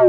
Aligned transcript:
E 0.00 0.06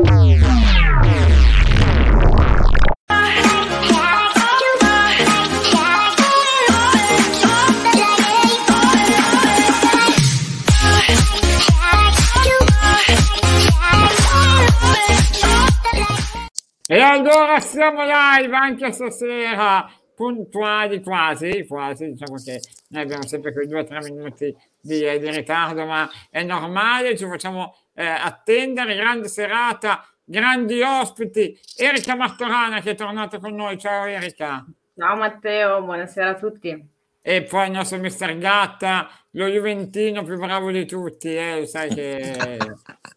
allora 16.99 17.59
siamo 17.59 18.03
live 18.03 18.55
anche 18.55 18.93
stasera, 18.93 19.91
puntuali 20.15 21.01
quasi, 21.01 21.65
quasi, 21.67 22.11
diciamo 22.11 22.37
che 22.37 22.61
noi 22.89 23.01
abbiamo 23.01 23.27
sempre 23.27 23.51
quei 23.51 23.67
due 23.67 23.81
o 23.81 23.83
tre 23.83 23.99
minuti 24.03 24.55
di, 24.79 24.99
di, 24.99 25.29
ritardo, 25.31 25.85
ma 25.85 26.09
è 26.29 26.43
normale, 26.43 27.17
ci 27.17 27.25
facciamo 27.25 27.75
eh, 27.93 28.05
attendere, 28.05 28.95
grande 28.95 29.27
serata, 29.27 30.05
grandi 30.23 30.81
ospiti, 30.81 31.59
Erika 31.75 32.15
Martorana 32.15 32.81
che 32.81 32.91
è 32.91 32.95
tornata 32.95 33.39
con 33.39 33.55
noi, 33.55 33.77
ciao 33.77 34.05
Erika. 34.05 34.65
Ciao 34.97 35.15
Matteo, 35.15 35.81
buonasera 35.81 36.29
a 36.29 36.35
tutti. 36.35 36.89
E 37.23 37.43
poi 37.43 37.67
il 37.67 37.71
nostro 37.73 37.99
mister 37.99 38.37
Gatta, 38.37 39.09
lo 39.31 39.47
Juventino 39.47 40.23
più 40.23 40.37
bravo 40.37 40.71
di 40.71 40.85
tutti, 40.85 41.35
eh, 41.35 41.65
sai 41.67 41.93
che... 41.93 42.57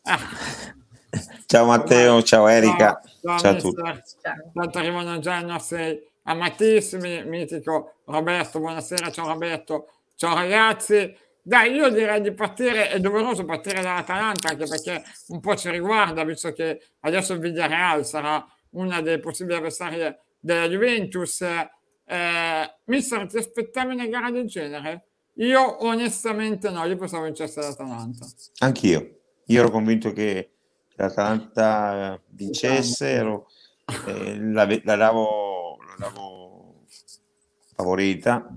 ah. 0.02 0.18
Ciao 1.46 1.66
Matteo, 1.66 2.22
ciao 2.22 2.48
Erika. 2.48 3.00
Ciao, 3.22 3.38
ciao 3.38 3.52
a 3.52 3.54
tutti. 3.54 3.82
Tanto 4.52 4.78
arrivano 4.78 5.18
già 5.20 5.38
i 5.38 5.44
nostri 5.44 6.02
amatissimi, 6.24 7.24
mitico 7.24 7.94
Roberto, 8.06 8.58
buonasera, 8.58 9.10
ciao 9.10 9.28
Roberto, 9.28 9.88
ciao 10.16 10.34
ragazzi. 10.34 11.16
Dai, 11.46 11.74
io 11.74 11.90
direi 11.90 12.22
di 12.22 12.32
partire, 12.32 12.88
è 12.88 12.98
doveroso 13.00 13.44
partire 13.44 13.82
dall'Atalanta 13.82 14.48
anche 14.48 14.64
perché 14.66 15.02
un 15.28 15.40
po' 15.40 15.54
ci 15.56 15.68
riguarda, 15.68 16.24
visto 16.24 16.50
che 16.54 16.80
adesso 17.00 17.34
il 17.34 17.40
Villarreal 17.40 18.06
sarà 18.06 18.42
una 18.70 19.02
delle 19.02 19.20
possibili 19.20 19.54
avversarie 19.54 20.22
della 20.40 20.66
Juventus. 20.66 21.42
Eh, 21.42 22.74
mister, 22.84 23.26
ti 23.26 23.36
aspettavi 23.36 23.92
una 23.92 24.06
gara 24.06 24.30
del 24.30 24.46
genere? 24.46 25.08
Io 25.34 25.84
onestamente 25.84 26.70
no, 26.70 26.82
io 26.86 26.96
pensavo 26.96 27.24
vincesse 27.24 27.60
l'Atalanta. 27.60 28.24
Anch'io, 28.60 29.18
io 29.44 29.60
ero 29.60 29.70
convinto 29.70 30.14
che 30.14 30.52
l'Atalanta 30.94 32.18
vincesse, 32.28 33.10
ero, 33.10 33.48
eh, 34.06 34.38
la, 34.40 34.66
la, 34.82 34.96
davo, 34.96 35.76
la 35.76 35.96
davo 35.98 36.84
favorita, 37.74 38.50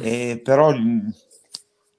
eh, 0.00 0.40
però 0.40 0.72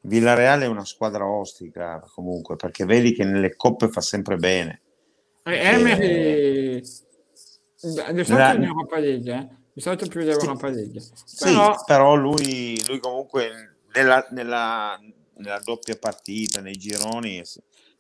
Villareale 0.06 0.66
è 0.66 0.68
una 0.68 0.86
squadra 0.86 1.26
ostica 1.26 2.04
comunque, 2.14 2.56
perché 2.56 2.86
vedi 2.86 3.14
che 3.14 3.24
nelle 3.24 3.56
coppe 3.56 3.90
fa 3.90 4.02
sempre 4.02 4.36
bene. 4.36 4.82
Eh, 5.44 5.56
Emery, 5.56 6.80
di 6.80 6.86
solito 7.80 8.34
la... 8.34 8.54
in 8.54 8.64
Europa 8.64 8.98
League, 9.00 9.34
eh? 9.34 9.48
di 9.74 9.82
solito 9.82 10.08
più 10.08 10.22
di 10.22 10.30
Europa 10.30 10.68
League. 10.70 11.02
Però... 11.40 11.78
Sì, 11.78 11.84
però 11.86 12.16
lui, 12.16 12.84
lui 12.88 13.00
comunque 13.00 13.78
nella, 13.94 14.26
nella, 14.32 15.00
nella 15.36 15.60
doppia 15.60 15.98
partita, 15.98 16.60
nei 16.62 16.76
gironi 16.76 17.42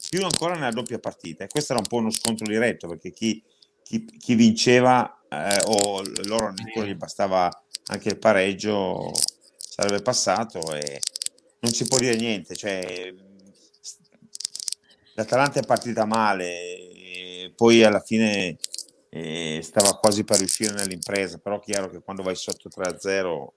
più 0.09 0.23
ancora 0.23 0.55
nella 0.55 0.71
doppia 0.71 0.99
partita. 0.99 1.43
E 1.45 1.47
questo 1.47 1.73
era 1.73 1.81
un 1.81 1.87
po' 1.87 1.97
uno 1.97 2.11
scontro 2.11 2.45
diretto 2.45 2.87
perché 2.87 3.11
chi, 3.11 3.41
chi, 3.81 4.05
chi 4.05 4.35
vinceva 4.35 5.21
eh, 5.29 5.61
o 5.65 6.01
loro 6.25 6.47
addirittura 6.47 6.85
gli 6.85 6.95
bastava 6.95 7.49
anche 7.85 8.09
il 8.09 8.19
pareggio 8.19 9.11
sarebbe 9.57 10.01
passato 10.01 10.73
e 10.73 10.99
non 11.63 11.71
si 11.71 11.87
può 11.87 11.97
dire 11.97 12.15
niente. 12.15 12.55
Cioè, 12.55 13.13
L'Atalanta 15.15 15.59
è 15.59 15.65
partita 15.65 16.05
male, 16.05 17.51
poi 17.55 17.83
alla 17.83 17.99
fine 17.99 18.57
eh, 19.09 19.59
stava 19.61 19.97
quasi 19.97 20.23
per 20.23 20.37
riuscire 20.37 20.73
nell'impresa, 20.73 21.37
però 21.37 21.59
chiaro 21.59 21.89
che 21.89 22.01
quando 22.01 22.23
vai 22.23 22.35
sotto 22.35 22.69
3-0 22.69 23.47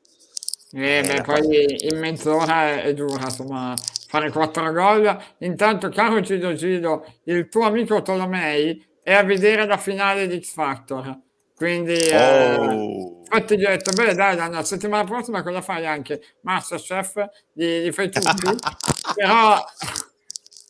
eh, 0.72 1.02
beh, 1.06 1.22
poi 1.22 1.86
in 1.88 1.98
mezz'ora 1.98 2.82
è 2.82 2.92
dura, 2.92 3.24
insomma, 3.24 3.74
fare 4.08 4.30
quattro 4.30 4.70
gol. 4.72 5.16
Intanto, 5.38 5.88
caro 5.88 6.20
Gido 6.20 6.52
Gido, 6.54 7.06
il 7.24 7.48
tuo 7.48 7.62
amico 7.62 8.02
Tolomei 8.02 8.84
è 9.02 9.14
a 9.14 9.22
vedere 9.22 9.64
la 9.64 9.78
finale 9.78 10.26
di 10.26 10.42
X 10.42 10.52
Factor. 10.52 11.20
Quindi, 11.56 11.94
eh, 11.94 12.54
oh. 12.54 12.70
eh, 12.70 13.16
infatti, 13.20 13.56
gli 13.56 13.64
ho 13.64 13.70
detto: 13.70 13.90
Beh, 13.92 14.14
dai, 14.14 14.36
la 14.36 14.62
settimana 14.62 15.04
prossima 15.04 15.42
cosa 15.42 15.62
fai 15.62 15.86
anche? 15.86 16.20
Masterchef, 16.42 17.28
li, 17.54 17.82
li 17.82 17.92
fai 17.92 18.10
tutti. 18.10 18.26
Però 19.16 19.64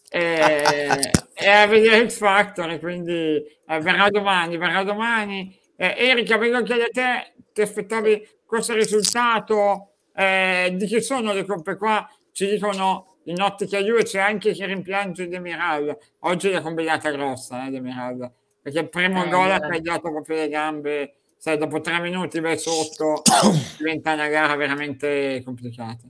eh, 0.09 1.11
è 1.35 1.49
a 1.51 1.67
vedere 1.67 2.09
X 2.09 2.19
Factor, 2.19 2.79
quindi 2.79 3.13
eh, 3.13 3.81
verrà 3.81 4.09
domani, 4.11 4.57
verrà 4.57 4.85
domani. 4.85 5.59
Eh, 5.77 5.95
Erika, 5.99 6.39
vedo 6.39 6.63
che 6.63 6.77
da 6.77 6.87
te 6.91 7.35
ti 7.53 7.63
aspettavi 7.63 8.29
questo 8.47 8.73
risultato? 8.75 9.91
Eh, 10.15 10.73
di 10.77 10.87
chi 10.87 11.03
sono 11.03 11.33
le 11.33 11.45
coppe 11.45 11.77
qua? 11.77 12.09
Ci 12.31 12.47
dicono 12.47 13.19
in 13.25 13.41
ottica 13.43 13.79
Juve 13.81 14.05
c'è 14.05 14.21
anche 14.21 14.53
chi 14.53 14.65
rimpiange 14.65 15.29
Demiral. 15.29 15.97
Oggi 16.21 16.51
è 16.51 16.61
combinata 16.61 17.11
grossa, 17.11 17.67
eh, 17.67 17.71
Demiral, 17.71 18.31
perché 18.67 18.81
il 18.81 18.89
primo 18.89 19.25
eh, 19.25 19.29
gol 19.29 19.53
ha 19.53 19.61
tagliato 19.61 20.11
proprio 20.11 20.39
le 20.39 20.49
gambe. 20.49 21.15
Sai, 21.37 21.57
dopo 21.57 21.81
tre 21.81 22.01
minuti 22.01 22.41
vai 22.41 22.59
sotto, 22.59 23.23
diventa 23.79 24.15
una 24.15 24.27
gara 24.27 24.57
veramente 24.57 25.41
complicata. 25.45 26.03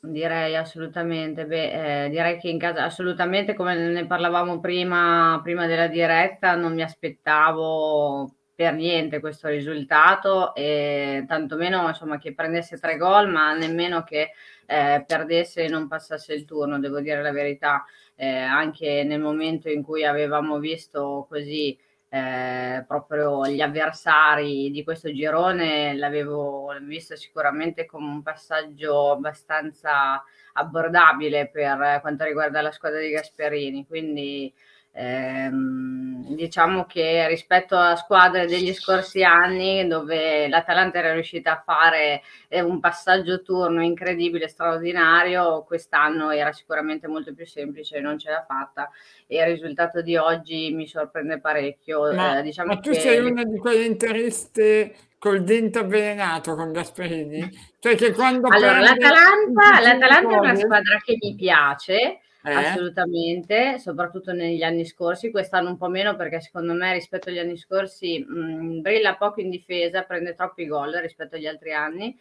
Direi 0.00 0.56
assolutamente, 0.56 1.46
beh, 1.46 2.06
eh, 2.06 2.10
direi 2.10 2.40
che 2.40 2.48
in 2.48 2.58
casa 2.58 2.82
assolutamente 2.82 3.54
come 3.54 3.76
ne 3.76 4.06
parlavamo 4.06 4.58
prima, 4.58 5.38
prima 5.44 5.66
della 5.66 5.86
diretta, 5.86 6.56
non 6.56 6.74
mi 6.74 6.82
aspettavo 6.82 8.34
per 8.54 8.74
niente 8.74 9.20
questo 9.20 9.48
risultato 9.48 10.54
e 10.54 11.24
tantomeno 11.26 11.88
insomma 11.88 12.18
che 12.18 12.34
prendesse 12.34 12.78
tre 12.78 12.96
gol, 12.96 13.28
ma 13.28 13.52
nemmeno 13.54 14.04
che 14.04 14.30
eh, 14.66 15.04
perdesse 15.06 15.64
e 15.64 15.68
non 15.68 15.88
passasse 15.88 16.34
il 16.34 16.44
turno, 16.44 16.78
devo 16.78 17.00
dire 17.00 17.22
la 17.22 17.32
verità, 17.32 17.84
eh, 18.14 18.28
anche 18.28 19.02
nel 19.04 19.20
momento 19.20 19.68
in 19.68 19.82
cui 19.82 20.04
avevamo 20.04 20.58
visto 20.58 21.26
così 21.28 21.76
eh, 22.08 22.84
proprio 22.86 23.44
gli 23.48 23.60
avversari 23.60 24.70
di 24.70 24.84
questo 24.84 25.12
girone, 25.12 25.96
l'avevo 25.96 26.72
visto 26.82 27.16
sicuramente 27.16 27.86
come 27.86 28.08
un 28.08 28.22
passaggio 28.22 29.10
abbastanza 29.10 30.22
abbordabile 30.52 31.48
per 31.48 31.98
quanto 32.00 32.22
riguarda 32.22 32.62
la 32.62 32.70
squadra 32.70 33.00
di 33.00 33.10
Gasperini, 33.10 33.84
quindi 33.84 34.54
Ehm, 34.96 36.34
diciamo 36.36 36.84
che 36.84 37.26
rispetto 37.26 37.76
a 37.76 37.96
squadre 37.96 38.46
degli 38.46 38.72
scorsi 38.72 39.24
anni 39.24 39.88
dove 39.88 40.46
l'Atalanta 40.46 40.98
era 40.98 41.12
riuscita 41.12 41.52
a 41.52 41.62
fare 41.64 42.22
eh, 42.46 42.60
un 42.60 42.78
passaggio 42.78 43.42
turno 43.42 43.82
incredibile, 43.82 44.46
straordinario, 44.46 45.64
quest'anno 45.64 46.30
era 46.30 46.52
sicuramente 46.52 47.08
molto 47.08 47.34
più 47.34 47.44
semplice, 47.44 47.98
non 47.98 48.18
ce 48.18 48.30
l'ha 48.30 48.44
fatta 48.46 48.88
e 49.26 49.38
il 49.38 49.46
risultato 49.46 50.00
di 50.00 50.16
oggi 50.16 50.70
mi 50.72 50.86
sorprende 50.86 51.40
parecchio. 51.40 52.14
Ma, 52.14 52.38
eh, 52.38 52.42
diciamo 52.42 52.74
ma 52.74 52.80
tu 52.80 52.90
che... 52.90 53.00
sei 53.00 53.18
una 53.18 53.42
di 53.42 53.58
quelle 53.58 53.84
interiste 53.84 54.94
col 55.18 55.42
dente 55.42 55.80
avvelenato 55.80 56.54
con 56.54 56.70
Gasperini? 56.70 57.50
Cioè 57.80 57.96
che 57.96 58.12
quando 58.12 58.46
allora, 58.48 58.78
l'Atalanta, 58.78 59.80
l'Atalanta 59.80 60.34
è 60.34 60.38
una 60.38 60.54
squadra 60.54 60.98
che 61.02 61.16
mi 61.20 61.34
piace, 61.34 62.20
eh? 62.44 62.52
Assolutamente, 62.52 63.78
soprattutto 63.78 64.32
negli 64.32 64.62
anni 64.62 64.84
scorsi, 64.84 65.30
quest'anno 65.30 65.70
un 65.70 65.78
po' 65.78 65.88
meno 65.88 66.14
perché 66.14 66.40
secondo 66.40 66.74
me 66.74 66.92
rispetto 66.92 67.30
agli 67.30 67.38
anni 67.38 67.56
scorsi 67.56 68.18
mh, 68.18 68.80
brilla 68.82 69.16
poco 69.16 69.40
in 69.40 69.48
difesa, 69.48 70.02
prende 70.02 70.34
troppi 70.34 70.66
gol 70.66 70.92
rispetto 70.92 71.36
agli 71.36 71.46
altri 71.46 71.72
anni, 71.72 72.14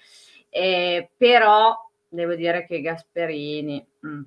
eh, 0.50 1.10
però 1.18 1.76
devo 2.08 2.36
dire 2.36 2.66
che 2.66 2.80
Gasperini 2.80 3.86
mh, 4.00 4.22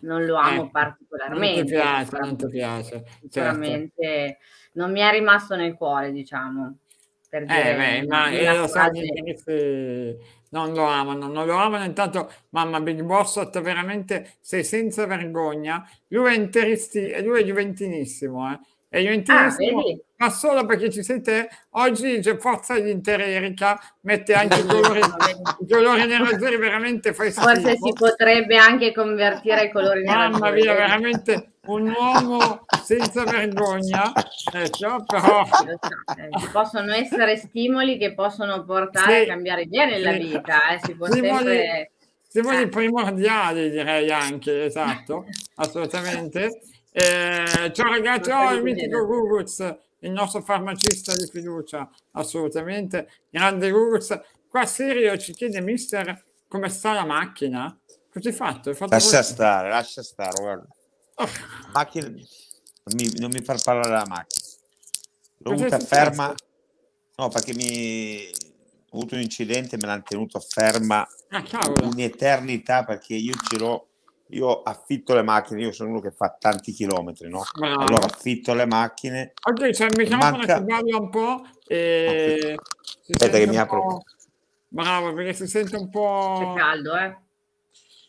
non 0.00 0.24
lo 0.26 0.36
amo 0.36 0.66
eh, 0.66 0.70
particolarmente. 0.70 1.56
Non 1.56 1.64
ti 1.64 1.72
piace, 1.72 2.18
non 2.18 2.36
ti 2.36 2.46
piace. 2.48 3.04
Sicuramente 3.20 3.94
certo. 3.96 4.38
non 4.72 4.92
mi 4.92 5.00
è 5.00 5.10
rimasto 5.10 5.56
nel 5.56 5.74
cuore, 5.74 6.12
diciamo. 6.12 6.76
Per 7.30 7.46
dire, 7.46 7.72
eh, 7.72 7.76
beh, 7.76 8.06
ma 8.06 8.28
io 8.28 8.54
lo 8.54 8.66
so, 8.66 8.80
non 10.52 10.72
lo 10.72 10.84
amano, 10.84 11.26
non 11.28 11.46
lo 11.46 11.56
amano. 11.56 11.84
Intanto, 11.84 12.30
mamma, 12.50 12.80
Big 12.80 13.02
Boss, 13.02 13.50
veramente 13.60 14.36
sei 14.40 14.64
senza 14.64 15.06
vergogna. 15.06 15.86
Lui 16.08 16.32
è, 16.32 16.36
interisti, 16.36 17.22
lui 17.22 17.40
è 17.42 17.44
juventinissimo, 17.44 18.52
eh. 18.52 18.58
È 18.92 18.98
juventinissimo, 18.98 19.80
ah, 19.80 19.96
ma 20.18 20.28
solo 20.28 20.66
perché 20.66 20.90
ci 20.90 21.02
sei 21.02 21.22
te. 21.22 21.48
Oggi 21.70 22.18
c'è 22.18 22.36
forza 22.36 22.78
di 22.78 22.90
intera 22.90 23.24
Erika, 23.24 23.80
mette 24.00 24.34
anche 24.34 24.60
i 24.60 24.66
colori, 24.66 25.00
i 25.64 25.66
colori 25.66 26.04
nerazzurri, 26.04 26.58
veramente 26.58 27.14
fai 27.14 27.30
schifo. 27.32 27.48
Forse 27.48 27.76
si 27.76 27.92
potrebbe 27.94 28.58
anche 28.58 28.92
convertire 28.92 29.64
i 29.64 29.70
colori 29.72 30.02
nerazzurri. 30.02 30.40
Mamma 30.40 30.50
mia, 30.50 30.74
veramente 30.74 31.52
un 31.68 31.88
uomo 31.88 32.66
senza 32.84 33.24
vergogna, 33.24 34.12
ecco, 34.52 35.04
però... 35.06 35.42
Eh, 36.14 36.38
ci 36.38 36.48
possono 36.52 36.92
essere 36.92 37.38
stimoli 37.38 37.96
che 37.96 38.12
possono 38.12 38.62
portare 38.62 39.22
sì, 39.24 39.30
a 39.30 39.32
cambiare 39.32 39.62
idea 39.62 39.86
nella 39.86 40.12
sì. 40.12 40.18
vita, 40.18 40.68
eh, 40.68 40.80
si 40.82 40.94
può 40.96 41.06
stimoli, 41.06 41.32
sempre... 41.32 41.90
Stimoli 42.28 42.60
eh. 42.60 42.68
primordiali 42.68 43.70
direi 43.70 44.10
anche, 44.10 44.66
esatto, 44.66 45.24
assolutamente. 45.54 46.60
Eh, 46.94 47.72
ciao 47.72 47.88
ragazzi, 47.88 48.30
oh, 48.30 48.52
il 48.52 48.62
mitico 48.62 49.06
Guguz, 49.06 49.60
il 50.00 50.10
nostro 50.10 50.42
farmacista 50.42 51.16
di 51.16 51.26
fiducia, 51.26 51.88
assolutamente. 52.12 53.08
Grande 53.30 53.70
Guguz. 53.70 54.20
Qua 54.46 54.66
Sirio 54.66 55.16
ci 55.16 55.32
chiede, 55.32 55.62
mister, 55.62 56.22
come 56.46 56.68
sta 56.68 56.92
la 56.92 57.06
macchina? 57.06 57.74
Cosa 58.12 58.28
hai 58.28 58.34
fatto? 58.34 58.68
Hai 58.68 58.74
fatto 58.74 58.90
lascia 58.90 59.16
così? 59.16 59.32
stare, 59.32 59.68
lascia 59.70 60.02
stare, 60.02 60.38
guarda. 60.38 60.66
Oh, 61.14 61.28
Macchina... 61.72 62.08
Non, 62.08 62.96
mi, 62.96 63.10
non 63.16 63.30
mi 63.30 63.42
far 63.42 63.62
parlare 63.62 63.88
della 63.88 64.06
macchina. 64.06 64.46
L'ho 65.38 65.52
avuta 65.52 65.78
ferma. 65.78 66.34
No, 67.16 67.28
perché 67.28 67.54
mi 67.54 68.28
ho 68.90 68.98
avuto 68.98 69.14
un 69.14 69.22
incidente, 69.22 69.76
me 69.78 69.86
l'hanno 69.86 70.02
tenuto 70.02 70.40
ferma 70.40 71.06
ah, 71.30 71.72
un'eternità 71.84 72.84
perché 72.84 73.14
io 73.14 73.32
ce 73.48 73.56
l'ho. 73.56 73.86
Io 74.32 74.62
affitto 74.62 75.14
le 75.14 75.22
macchine, 75.22 75.60
io 75.60 75.72
sono 75.72 75.90
uno 75.90 76.00
che 76.00 76.10
fa 76.10 76.34
tanti 76.38 76.72
chilometri, 76.72 77.28
no? 77.28 77.42
Bravo. 77.54 77.82
Allora 77.82 78.06
affitto 78.06 78.54
le 78.54 78.66
macchine. 78.66 79.32
Ok, 79.42 79.70
c'è 79.70 79.86
il 79.86 79.94
microfono 79.96 80.36
Manca- 80.36 80.58
che 80.58 80.64
balla 80.64 80.96
un 80.98 81.10
po' 81.10 81.42
e... 81.66 82.58
si 83.02 83.12
Aspetta 83.12 83.38
che 83.38 83.46
mi 83.46 83.56
apro. 83.56 83.82
po'- 83.82 84.02
Bravo, 84.68 85.12
perché 85.12 85.34
si 85.34 85.46
sente 85.46 85.76
un 85.76 85.84
C'è 85.84 85.90
po'... 85.90 86.54
caldo, 86.56 86.96
eh? 86.96 87.16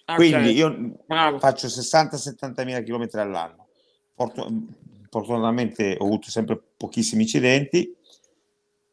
Ok, 0.06 0.16
Quindi 0.16 0.52
io 0.52 0.96
bravo. 1.06 1.40
faccio 1.40 1.68
60-70 1.68 2.64
mila 2.64 2.80
chilometri 2.82 3.20
all'anno. 3.20 3.68
Fortu- 4.16 4.50
fortunatamente 5.10 5.98
ho 6.00 6.06
avuto 6.06 6.30
sempre 6.30 6.62
pochissimi 6.78 7.24
incidenti 7.24 7.94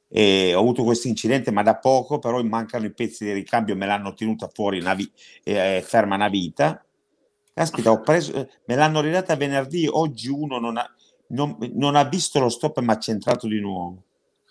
e 0.09 0.55
ho 0.55 0.59
avuto 0.61 0.83
questo 0.83 1.07
incidente 1.07 1.53
ma 1.53 1.63
da 1.63 1.77
poco 1.77 2.19
però 2.19 2.43
mi 2.43 2.49
mancano 2.49 2.85
i 2.87 2.93
pezzi 2.93 3.25
di 3.25 3.33
ricambio 3.33 3.77
me 3.77 3.87
l'hanno 3.87 4.13
tenuta 4.15 4.49
fuori 4.53 4.81
una 4.81 4.95
vi- 4.95 5.11
eh, 5.45 5.83
ferma 5.87 6.17
una 6.17 6.29
vita 6.29 6.85
caspita 7.53 7.91
ho 7.91 8.01
preso 8.01 8.33
eh, 8.35 8.49
me 8.65 8.75
l'hanno 8.75 9.01
ridata 9.01 9.37
venerdì 9.37 9.87
oggi 9.91 10.29
uno 10.29 10.59
non 10.59 10.77
ha, 10.77 10.89
non, 11.29 11.57
non 11.75 11.97
ha 11.97 12.05
visto 12.05 12.39
lo 12.41 12.49
stop 12.49 12.79
mi 12.81 12.93
ha 12.93 12.99
centrato 12.99 13.47
di 13.47 13.61
nuovo 13.61 14.03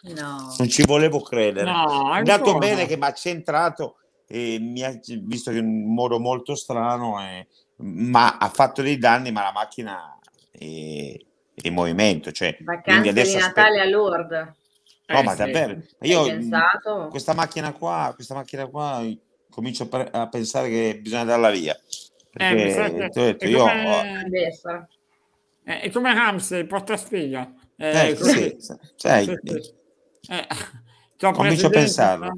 No. 0.01 0.55
non 0.57 0.69
ci 0.69 0.85
volevo 0.85 1.19
credere 1.19 1.69
No, 1.69 2.13
è 2.13 2.17
andato 2.19 2.57
bene 2.57 2.85
che 2.85 2.95
mi 2.95 3.03
ha 3.03 3.11
centrato 3.11 3.97
e 4.25 4.57
mi 4.57 4.81
ha 4.81 4.97
visto 5.23 5.51
che 5.51 5.57
in 5.57 5.93
modo 5.93 6.19
molto 6.21 6.55
strano 6.55 7.19
e- 7.21 7.47
ma 7.81 8.37
ha 8.37 8.47
fatto 8.47 8.81
dei 8.81 8.97
danni 8.97 9.31
ma 9.33 9.41
la 9.43 9.51
macchina 9.51 10.17
è, 10.51 10.57
è 11.53 11.67
in 11.67 11.73
movimento 11.73 12.31
cioè 12.31 12.55
Vacanze 12.61 13.11
di 13.11 13.33
Natale 13.35 13.81
a 13.81 13.85
Lourdes. 13.89 14.47
no 15.07 15.19
Eh, 15.19 15.23
ma 15.23 15.31
sì. 15.31 15.37
davvero 15.37 15.73
Ma 15.99 16.07
io 16.07 16.23
pensato? 16.23 17.07
questa 17.09 17.33
macchina 17.33 17.73
qua 17.73 18.13
questa 18.15 18.35
macchina 18.35 18.67
qua 18.67 19.05
comincio 19.49 19.89
a, 19.89 20.27
pensare 20.29 20.69
che 20.69 20.97
bisogna 21.01 21.25
darla 21.25 21.49
via 21.49 21.73
Eh, 21.75 21.81
perché 22.47 23.09
ti 23.09 23.19
ho 23.19 23.23
detto 23.23 23.43
è 23.43 23.47
io 23.47 23.63
ho- 23.63 23.67
come, 23.67 24.23
Adesso. 24.25 24.87
eh, 25.65 25.79
è 25.81 25.91
come 25.91 26.13
Ramsey, 26.13 26.65
porta 26.65 26.97
sfiga. 26.97 27.53
Eh, 27.75 28.09
eh, 28.09 28.15
così. 28.15 28.55
sì, 28.59 28.73
sai, 28.95 29.23
Sì, 29.25 29.33
sì. 29.43 29.73
Eh, 30.31 30.47
Comincio 31.33 31.67
a 31.67 31.69
pensarlo. 31.69 32.33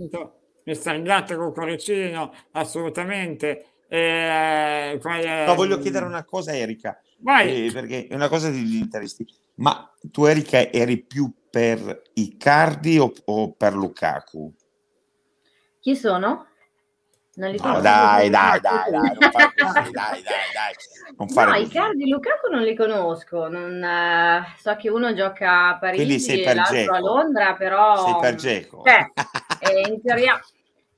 mi 0.63 0.75
sta 0.75 0.93
in 0.93 1.03
gatto 1.03 1.35
col 1.37 1.53
cuoricino, 1.53 2.33
assolutamente. 2.51 3.65
Eh, 3.87 4.97
poi, 5.01 5.21
eh, 5.21 5.43
no, 5.45 5.55
voglio 5.55 5.77
chiedere 5.79 6.05
una 6.05 6.23
cosa 6.23 6.55
Erika 6.55 6.99
Vai, 7.17 7.67
eh, 7.67 7.71
perché 7.73 8.07
è 8.07 8.15
una 8.15 8.29
cosa 8.29 8.49
di 8.49 8.79
interessi 8.79 9.25
ma 9.55 9.93
tu 10.01 10.23
Erika 10.25 10.71
eri 10.71 11.03
più 11.03 11.29
per 11.49 12.01
Icardi 12.13 12.97
o, 12.97 13.11
o 13.25 13.51
per 13.51 13.75
Lukaku? 13.75 14.53
Chi 15.79 15.95
sono? 15.95 16.47
Non 17.33 17.49
li 17.49 17.57
No, 17.57 17.63
conosco. 17.63 17.81
dai, 17.83 18.29
dai, 18.29 18.59
dai, 18.59 18.91
dai, 18.91 19.17
non 19.19 19.31
fare 19.31 19.53
così, 19.55 19.91
dai, 19.91 20.21
dai, 20.21 20.21
dai, 20.53 20.73
non 21.17 21.27
fare 21.29 21.47
No, 21.49 21.53
così. 21.55 21.65
Icardi 21.65 22.03
e 22.03 22.07
Lukaku 22.07 22.49
non 22.51 22.61
li 22.63 22.75
conosco. 22.75 23.47
non, 23.47 23.83
eh, 23.83 24.55
so 24.59 24.75
che 24.75 24.89
uno 24.89 25.13
gioca 25.13 25.69
a 25.69 25.77
Parigi 25.77 26.41
e 26.41 26.53
l'altro 26.53 26.63
a 26.63 26.69
Dzeko. 26.75 26.97
Londra, 26.97 27.53
però 27.55 28.05
Sei 28.05 28.17
per 28.19 28.35
Dzeko. 28.35 28.83
Cioè, 28.83 29.11
eh, 29.59 29.87
in, 29.89 30.01
teoria, 30.01 30.39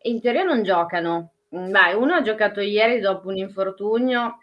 in 0.04 0.22
teoria 0.22 0.44
non 0.44 0.64
giocano. 0.64 1.32
Mm, 1.56 1.70
Dai, 1.70 1.94
uno 1.94 2.16
ha 2.16 2.22
giocato 2.24 2.62
ieri 2.62 3.00
dopo 3.00 3.28
un 3.28 3.38
infortunio, 3.38 4.40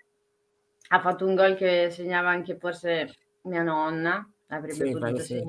ha 0.88 1.00
fatto 1.00 1.26
un 1.26 1.34
gol 1.34 1.56
che 1.56 1.90
segnava 1.90 2.30
anche 2.30 2.56
forse 2.56 3.12
mia 3.42 3.62
nonna, 3.62 4.24
avrebbe 4.48 4.74
Sì, 4.74 4.80
potuto 4.82 4.98
quello 5.00 5.18
sì. 5.18 5.42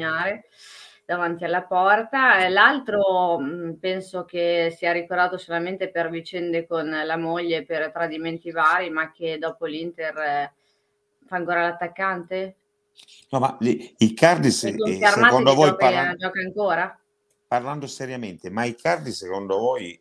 Davanti 1.12 1.44
alla 1.44 1.64
porta. 1.64 2.38
E 2.40 2.50
L'altro 2.50 3.38
mh, 3.38 3.78
penso 3.80 4.24
che 4.24 4.74
sia 4.76 4.94
ricordato 4.94 5.38
solamente 5.38 5.90
per 5.90 6.10
vicende 6.10 6.66
con 6.66 6.90
la 6.90 7.18
moglie 7.18 7.64
per 7.66 7.92
tradimenti 7.92 8.50
vari, 8.52 8.90
ma 8.90 9.12
che 9.12 9.38
dopo 9.38 9.66
l'Inter 9.66 10.18
eh, 10.18 10.54
fa 11.26 11.36
ancora 11.36 11.64
l'attaccante. 11.64 12.56
No, 13.30 13.40
ma 13.40 13.58
li- 13.60 13.94
Icardi, 13.98 14.52
se- 14.52 14.70
eh, 14.70 15.06
secondo 15.06 15.54
voi, 15.54 15.70
gioca, 15.70 15.86
parlando, 15.86 16.16
gioca 16.16 16.40
ancora? 16.40 17.00
parlando 17.48 17.88
seriamente, 17.88 18.50
ma 18.50 18.64
Icardi 18.64 19.12
secondo 19.12 19.58
voi 19.58 20.00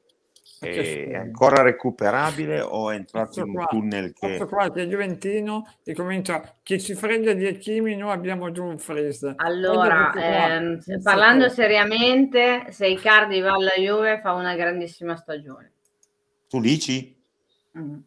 è 0.61 1.15
ancora 1.17 1.63
recuperabile 1.63 2.61
o 2.61 2.91
è 2.91 2.95
entrato 2.95 3.41
in 3.41 3.49
un 3.49 3.55
qua, 3.55 3.65
tunnel 3.65 4.13
che... 4.13 4.19
questo 4.19 4.47
qua 4.47 4.71
che 4.71 4.83
è 4.83 4.87
Juventino 4.87 5.65
e 5.83 5.95
comincia 5.95 6.59
chi 6.63 6.79
ci 6.79 6.95
frega 6.95 7.33
di 7.33 7.47
Echimi 7.47 7.97
noi 7.97 8.13
abbiamo 8.13 8.51
Dumfries 8.51 9.33
Allora, 9.37 10.13
ehm, 10.13 10.81
parlando 11.03 11.49
seriamente, 11.49 12.67
se 12.71 12.89
Icardi 12.89 13.41
va 13.41 13.53
alla 13.53 13.73
Juve 13.79 14.21
fa 14.21 14.33
una 14.35 14.55
grandissima 14.55 15.17
stagione. 15.17 15.73
Tu 16.49 16.61
dici? 16.61 17.17
Mm. 17.79 17.99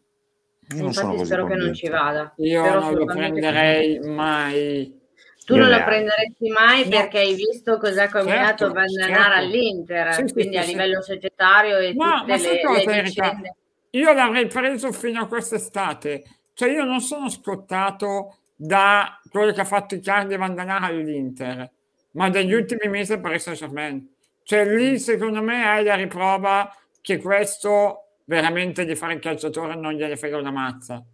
Io 0.76 0.82
non 0.82 0.92
sono 0.92 1.12
Infatti 1.12 1.16
così 1.16 1.24
spero 1.24 1.46
che 1.46 1.54
non 1.56 1.74
ci 1.74 1.88
convinto. 1.88 2.04
vada. 2.04 2.34
io 2.36 2.64
Spero 2.64 2.80
non 2.80 2.94
lo 2.94 3.04
prenderei 3.04 3.98
mai 4.00 5.02
Tu 5.44 5.56
non 5.56 5.68
lo 5.68 5.84
prenderesti 5.84 6.48
mai 6.48 6.88
perché 6.88 7.18
hai 7.18 7.34
visto 7.34 7.76
cosa 7.78 8.04
ha 8.04 8.08
combinato 8.10 8.64
Certo, 8.64 8.72
Vandanar 8.72 9.08
certo. 9.08 9.38
all'Inter, 9.38 10.14
Sì, 10.14 10.26
sì, 10.26 10.32
quindi 10.32 10.56
sì, 10.56 10.62
a 10.62 10.66
livello 10.66 11.02
societario 11.02 11.78
e 11.78 11.92
No, 11.94 12.20
tutte 12.20 12.36
le, 12.38 12.84
le 12.84 13.02
vicende. 13.02 13.56
Io 13.90 14.12
l'avrei 14.12 14.46
preso 14.46 14.90
fino 14.92 15.20
a 15.20 15.26
quest'estate. 15.26 16.22
Cioè, 16.54 16.70
io 16.70 16.84
non 16.84 17.00
sono 17.00 17.28
scottato 17.28 18.38
da 18.56 19.20
quello 19.30 19.52
che 19.52 19.60
ha 19.60 19.64
fatto 19.64 19.94
Icardi 19.94 20.34
e 20.34 20.36
Vandanara 20.36 20.86
all'Inter, 20.86 21.70
ma 22.12 22.30
dagli 22.30 22.52
ultimi 22.52 22.88
mesi 22.88 23.12
a 23.12 23.20
Paris 23.20 23.42
Saint-Germain. 23.42 24.14
Cioè, 24.42 24.64
lì, 24.64 24.98
secondo 24.98 25.42
me, 25.42 25.66
hai 25.66 25.84
la 25.84 25.94
riprova 25.94 26.72
che 27.00 27.18
questo 27.18 28.04
veramente 28.24 28.84
di 28.84 28.94
fare 28.94 29.14
il 29.14 29.20
calciatore 29.20 29.74
non 29.74 29.92
gliene 29.92 30.16
frega 30.16 30.38
una 30.38 30.50
mazza. 30.50 31.04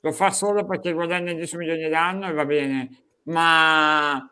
Lo 0.00 0.12
fa 0.12 0.30
solo 0.30 0.64
perché 0.64 0.92
guadagna 0.92 1.32
10 1.32 1.56
milioni 1.56 1.88
l'anno 1.88 2.28
e 2.28 2.32
va 2.32 2.44
bene, 2.44 2.88
ma 3.28 4.28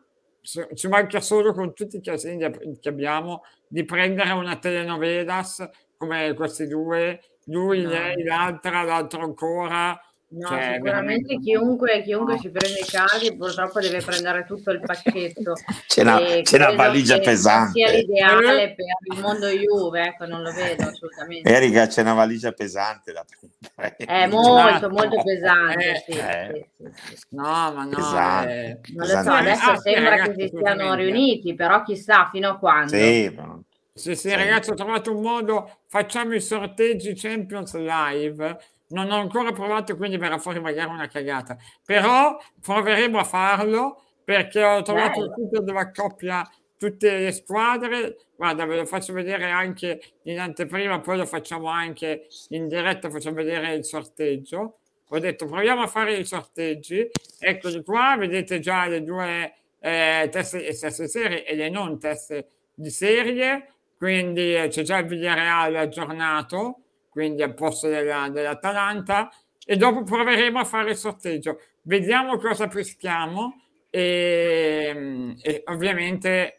ci 0.75 0.89
manca 0.89 1.21
solo 1.21 1.53
con 1.53 1.75
tutti 1.75 1.97
i 1.97 2.00
casini 2.00 2.38
che 2.81 2.88
abbiamo 2.88 3.43
di 3.67 3.85
prendere 3.85 4.31
una 4.31 4.57
telenovelas 4.59 5.69
come 5.97 6.35
questi 6.35 6.67
due, 6.69 7.21
lui, 7.47 7.83
No. 7.83 7.91
lei, 7.91 8.23
l'altra, 8.23 8.83
l'altro 8.83 9.23
ancora. 9.23 9.99
No, 10.37 10.49
Cioè, 10.49 10.73
sicuramente 10.75 10.83
veramente- 10.83 11.38
chiunque, 11.40 12.02
chiunque 12.02 12.35
No. 12.35 12.40
si 12.40 12.50
prende 12.50 12.78
Icardi 12.81 13.37
purtroppo 13.37 13.81
deve 13.81 14.02
prendere 14.02 14.45
tutto 14.45 14.71
il 14.71 14.81
pacchetto. 14.81 15.55
C'è 15.88 16.02
una, 16.02 16.19
c'è 16.43 16.57
una 16.57 16.73
valigia 16.75 17.14
non 17.14 17.23
sia 17.23 17.31
pesante. 17.33 17.90
l'ideale 17.90 18.75
per 18.75 18.85
il 19.14 19.21
mondo 19.23 19.49
Juve, 19.49 20.02
ecco, 20.02 20.26
non 20.26 20.43
lo 20.43 20.52
vedo 20.52 20.88
assolutamente. 20.88 21.49
Erika, 21.50 21.87
c'è 21.87 22.02
una 22.02 22.12
valigia 22.12 22.52
pesante 22.52 23.12
da 23.12 23.25
prendere. 23.25 23.97
È 23.97 24.26
molto, 24.26 24.69
Esatto. 24.69 24.88
molto 24.90 25.23
pesante, 25.23 25.90
Eh, 25.90 26.05
sì, 26.07 26.19
eh. 26.19 26.71
sì, 26.76 26.90
sì. 27.16 27.25
No, 27.31 27.43
ma 27.73 27.85
no. 27.85 27.88
Pesante. 27.88 28.52
eh, 28.52 28.81
Non 28.93 28.97
lo 28.97 29.05
so, 29.07 29.16
Pesante. 29.16 29.38
adesso 29.50 29.71
Ah, 29.71 29.76
sembra 29.78 30.11
ragazzi, 30.11 30.28
che 30.33 30.40
si 30.43 30.47
stiano 30.49 30.66
assolutamente. 30.83 31.02
riuniti, 31.12 31.55
però 31.55 31.83
chissà 31.83 32.28
fino 32.31 32.49
a 32.50 32.59
quando. 32.59 32.88
Sì, 32.95 33.33
ma- 33.35 33.59
Sì, 33.95 34.14
sì, 34.14 34.28
Sì. 34.28 34.35
ragazzi, 34.35 34.71
ho 34.71 34.75
trovato 34.75 35.16
un 35.16 35.23
modo, 35.23 35.78
facciamo 35.87 36.35
i 36.35 36.40
sorteggi 36.43 37.14
Champions 37.14 37.75
live. 37.76 38.59
Non 38.88 39.11
ho 39.11 39.16
ancora 39.16 39.52
provato, 39.52 39.97
quindi 39.97 40.16
verrà 40.16 40.38
fuori 40.38 40.61
magari 40.61 40.90
una 40.90 41.09
cagata. 41.09 41.57
Però 41.85 42.38
proveremo 42.61 43.19
a 43.19 43.25
farlo 43.25 44.02
perché 44.25 44.62
ho 44.62 44.83
trovato 44.83 45.25
il 45.25 45.33
sito 45.37 45.62
dove 45.62 45.81
accoppia 45.81 46.49
tutte 46.78 47.19
le 47.19 47.33
squadre. 47.33 48.16
Guarda, 48.37 48.64
ve 48.66 48.76
lo 48.76 48.85
faccio 48.85 49.12
vedere 49.12 49.50
anche 49.50 50.00
in 50.25 50.38
anteprima, 50.38 51.00
poi 51.00 51.19
lo 51.19 51.26
facciamo 51.26 51.69
anche 51.69 52.28
in 52.50 52.69
diretta, 52.69 53.11
facciamo 53.11 53.37
vedere 53.37 53.75
il 53.75 53.85
sorteggio. 53.85 54.78
Ho 55.09 55.19
detto 55.19 55.47
proviamo 55.47 55.83
a 55.83 55.87
fare 55.87 56.16
i 56.16 56.25
sorteggi. 56.25 57.09
Eccoli 57.38 57.83
qua, 57.83 58.16
vedete 58.19 58.59
già 58.59 58.87
le 58.87 59.02
due 59.02 59.55
eh, 59.81 60.28
teste, 60.31 60.64
teste 60.64 61.09
serie 61.09 61.45
e 61.45 61.55
le 61.55 61.71
non 61.71 61.99
teste 61.99 62.49
di 62.75 62.90
serie. 62.90 63.73
Quindi 63.97 64.55
eh, 64.55 64.69
c'è 64.69 64.83
già 64.83 64.99
il 64.99 65.07
Villarreal 65.07 65.75
aggiornato, 65.76 66.81
quindi 67.16 67.42
al 67.42 67.54
posto 67.54 67.88
della- 67.88 68.28
dell'Atalanta. 68.28 69.30
E 69.64 69.76
dopo 69.78 70.02
proveremo 70.02 70.58
a 70.58 70.64
fare 70.64 70.90
il 70.90 70.96
sorteggio. 70.99 71.58
Vediamo 71.82 72.37
cosa 72.37 72.68
peschiamo. 72.68 73.62
E, 73.88 75.35
e 75.40 75.62
ovviamente, 75.68 76.58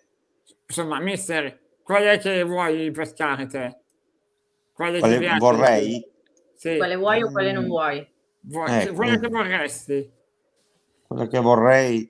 insomma, 0.68 1.00
mister, 1.00 1.60
qual 1.84 2.02
è 2.06 2.18
che 2.18 2.42
vuoi 2.42 2.90
pescare 2.90 3.46
te? 3.46 3.78
Quale 4.74 4.98
Quale- 4.98 5.36
vorrei? 5.38 6.04
Sì. 6.56 6.78
Quale 6.78 6.96
vuoi 6.96 7.22
o 7.22 7.30
quale 7.30 7.52
non 7.52 7.66
Mm. 7.66 7.68
vuoi? 7.68 8.08
Vuoi- 8.42 8.72
Ecco. 8.82 8.94
Quello 8.96 9.20
che 9.20 9.28
vorresti. 9.28 10.12
quello 11.08 11.28
che 11.28 11.40
vorrei, 11.40 12.10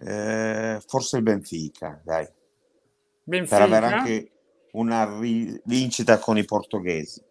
eh, 0.00 0.80
forse 0.86 1.18
il 1.18 1.22
Benfica, 1.22 2.00
dai. 2.02 2.26
Benfica? 3.24 3.56
Per 3.58 3.66
avere 3.66 3.86
anche 3.94 4.30
una 4.72 5.18
rivincita 5.20 6.18
con 6.18 6.38
i 6.38 6.44
portoghesi. 6.46 7.22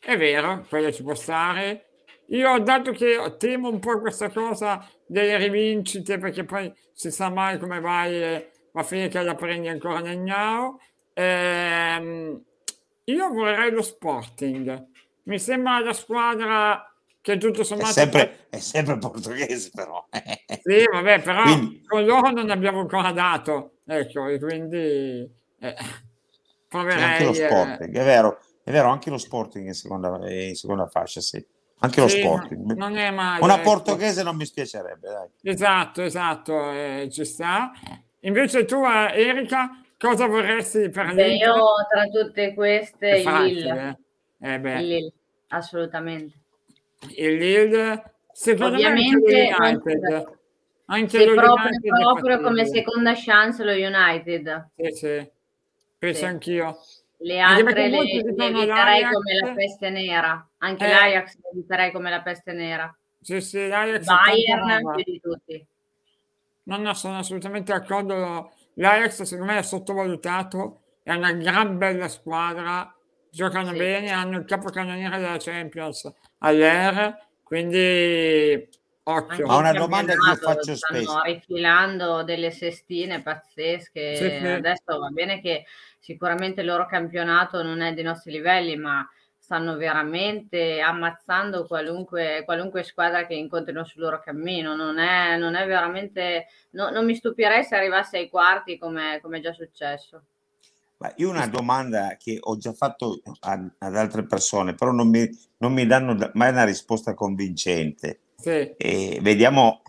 È 0.00 0.16
vero, 0.16 0.64
quello 0.68 0.90
ci 0.90 1.02
può 1.02 1.14
stare. 1.14 1.84
Io, 2.28 2.58
dato 2.60 2.92
che 2.92 3.36
temo 3.38 3.68
un 3.68 3.80
po' 3.80 4.00
questa 4.00 4.30
cosa 4.30 4.88
delle 5.06 5.36
rivincite, 5.36 6.18
perché 6.18 6.44
poi 6.44 6.72
si 6.92 7.10
sa 7.10 7.28
mai 7.28 7.58
come 7.58 7.80
vai 7.80 8.14
e 8.14 8.50
va 8.72 8.80
a 8.80 8.84
finire 8.84 9.08
che 9.08 9.22
la 9.22 9.34
prendi 9.34 9.68
ancora 9.68 10.00
nel 10.00 10.18
gnao, 10.18 10.80
ehm, 11.12 12.42
io 13.04 13.28
vorrei 13.32 13.70
lo 13.72 13.82
Sporting. 13.82 14.88
Mi 15.24 15.38
sembra 15.38 15.80
la 15.80 15.92
squadra 15.92 16.94
che 17.20 17.36
tutto 17.36 17.62
sommato... 17.62 17.90
È 17.90 17.92
sempre, 17.92 18.46
è 18.48 18.58
sempre 18.58 18.98
portoghese 18.98 19.70
però. 19.74 20.06
sì, 20.62 20.84
vabbè, 20.90 21.20
però 21.20 21.42
quindi... 21.42 21.82
con 21.84 22.04
loro 22.04 22.30
non 22.30 22.48
abbiamo 22.50 22.80
ancora 22.80 23.12
dato, 23.12 23.78
ecco, 23.84 24.28
e 24.28 24.38
quindi... 24.38 25.30
Eh, 25.58 25.76
proverei... 26.68 27.02
Anche 27.02 27.24
lo 27.24 27.32
Sporting, 27.34 27.96
è 27.96 28.04
vero, 28.04 28.40
è 28.70 28.72
vero, 28.72 28.88
anche 28.88 29.10
lo 29.10 29.18
Sporting 29.18 29.66
in 29.66 29.74
seconda, 29.74 30.18
in 30.30 30.54
seconda 30.54 30.86
fascia, 30.86 31.20
sì. 31.20 31.44
Anche 31.80 32.00
lo 32.00 32.08
sì, 32.08 32.20
Sporting. 32.20 32.74
Non 32.74 32.96
è 32.96 33.10
male. 33.10 33.42
Una 33.42 33.54
ecco. 33.54 33.62
portoghese 33.62 34.22
non 34.22 34.36
mi 34.36 34.44
spiacerebbe, 34.44 35.08
dai. 35.08 35.28
Esatto, 35.42 36.02
esatto, 36.02 36.70
eh, 36.70 37.08
ci 37.10 37.24
sta. 37.24 37.72
Invece 38.20 38.64
tu, 38.64 38.82
Erika, 38.84 39.82
cosa 39.98 40.26
vorresti 40.26 40.88
per 40.90 41.14
Beh, 41.14 41.36
Io 41.36 41.54
tra 41.90 42.04
tutte 42.06 42.54
queste, 42.54 43.18
il 43.18 43.42
Lille. 43.42 43.98
Eh? 44.38 44.52
Eh 44.52 44.54
il 44.54 44.86
Lille, 44.86 45.12
assolutamente 45.48 46.38
il 47.16 47.36
Lille 47.36 48.14
secondo 48.32 48.76
Ovviamente, 48.76 49.54
me 49.58 50.26
anche 50.86 51.18
sì, 51.20 51.24
proprio, 51.24 51.68
proprio 51.94 52.40
come 52.40 52.66
seconda 52.66 53.12
chance 53.14 53.62
lo 53.62 53.70
United 53.70 54.70
sì, 54.76 54.90
sì. 54.90 55.30
penso 55.98 56.18
sì. 56.18 56.24
anch'io 56.24 56.78
le 57.22 57.40
altre 57.40 57.88
le, 57.88 58.02
le 58.02 58.46
eviterei 58.46 59.04
come 59.04 59.34
la 59.40 59.52
peste 59.52 59.90
nera 59.90 60.48
anche 60.58 60.84
eh. 60.84 60.88
l'Ajax 60.88 61.36
le 61.36 61.50
eviterei 61.52 61.92
come 61.92 62.10
la 62.10 62.22
peste 62.22 62.52
nera 62.52 62.94
sì, 63.20 63.40
sì, 63.40 63.66
l'Ajax 63.68 64.04
Bayern 64.04 64.92
più 64.94 65.04
di 65.04 65.20
tutti 65.20 65.66
no, 66.62 66.76
no, 66.76 66.94
sono 66.94 67.18
assolutamente 67.18 67.72
d'accordo 67.72 68.52
l'Ajax 68.74 69.22
secondo 69.22 69.52
me 69.52 69.58
è 69.58 69.62
sottovalutato 69.62 70.80
è 71.02 71.14
una 71.14 71.32
gran 71.32 71.76
bella 71.76 72.08
squadra 72.08 72.94
giocano 73.30 73.70
sì. 73.70 73.78
bene 73.78 74.10
hanno 74.10 74.38
il 74.38 74.44
capocannoniere 74.44 75.18
della 75.18 75.36
Champions 75.38 76.12
all'Air, 76.38 77.16
quindi 77.42 78.68
occhio. 79.04 79.46
Ma 79.46 79.56
una 79.56 79.72
domanda 79.72 80.12
che 80.12 80.18
io 80.18 80.36
faccio 80.36 80.74
stanno 80.74 81.00
spesso. 81.00 81.22
rifilando 81.22 82.22
delle 82.22 82.50
sestine 82.50 83.22
pazzesche. 83.22 84.16
Sì, 84.16 84.28
sì. 84.28 84.46
Adesso 84.46 84.98
va 84.98 85.08
bene 85.10 85.40
che 85.40 85.64
sicuramente 86.00 86.62
il 86.62 86.66
loro 86.66 86.86
campionato 86.86 87.62
non 87.62 87.80
è 87.80 87.94
dei 87.94 88.02
nostri 88.02 88.32
livelli, 88.32 88.76
ma 88.76 89.08
stanno 89.38 89.76
veramente 89.76 90.80
ammazzando 90.80 91.66
qualunque, 91.66 92.42
qualunque 92.44 92.82
squadra 92.84 93.26
che 93.26 93.34
incontrino 93.34 93.84
sul 93.84 94.02
loro 94.02 94.20
cammino. 94.20 94.76
Non 94.76 94.98
è, 94.98 95.36
non 95.36 95.54
è 95.54 95.66
veramente. 95.66 96.46
No, 96.70 96.90
non 96.90 97.04
mi 97.04 97.14
stupirei 97.14 97.64
se 97.64 97.74
arrivasse 97.74 98.18
ai 98.18 98.28
quarti 98.28 98.78
come, 98.78 99.18
come 99.20 99.38
è 99.38 99.40
già 99.40 99.52
successo. 99.52 100.22
Io 101.16 101.30
una 101.30 101.46
domanda 101.46 102.16
che 102.18 102.36
ho 102.38 102.58
già 102.58 102.74
fatto 102.74 103.22
ad, 103.40 103.70
ad 103.78 103.96
altre 103.96 104.26
persone, 104.26 104.74
però 104.74 104.92
non 104.92 105.08
mi, 105.08 105.28
non 105.56 105.72
mi, 105.72 105.86
danno 105.86 106.30
mai 106.34 106.50
una 106.50 106.64
risposta 106.64 107.14
convincente. 107.14 108.20
Sì. 108.36 108.74
E 108.76 109.18
vediamo 109.22 109.82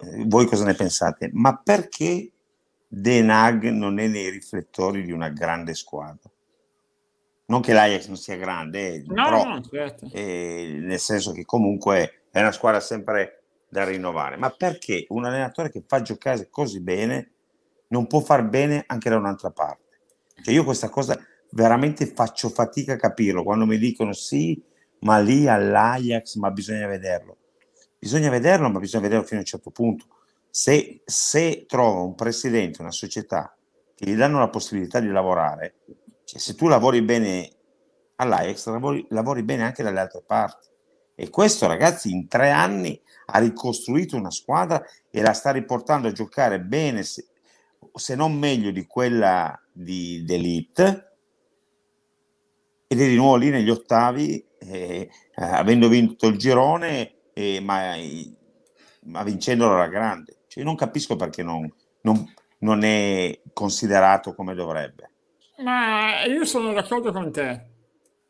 eh, 0.00 0.24
voi 0.26 0.46
cosa 0.46 0.64
ne 0.64 0.74
pensate. 0.74 1.30
Ma 1.32 1.60
perché 1.62 2.32
Denag 2.94 3.64
non 3.70 3.98
è 3.98 4.06
nei 4.06 4.30
riflettori 4.30 5.02
di 5.02 5.10
una 5.10 5.28
grande 5.28 5.74
squadra? 5.74 6.30
Non 7.46 7.60
che 7.60 7.72
l'Ajax 7.72 8.06
non 8.06 8.16
sia 8.16 8.36
grande, 8.36 8.94
eh, 8.94 9.04
no, 9.06 9.24
però, 9.24 9.44
no, 9.44 9.62
certo. 9.62 10.08
eh, 10.12 10.78
nel 10.80 10.98
senso 10.98 11.32
che 11.32 11.44
comunque 11.44 12.22
è 12.30 12.40
una 12.40 12.52
squadra 12.52 12.80
sempre 12.80 13.42
da 13.68 13.84
rinnovare. 13.84 14.36
Ma 14.36 14.50
perché 14.50 15.06
un 15.08 15.24
allenatore 15.24 15.70
che 15.70 15.82
fa 15.86 16.00
giocare 16.00 16.48
così 16.48 16.80
bene 16.80 17.32
non 17.88 18.06
può 18.06 18.20
far 18.20 18.48
bene 18.48 18.84
anche 18.86 19.10
da 19.10 19.16
un'altra 19.16 19.50
parte. 19.50 19.82
Cioè 20.42 20.54
io 20.54 20.64
questa 20.64 20.88
cosa 20.88 21.18
veramente 21.50 22.06
faccio 22.06 22.48
fatica 22.48 22.94
a 22.94 22.96
capirlo 22.96 23.42
quando 23.42 23.66
mi 23.66 23.76
dicono 23.76 24.12
sì, 24.12 24.62
ma 25.00 25.18
lì 25.18 25.48
all'Ajax, 25.48 26.36
ma 26.36 26.50
bisogna 26.50 26.86
vederlo. 26.86 27.36
Bisogna 27.98 28.30
vederlo, 28.30 28.70
ma 28.70 28.78
bisogna 28.78 29.02
vederlo 29.02 29.24
fino 29.24 29.38
a 29.38 29.42
un 29.42 29.48
certo 29.48 29.70
punto. 29.70 30.06
Se, 30.56 31.02
se 31.04 31.64
trova 31.66 32.02
un 32.02 32.14
presidente, 32.14 32.80
una 32.80 32.92
società 32.92 33.56
che 33.92 34.08
gli 34.08 34.14
danno 34.14 34.38
la 34.38 34.50
possibilità 34.50 35.00
di 35.00 35.08
lavorare, 35.08 35.78
cioè 36.22 36.38
se 36.38 36.54
tu 36.54 36.68
lavori 36.68 37.02
bene 37.02 37.50
all'Ajax, 38.14 38.68
lavori, 38.68 39.04
lavori 39.08 39.42
bene 39.42 39.64
anche 39.64 39.82
dalle 39.82 39.98
altre 39.98 40.22
parti. 40.24 40.68
E 41.16 41.28
questo, 41.28 41.66
ragazzi, 41.66 42.12
in 42.12 42.28
tre 42.28 42.50
anni 42.50 43.02
ha 43.26 43.40
ricostruito 43.40 44.16
una 44.16 44.30
squadra 44.30 44.80
e 45.10 45.22
la 45.22 45.32
sta 45.32 45.50
riportando 45.50 46.06
a 46.06 46.12
giocare 46.12 46.60
bene, 46.60 47.02
se, 47.02 47.26
se 47.92 48.14
non 48.14 48.38
meglio 48.38 48.70
di 48.70 48.86
quella 48.86 49.60
di 49.72 50.22
D'Elite 50.24 51.16
ed 52.86 53.00
è 53.00 53.08
di 53.08 53.16
nuovo 53.16 53.34
lì 53.34 53.50
negli 53.50 53.70
ottavi 53.70 54.46
eh, 54.60 55.10
avendo 55.34 55.88
vinto 55.88 56.28
il 56.28 56.38
girone 56.38 57.14
eh, 57.32 57.58
ma, 57.58 57.96
ma 59.06 59.24
vincendolo 59.24 59.74
alla 59.74 59.88
grande 59.88 60.33
cioè, 60.54 60.62
non 60.62 60.76
capisco 60.76 61.16
perché 61.16 61.42
non, 61.42 61.68
non, 62.02 62.32
non 62.58 62.84
è 62.84 63.40
considerato 63.52 64.36
come 64.36 64.54
dovrebbe. 64.54 65.10
Ma 65.58 66.22
io 66.26 66.44
sono 66.44 66.72
d'accordo 66.72 67.10
con 67.10 67.32
te. 67.32 67.72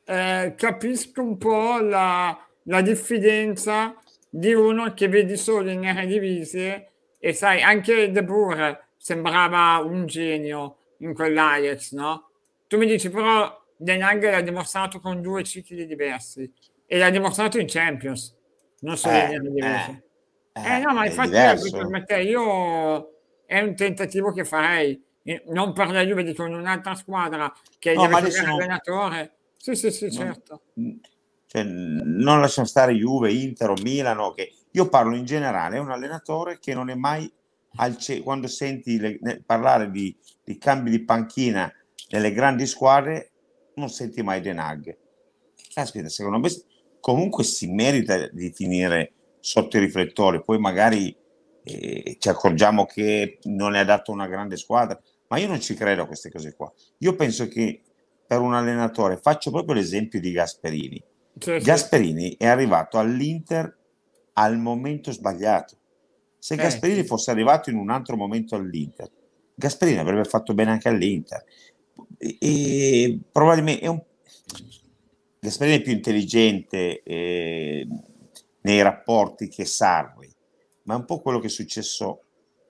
Eh, 0.06 0.54
capisco 0.56 1.20
un 1.20 1.36
po' 1.36 1.78
la, 1.80 2.34
la 2.62 2.80
diffidenza 2.80 3.94
di 4.30 4.54
uno 4.54 4.94
che 4.94 5.08
vedi 5.08 5.36
solo 5.36 5.68
in 5.70 5.84
Eredivisie 5.84 6.92
e 7.18 7.34
sai 7.34 7.60
anche 7.60 8.10
De 8.10 8.24
Boer 8.24 8.86
sembrava 8.96 9.84
un 9.84 10.06
genio 10.06 10.78
in 10.98 11.12
quell'Ajax, 11.12 11.92
no? 11.92 12.30
Tu 12.66 12.78
mi 12.78 12.86
dici 12.86 13.10
però 13.10 13.54
Den 13.76 14.02
Hag 14.02 14.22
l'ha 14.30 14.40
dimostrato 14.40 14.98
con 14.98 15.20
due 15.20 15.44
cicli 15.44 15.86
diversi 15.86 16.50
e 16.86 16.98
l'ha 16.98 17.10
dimostrato 17.10 17.58
in 17.58 17.66
Champions, 17.66 18.34
non 18.80 18.96
solo 18.96 19.14
eh, 19.14 19.34
in 19.34 19.62
eh, 19.62 20.03
eh, 20.56 20.78
no, 20.78 20.92
ma 20.92 21.04
infatti 21.04 21.70
per 21.70 21.87
me 21.88 22.04
te, 22.04 22.20
io 22.20 23.14
è 23.44 23.61
un 23.61 23.75
tentativo 23.75 24.32
che 24.32 24.44
farei, 24.44 25.02
non 25.46 25.73
per 25.73 25.90
la 25.90 26.02
Juve, 26.02 26.23
dico 26.23 26.44
in 26.44 26.54
un'altra 26.54 26.94
squadra 26.94 27.52
che 27.78 27.94
no, 27.94 28.06
deve 28.06 28.30
fare 28.30 28.46
allenatore. 28.50 29.32
Sì, 29.56 29.75
sì, 29.75 29.90
sì, 29.90 30.12
certo. 30.12 30.62
Cioè, 31.46 31.62
non 31.64 32.40
lasciamo 32.40 32.66
stare 32.68 32.92
Juve, 32.92 33.32
Inter 33.32 33.70
o 33.70 33.75
Milano, 33.82 34.32
che 34.32 34.52
io 34.70 34.88
parlo 34.88 35.16
in 35.16 35.25
generale, 35.25 35.76
è 35.76 35.80
un 35.80 35.90
allenatore 35.90 36.58
che 36.61 36.73
non 36.73 36.88
è 36.88 36.94
mai 36.94 37.30
ce- 37.99 38.23
quando 38.23 38.46
senti 38.46 38.99
le, 38.99 39.18
ne, 39.20 39.42
parlare 39.44 39.90
di, 39.90 40.16
di, 40.44 40.56
cambi 40.58 40.90
di 40.90 41.02
panchina 41.02 41.73
nelle 42.11 42.32
grandi 42.32 42.66
squadre, 42.66 43.32
non 43.75 43.88
senti 43.88 44.23
mai 44.23 44.40
Denag. 44.40 44.96
Caspita, 45.73 46.08
secondo 46.08 46.38
me 46.38 46.49
comunque 47.00 47.42
si 47.42 47.66
merita 47.66 48.28
di 48.28 48.52
finire 48.52 49.12
sotto 49.44 49.76
i 49.76 49.80
riflettori, 49.80 50.42
poi 50.42 50.58
magari 50.58 51.14
eh, 51.62 52.16
ci 52.18 52.28
accorgiamo 52.28 52.86
che 52.86 53.38
non 53.44 53.74
è 53.74 53.80
adatto 53.80 54.10
a 54.10 54.14
una 54.14 54.26
grande 54.26 54.56
squadra, 54.56 54.98
ma 55.28 55.38
io 55.38 55.48
non 55.48 55.60
ci 55.60 55.74
credo 55.74 56.02
a 56.02 56.06
queste 56.06 56.30
cose 56.30 56.54
qua. 56.54 56.72
Io 56.98 57.14
penso 57.14 57.46
che 57.48 57.82
per 58.26 58.40
un 58.40 58.54
allenatore, 58.54 59.18
faccio 59.18 59.50
proprio 59.50 59.74
l'esempio 59.74 60.18
di 60.18 60.32
Gasperini. 60.32 61.02
Sì, 61.38 61.58
Gasperini 61.58 62.36
è 62.38 62.46
arrivato 62.46 62.98
all'Inter 62.98 63.76
al 64.34 64.56
momento 64.56 65.12
sbagliato 65.12 65.76
se 66.44 66.54
eh, 66.54 66.56
Gasperini 66.58 67.00
sì. 67.00 67.06
fosse 67.06 67.30
arrivato 67.30 67.70
in 67.70 67.76
un 67.76 67.88
altro 67.88 68.16
momento 68.16 68.54
all'Inter, 68.54 69.10
Gasperini 69.54 69.98
avrebbe 69.98 70.24
fatto 70.24 70.52
bene 70.52 70.72
anche 70.72 70.90
all'Inter. 70.90 71.42
E, 72.18 72.36
e 72.38 73.18
probabilmente 73.32 73.82
è 73.82 73.86
un... 73.86 74.02
Gasperini 75.38 75.78
è 75.78 75.80
più 75.80 75.92
intelligente 75.92 77.02
eh, 77.02 77.86
nei 78.64 78.83
rapporti 78.83 79.49
che 79.49 79.64
Sarri, 79.64 80.30
ma 80.83 80.94
è 80.94 80.97
un 80.97 81.04
po' 81.04 81.21
quello 81.21 81.38
che 81.38 81.47
è 81.47 81.50
successo 81.50 82.21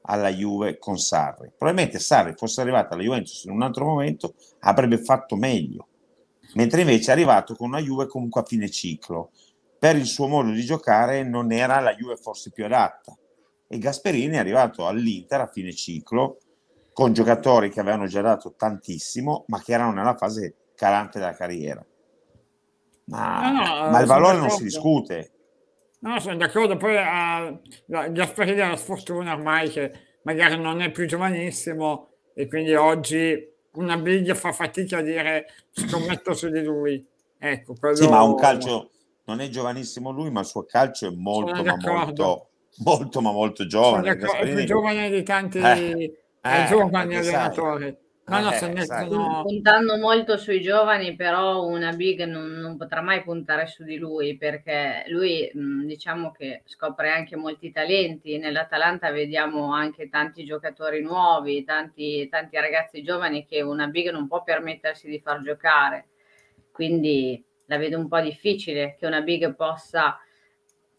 alla 0.03 0.29
Juve 0.29 0.79
con 0.79 0.99
Sarri. 0.99 1.53
Probabilmente 1.57 1.99
Sarri 1.99 2.35
fosse 2.37 2.61
arrivato 2.61 2.95
alla 2.95 3.03
Juventus 3.03 3.45
in 3.45 3.53
un 3.53 3.63
altro 3.63 3.85
momento 3.85 4.35
avrebbe 4.61 4.99
fatto 4.99 5.37
meglio, 5.37 5.89
mentre 6.55 6.81
invece 6.81 7.11
è 7.11 7.13
arrivato 7.13 7.55
con 7.55 7.69
una 7.69 7.81
Juve 7.81 8.07
comunque 8.07 8.41
a 8.41 8.45
fine 8.45 8.69
ciclo. 8.71 9.31
Per 9.79 9.97
il 9.97 10.07
suo 10.07 10.27
modo 10.27 10.51
di 10.51 10.65
giocare 10.65 11.23
non 11.23 11.53
era 11.53 11.79
la 11.81 11.95
Juve 11.95 12.17
forse 12.17 12.51
più 12.51 12.65
adatta 12.65 13.17
e 13.67 13.79
Gasperini 13.79 14.37
è 14.37 14.39
arrivato 14.39 14.87
all'Inter 14.87 15.43
a 15.43 15.51
fine 15.51 15.73
ciclo 15.73 16.39
con 16.93 17.13
giocatori 17.13 17.71
che 17.71 17.81
avevano 17.81 18.07
già 18.07 18.21
dato 18.21 18.55
tantissimo 18.57 19.45
ma 19.49 19.61
che 19.61 19.73
erano 19.73 19.93
nella 19.93 20.17
fase 20.17 20.55
calante 20.75 21.19
della 21.19 21.35
carriera. 21.35 21.85
Ma, 23.07 23.51
no, 23.51 23.85
no, 23.85 23.91
ma 23.91 24.01
il 24.01 24.07
valore 24.07 24.39
non 24.39 24.51
si 24.51 24.65
discute. 24.65 25.34
No, 26.05 26.21
sono 26.21 26.37
d'accordo, 26.37 26.77
poi 26.77 26.97
uh, 26.97 28.13
Gasperini 28.13 28.61
ha 28.61 28.69
la 28.69 28.77
sfortuna 28.77 29.33
ormai 29.33 29.71
che 29.71 29.91
magari 30.25 30.61
non 30.61 30.83
è 30.83 30.91
più 30.91 31.07
giovanissimo 31.07 32.11
e 32.35 32.47
quindi 32.47 32.75
oggi 32.75 33.53
una 33.77 33.97
big 33.97 34.35
fa 34.35 34.53
fatica 34.53 34.99
a 34.99 35.01
dire 35.01 35.47
scommetto 35.71 36.35
su 36.35 36.51
di 36.51 36.63
lui. 36.63 37.03
Ecco, 37.39 37.75
quello... 37.81 37.97
Sì, 37.97 38.07
ma 38.07 38.23
un 38.23 38.37
calcio, 38.37 38.91
non 39.25 39.41
è 39.41 39.49
giovanissimo 39.49 40.11
lui, 40.11 40.31
ma 40.31 40.41
il 40.41 40.47
suo 40.47 40.65
calcio 40.65 41.09
è 41.09 41.11
molto, 41.11 41.65
ma 41.65 41.77
molto, 41.81 42.49
molto, 42.85 43.21
ma 43.23 43.33
molto 43.33 43.67
giovane. 43.67 44.11
È 44.11 44.17
più 44.17 44.65
giovane 44.65 45.09
di 45.09 45.23
tanti 45.23 45.59
eh, 45.59 46.19
eh, 46.43 46.67
giovani 46.69 47.17
allenatori. 47.17 47.97
No, 48.27 48.41
no, 48.41 48.53
eh, 48.53 48.69
mettono... 48.69 49.43
Puntando 49.43 49.99
molto 49.99 50.39
sui 50.39 50.63
giovani, 50.63 51.15
però 51.15 51.67
una 51.67 51.93
big 51.93 52.25
non, 52.25 52.53
non, 52.53 52.79
potrà 52.79 53.03
mai 53.03 53.23
puntare 53.23 53.67
su 53.67 53.85
di 53.85 53.99
lui 53.99 54.39
perché 54.39 55.05
lui 55.09 55.51
mh, 55.53 55.85
diciamo 55.85 56.33
che 56.33 56.63
scopre 56.65 57.11
anche 57.11 57.37
molti 57.37 57.71
talenti. 57.71 58.39
Nell'Atalanta 58.39 59.11
vediamo 59.11 59.75
anche 59.75 60.09
tanti 60.09 60.45
giocatori 60.45 61.03
nuovi, 61.03 61.65
tanti, 61.65 62.27
tanti 62.31 62.57
ragazzi 62.57 63.03
giovani 63.03 63.45
che 63.45 63.61
una 63.61 63.89
big 63.89 64.11
non 64.11 64.27
può 64.27 64.43
permettersi 64.43 65.07
di 65.07 65.21
far 65.21 65.43
giocare. 65.43 66.07
Quindi 66.73 67.45
la 67.67 67.77
vedo 67.77 67.99
un 67.99 68.09
po' 68.09 68.21
difficile 68.21 68.97
che 68.99 69.07
una 69.07 69.21
big 69.21 69.55
possa 69.55 70.19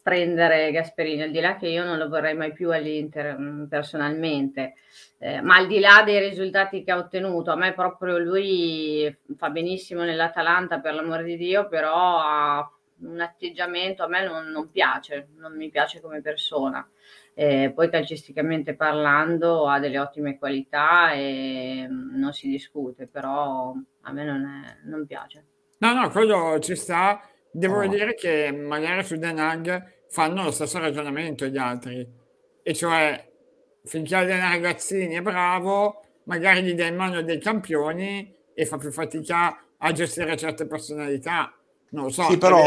prendere 0.00 0.70
Gasperini, 0.70 1.22
al 1.22 1.32
di 1.32 1.40
là 1.40 1.56
che 1.56 1.66
io 1.66 1.84
non 1.84 1.98
lo 1.98 2.08
vorrei 2.08 2.34
mai 2.34 2.52
più 2.52 2.70
all'Inter 2.70 3.66
personalmente 3.68 4.74
eh, 5.18 5.40
ma 5.40 5.56
al 5.56 5.66
di 5.66 5.78
là 5.78 6.02
dei 6.04 6.20
risultati 6.20 6.84
che 6.84 6.92
ha 6.92 6.98
ottenuto, 6.98 7.50
a 7.50 7.56
me 7.56 7.72
proprio 7.72 8.18
lui 8.18 9.14
fa 9.36 9.50
benissimo 9.50 10.02
nell'Atalanta 10.02 10.80
per 10.80 10.94
l'amore 10.94 11.24
di 11.24 11.36
Dio, 11.36 11.68
però 11.68 12.18
ha 12.18 12.70
un 12.98 13.20
atteggiamento 13.20 14.02
a 14.02 14.08
me 14.08 14.24
non, 14.26 14.46
non 14.48 14.70
piace, 14.70 15.28
non 15.36 15.56
mi 15.56 15.70
piace 15.70 16.00
come 16.00 16.20
persona. 16.20 16.86
Eh, 17.38 17.70
poi 17.74 17.90
calcisticamente 17.90 18.74
parlando 18.74 19.68
ha 19.68 19.78
delle 19.78 19.98
ottime 19.98 20.38
qualità 20.38 21.12
e 21.12 21.86
non 21.88 22.32
si 22.32 22.48
discute, 22.48 23.06
però 23.06 23.74
a 24.02 24.12
me 24.12 24.24
non, 24.24 24.44
è, 24.64 24.88
non 24.88 25.06
piace. 25.06 25.44
No, 25.78 25.92
no, 25.92 26.08
quello 26.10 26.58
ci 26.60 26.74
sta. 26.74 27.20
Devo 27.50 27.82
oh. 27.82 27.86
dire 27.86 28.14
che 28.14 28.52
magari 28.52 29.02
su 29.04 29.16
Den 29.16 29.38
Haag 29.38 30.06
fanno 30.08 30.44
lo 30.44 30.50
stesso 30.50 30.78
ragionamento 30.78 31.46
gli 31.46 31.58
altri, 31.58 32.06
e 32.62 32.74
cioè 32.74 33.32
finché 33.86 34.16
allena 34.16 34.50
ragazzini 34.50 35.14
è 35.14 35.22
bravo, 35.22 36.02
magari 36.24 36.62
gli 36.62 36.74
dai 36.74 36.88
in 36.88 36.96
mano 36.96 37.22
dei 37.22 37.38
campioni 37.38 38.34
e 38.52 38.66
fa 38.66 38.78
più 38.78 38.90
fatica 38.90 39.62
a 39.78 39.92
gestire 39.92 40.36
certe 40.36 40.66
personalità. 40.66 41.54
Non 41.90 42.04
lo 42.04 42.10
so. 42.10 42.24
Sì, 42.24 42.36
però... 42.36 42.62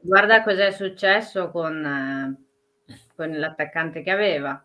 Guarda 0.00 0.42
cos'è 0.42 0.70
successo 0.70 1.50
con, 1.50 1.84
eh, 1.84 2.94
con 3.16 3.30
l'attaccante 3.30 4.02
che 4.02 4.10
aveva, 4.10 4.64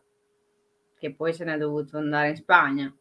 che 0.98 1.13
poi 1.13 1.34
se 1.34 1.44
n'è 1.46 1.58
dovuto 1.58 1.98
andare 1.98 2.30
in 2.30 2.36
Spagna. 2.36 2.96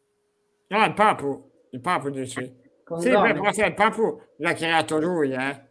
No, 0.68 0.84
il 0.84 0.94
Papu, 0.94 1.50
il 1.70 1.80
Papu 1.80 2.08
dici. 2.08 2.64
Con 2.82 3.00
sì, 3.00 3.10
beh, 3.10 3.34
però 3.34 3.50
il 3.50 3.74
Papu 3.74 4.22
l'ha 4.38 4.52
creato 4.54 4.98
lui, 4.98 5.32
eh. 5.32 5.64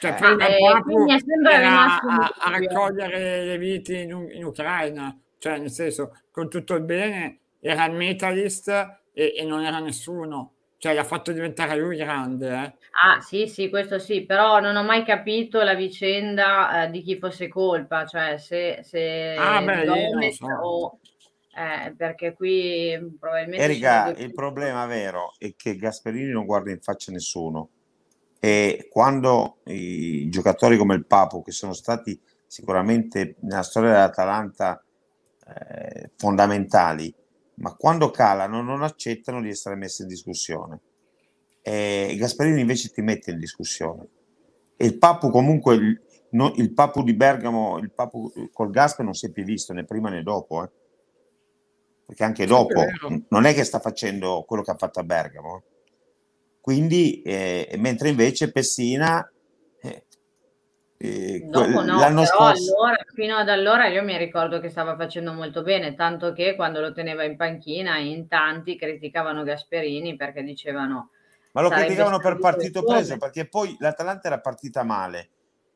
Cioè, 0.00 0.10
eh, 0.10 0.14
prima 0.14 0.46
il 0.46 0.56
Papu 0.60 1.06
era 1.48 1.98
a, 1.98 2.34
a, 2.38 2.50
raccogliere 2.50 3.44
le 3.44 3.58
viti 3.58 4.02
in, 4.02 4.28
in 4.32 4.44
Ucraina 4.44 5.18
cioè 5.44 5.58
nel 5.58 5.70
senso 5.70 6.16
con 6.30 6.48
tutto 6.48 6.72
il 6.72 6.84
bene 6.84 7.40
era 7.60 7.84
il 7.84 7.92
metalist 7.92 8.68
e, 9.12 9.34
e 9.36 9.44
non 9.44 9.62
era 9.62 9.78
nessuno, 9.78 10.52
cioè 10.78 10.94
l'ha 10.94 11.04
fatto 11.04 11.32
diventare 11.32 11.76
lui 11.76 11.98
grande. 11.98 12.48
Eh. 12.48 12.74
Ah 13.02 13.20
sì 13.20 13.46
sì, 13.46 13.68
questo 13.68 13.98
sì, 13.98 14.24
però 14.24 14.58
non 14.60 14.74
ho 14.74 14.82
mai 14.82 15.04
capito 15.04 15.62
la 15.62 15.74
vicenda 15.74 16.84
eh, 16.84 16.90
di 16.90 17.02
chi 17.02 17.18
fosse 17.18 17.48
colpa, 17.48 18.06
cioè 18.06 18.38
se... 18.38 18.80
se 18.84 19.34
ah 19.38 19.60
beh, 19.60 19.84
Gomez 19.84 20.36
so. 20.36 20.46
o... 20.46 20.98
Eh, 21.54 21.94
perché 21.94 22.32
qui 22.32 22.98
probabilmente... 23.20 23.62
Erika, 23.62 24.14
il 24.16 24.32
problema 24.32 24.86
vero 24.86 25.34
è 25.36 25.52
che 25.54 25.76
Gasperini 25.76 26.32
non 26.32 26.46
guarda 26.46 26.70
in 26.70 26.80
faccia 26.80 27.12
nessuno 27.12 27.68
e 28.40 28.88
quando 28.90 29.58
i 29.66 30.26
giocatori 30.30 30.78
come 30.78 30.94
il 30.94 31.04
Papo, 31.04 31.42
che 31.42 31.52
sono 31.52 31.74
stati 31.74 32.18
sicuramente 32.46 33.36
nella 33.40 33.62
storia 33.62 33.90
dell'Atalanta 33.90 34.83
eh, 35.46 36.10
fondamentali, 36.16 37.14
ma 37.56 37.74
quando 37.74 38.10
calano 38.10 38.62
non 38.62 38.82
accettano 38.82 39.40
di 39.40 39.48
essere 39.48 39.74
messi 39.74 40.02
in 40.02 40.08
discussione. 40.08 40.80
E 41.60 42.14
Gasparini 42.18 42.60
invece 42.60 42.90
ti 42.90 43.00
mette 43.00 43.30
in 43.30 43.38
discussione. 43.38 44.06
E 44.76 44.86
il 44.86 44.98
Papu 44.98 45.30
comunque, 45.30 45.74
il, 45.74 46.00
no, 46.30 46.52
il 46.56 46.72
Papu 46.72 47.02
di 47.02 47.14
Bergamo, 47.14 47.78
il 47.78 47.90
Papu 47.90 48.32
col 48.52 48.70
Gasper 48.70 49.04
non 49.04 49.14
si 49.14 49.26
è 49.26 49.30
più 49.30 49.44
visto 49.44 49.72
né 49.72 49.84
prima 49.84 50.10
né 50.10 50.22
dopo. 50.22 50.62
Eh. 50.62 50.70
Perché 52.06 52.24
anche 52.24 52.44
dopo 52.44 52.80
è 52.80 52.90
non 53.28 53.44
è 53.44 53.54
che 53.54 53.64
sta 53.64 53.80
facendo 53.80 54.44
quello 54.46 54.62
che 54.62 54.72
ha 54.72 54.76
fatto 54.76 55.00
a 55.00 55.04
Bergamo. 55.04 55.62
Quindi, 56.60 57.22
eh, 57.22 57.74
mentre 57.78 58.08
invece 58.08 58.50
Pessina 58.50 59.26
eh, 61.04 61.40
Dopo 61.46 61.82
no, 61.82 61.98
l'anno 61.98 62.24
scorso... 62.24 62.74
allora, 62.82 63.04
fino 63.12 63.36
ad 63.36 63.48
allora 63.48 63.86
io 63.88 64.02
mi 64.02 64.16
ricordo 64.16 64.60
che 64.60 64.70
stava 64.70 64.96
facendo 64.96 65.32
molto 65.32 65.62
bene, 65.62 65.94
tanto 65.94 66.32
che 66.32 66.54
quando 66.54 66.80
lo 66.80 66.92
teneva 66.92 67.24
in 67.24 67.36
panchina 67.36 67.98
in 67.98 68.26
tanti 68.28 68.76
criticavano 68.76 69.42
Gasperini 69.42 70.16
perché 70.16 70.42
dicevano... 70.42 71.10
Ma 71.52 71.60
lo 71.60 71.68
criticavano 71.68 72.18
per 72.18 72.38
partito 72.38 72.82
preso, 72.82 73.16
perché 73.16 73.46
poi 73.46 73.76
l'Atalanta 73.78 74.26
era 74.26 74.40
partita 74.40 74.82
male. 74.82 75.28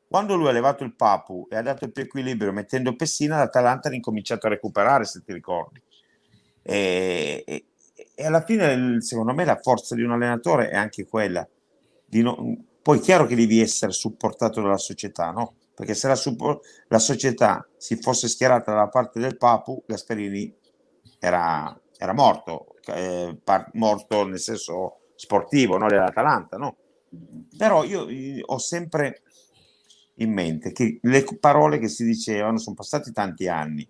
Quando 0.07 0.35
lui 0.35 0.47
ha 0.47 0.51
levato 0.51 0.83
il 0.83 0.95
Papu 0.95 1.47
e 1.49 1.55
ha 1.55 1.61
dato 1.61 1.85
il 1.85 1.91
più 1.91 2.03
equilibrio 2.03 2.51
mettendo 2.51 2.95
Pessina, 2.95 3.37
l'Atalanta 3.37 3.89
ha 3.89 3.93
incominciato 3.93 4.47
a 4.47 4.49
recuperare, 4.49 5.05
se 5.05 5.21
ti 5.23 5.31
ricordi. 5.31 5.81
E, 6.63 7.43
e, 7.45 7.65
e 8.15 8.25
alla 8.25 8.41
fine, 8.41 8.99
secondo 9.01 9.33
me, 9.33 9.45
la 9.45 9.55
forza 9.55 9.95
di 9.95 10.01
un 10.01 10.11
allenatore 10.11 10.69
è 10.69 10.75
anche 10.75 11.05
quella 11.05 11.47
di 12.05 12.21
non 12.21 12.67
poi 12.81 12.99
è 12.99 13.01
chiaro 13.01 13.25
che 13.25 13.35
devi 13.35 13.59
essere 13.59 13.91
supportato 13.91 14.61
dalla 14.61 14.77
società, 14.77 15.31
no? 15.31 15.55
Perché 15.73 15.93
se 15.93 16.07
la, 16.07 16.19
la 16.87 16.99
società 16.99 17.67
si 17.77 17.95
fosse 17.97 18.27
schierata 18.27 18.71
dalla 18.71 18.89
parte 18.89 19.19
del 19.19 19.37
Papu, 19.37 19.83
Gasperini 19.85 20.53
era, 21.19 21.79
era 21.97 22.13
morto, 22.13 22.75
eh, 22.87 23.37
par- 23.43 23.69
morto 23.73 24.25
nel 24.25 24.39
senso 24.39 24.99
sportivo, 25.15 25.77
no? 25.77 25.87
dell'Atalanta, 25.87 26.57
no? 26.57 26.75
Però 27.57 27.83
io, 27.83 28.09
io 28.09 28.43
ho 28.45 28.57
sempre 28.57 29.21
in 30.15 30.31
mente 30.33 30.71
che 30.71 30.99
le 31.01 31.25
parole 31.39 31.79
che 31.79 31.87
si 31.87 32.03
dicevano 32.03 32.57
sono 32.57 32.75
passati 32.75 33.11
tanti 33.11 33.47
anni. 33.47 33.87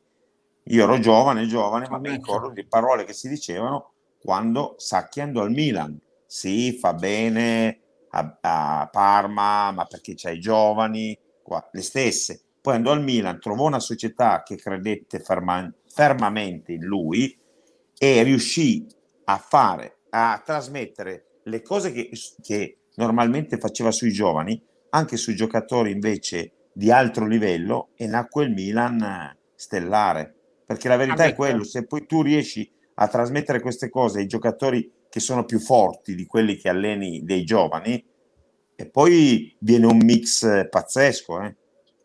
Io 0.66 0.84
ero 0.84 1.00
giovane, 1.00 1.48
giovane, 1.48 1.88
ma 1.90 1.98
mi 1.98 2.10
ricordo 2.10 2.50
di 2.50 2.66
parole 2.66 3.04
che 3.04 3.14
si 3.14 3.28
dicevano 3.28 3.94
quando 4.22 4.76
Sacchi 4.78 5.22
andò 5.22 5.42
al 5.42 5.52
Milan. 5.52 6.00
Sì, 6.26 6.74
fa 6.74 6.94
bene, 6.94 7.80
a, 8.12 8.38
a 8.42 8.90
Parma, 8.92 9.72
ma 9.72 9.86
perché 9.86 10.14
c'è 10.14 10.32
i 10.32 10.40
giovani, 10.40 11.18
qua, 11.42 11.68
le 11.72 11.82
stesse. 11.82 12.42
Poi 12.62 12.76
andò 12.76 12.92
al 12.92 13.04
Milan, 13.04 13.40
trovò 13.40 13.66
una 13.66 13.80
società 13.80 14.44
che 14.44 14.56
credette 14.56 15.20
ferma, 15.20 15.72
fermamente 15.88 16.74
in 16.74 16.84
lui 16.84 17.38
e 17.98 18.24
riuscì 18.24 18.86
a 19.26 19.38
fare, 19.38 20.00
a 20.10 20.42
trasmettere 20.44 21.40
le 21.44 21.62
cose 21.62 21.92
che, 21.92 22.10
che 22.42 22.78
normalmente 22.96 23.58
faceva 23.58 23.92
sui 23.92 24.12
giovani, 24.12 24.62
anche 24.92 25.18
sui 25.18 25.36
giocatori 25.36 25.92
invece 25.92 26.54
di 26.74 26.92
altro 26.92 27.26
livello 27.26 27.90
e 27.96 28.08
nacque 28.08 28.46
il 28.46 28.52
Milan 28.52 29.36
stellare. 29.56 30.36
Perché 30.66 30.88
la 30.88 30.98
verità 30.98 31.24
è 31.24 31.34
quello, 31.34 31.64
se 31.64 31.86
poi 31.86 32.06
tu 32.06 32.22
riesci 32.22 32.70
a 32.96 33.08
trasmettere 33.08 33.60
queste 33.60 33.90
cose 33.90 34.20
ai 34.20 34.28
giocatori 34.28 34.90
che 35.10 35.20
sono 35.20 35.44
più 35.46 35.60
forti 35.60 36.16
di 36.16 36.26
quelli 36.26 36.56
che 36.56 36.70
alleni 36.70 37.24
dei 37.24 37.44
giovani 37.44 38.06
e 38.76 38.86
poi 38.88 39.56
viene 39.60 39.88
un 39.88 39.98
mix 39.98 40.70
pazzesco. 40.70 41.42
Eh. 41.42 41.56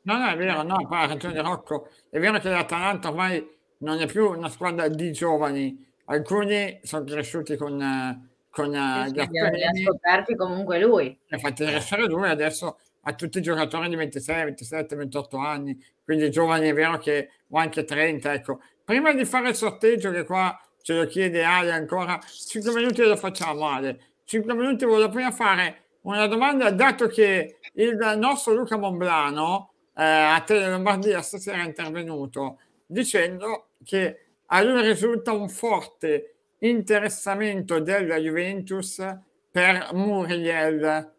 No, 0.02 0.18
no, 0.18 0.28
è 0.28 0.36
vero, 0.36 0.62
no, 0.62 0.84
poi 0.88 0.98
ha 0.98 1.06
ragione 1.06 1.40
Rocco. 1.40 1.88
È 2.10 2.18
vero 2.18 2.38
che 2.38 2.48
l'Atalanta 2.48 3.10
ormai 3.10 3.48
non 3.78 4.00
è 4.00 4.06
più 4.06 4.30
una 4.30 4.48
squadra 4.48 4.88
di 4.88 5.12
giovani, 5.12 5.86
alcuni 6.06 6.80
sono 6.82 7.04
cresciuti 7.04 7.56
con, 7.56 8.28
con 8.50 8.66
sì, 9.06 9.12
Gasperini. 9.12 9.56
Li 9.56 9.84
ha 9.84 9.86
scoperti 9.86 10.34
comunque 10.34 10.80
lui. 10.80 11.04
Li 11.04 11.36
ha 11.36 11.38
fatti 11.38 11.64
crescere 11.64 12.06
lui, 12.06 12.28
adesso 12.28 12.78
ha 13.02 13.14
tutti 13.14 13.38
i 13.38 13.42
giocatori 13.42 13.88
di 13.88 13.96
26, 13.96 14.44
27, 14.44 14.96
28 14.96 15.36
anni, 15.36 15.78
quindi 16.02 16.30
giovani 16.30 16.68
è 16.68 16.72
vero 16.72 16.98
che 16.98 17.30
o 17.48 17.58
anche 17.58 17.84
30, 17.84 18.32
ecco. 18.32 18.60
Prima 18.84 19.12
di 19.12 19.24
fare 19.24 19.50
il 19.50 19.54
sorteggio 19.54 20.10
che 20.10 20.24
qua 20.24 20.58
ce 20.84 20.92
lo 20.92 21.06
chiede 21.06 21.42
Ale 21.42 21.72
ancora, 21.72 22.20
5 22.20 22.74
minuti 22.74 23.00
lo 23.00 23.16
facciamo 23.16 23.66
Ale. 23.66 24.00
5 24.24 24.52
minuti 24.52 24.84
voglio 24.84 25.08
prima 25.08 25.30
fare 25.30 25.84
una 26.02 26.26
domanda, 26.26 26.70
dato 26.70 27.06
che 27.06 27.56
il 27.72 27.96
nostro 28.18 28.52
Luca 28.52 28.76
Monblano 28.76 29.72
eh, 29.96 30.02
a 30.04 30.42
Tele 30.42 30.68
Lombardia 30.68 31.22
stasera 31.22 31.62
è 31.62 31.64
intervenuto 31.64 32.58
dicendo 32.84 33.68
che 33.82 34.26
a 34.44 34.60
lui 34.60 34.82
risulta 34.82 35.32
un 35.32 35.48
forte 35.48 36.34
interessamento 36.58 37.80
della 37.80 38.18
Juventus 38.18 39.02
per 39.50 39.88
Muriel 39.94 41.12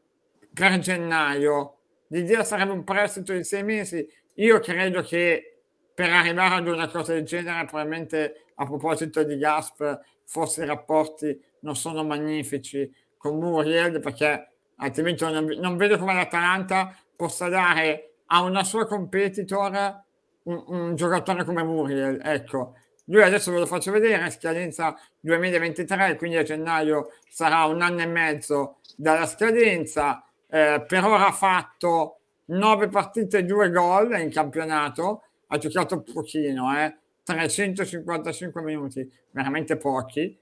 per 0.53 0.77
gennaio. 0.77 1.77
L'idea 2.09 2.43
sarebbe 2.43 2.71
un 2.71 2.83
prestito 2.83 3.33
di 3.33 3.43
sei 3.43 3.63
mesi 3.63 4.07
io 4.35 4.59
credo 4.59 5.01
che 5.01 5.61
per 5.95 6.11
arrivare 6.11 6.55
ad 6.55 6.67
una 6.67 6.87
cosa 6.87 7.13
del 7.13 7.23
genere, 7.23 7.65
probabilmente 7.65 8.44
a 8.55 8.65
proposito 8.65 9.23
di 9.23 9.37
Gasp, 9.37 9.99
forse 10.23 10.63
i 10.63 10.65
rapporti 10.65 11.39
non 11.61 11.75
sono 11.75 12.03
magnifici 12.03 12.91
con 13.17 13.37
Muriel, 13.37 13.99
perché 13.99 14.51
altrimenti 14.77 15.23
non, 15.23 15.45
non 15.45 15.77
vedo 15.77 15.97
come 15.97 16.13
l'Atalanta 16.13 16.95
possa 17.15 17.47
dare 17.49 18.15
a 18.27 18.41
una 18.41 18.63
sua 18.63 18.85
competitor 18.85 20.03
un, 20.43 20.63
un 20.67 20.95
giocatore 20.95 21.43
come 21.43 21.63
Muriel. 21.63 22.19
Ecco, 22.23 22.75
lui 23.05 23.21
adesso 23.21 23.51
ve 23.51 23.59
lo 23.59 23.65
faccio 23.65 23.91
vedere, 23.91 24.29
scadenza 24.31 24.95
2023, 25.19 26.15
quindi 26.15 26.37
a 26.37 26.43
gennaio 26.43 27.11
sarà 27.29 27.65
un 27.65 27.81
anno 27.81 28.01
e 28.01 28.07
mezzo 28.07 28.77
dalla 28.95 29.27
scadenza, 29.27 30.23
eh, 30.49 30.83
per 30.87 31.03
ora 31.03 31.27
ha 31.27 31.31
fatto 31.31 32.19
9 32.45 32.87
partite 32.87 33.39
e 33.39 33.43
2 33.43 33.69
gol 33.71 34.19
in 34.19 34.31
campionato, 34.31 35.23
ha 35.47 35.57
giocato 35.57 36.01
pochino, 36.01 36.75
eh, 36.77 36.97
355 37.25 38.61
minuti, 38.61 39.11
veramente 39.31 39.77
pochi, 39.77 40.37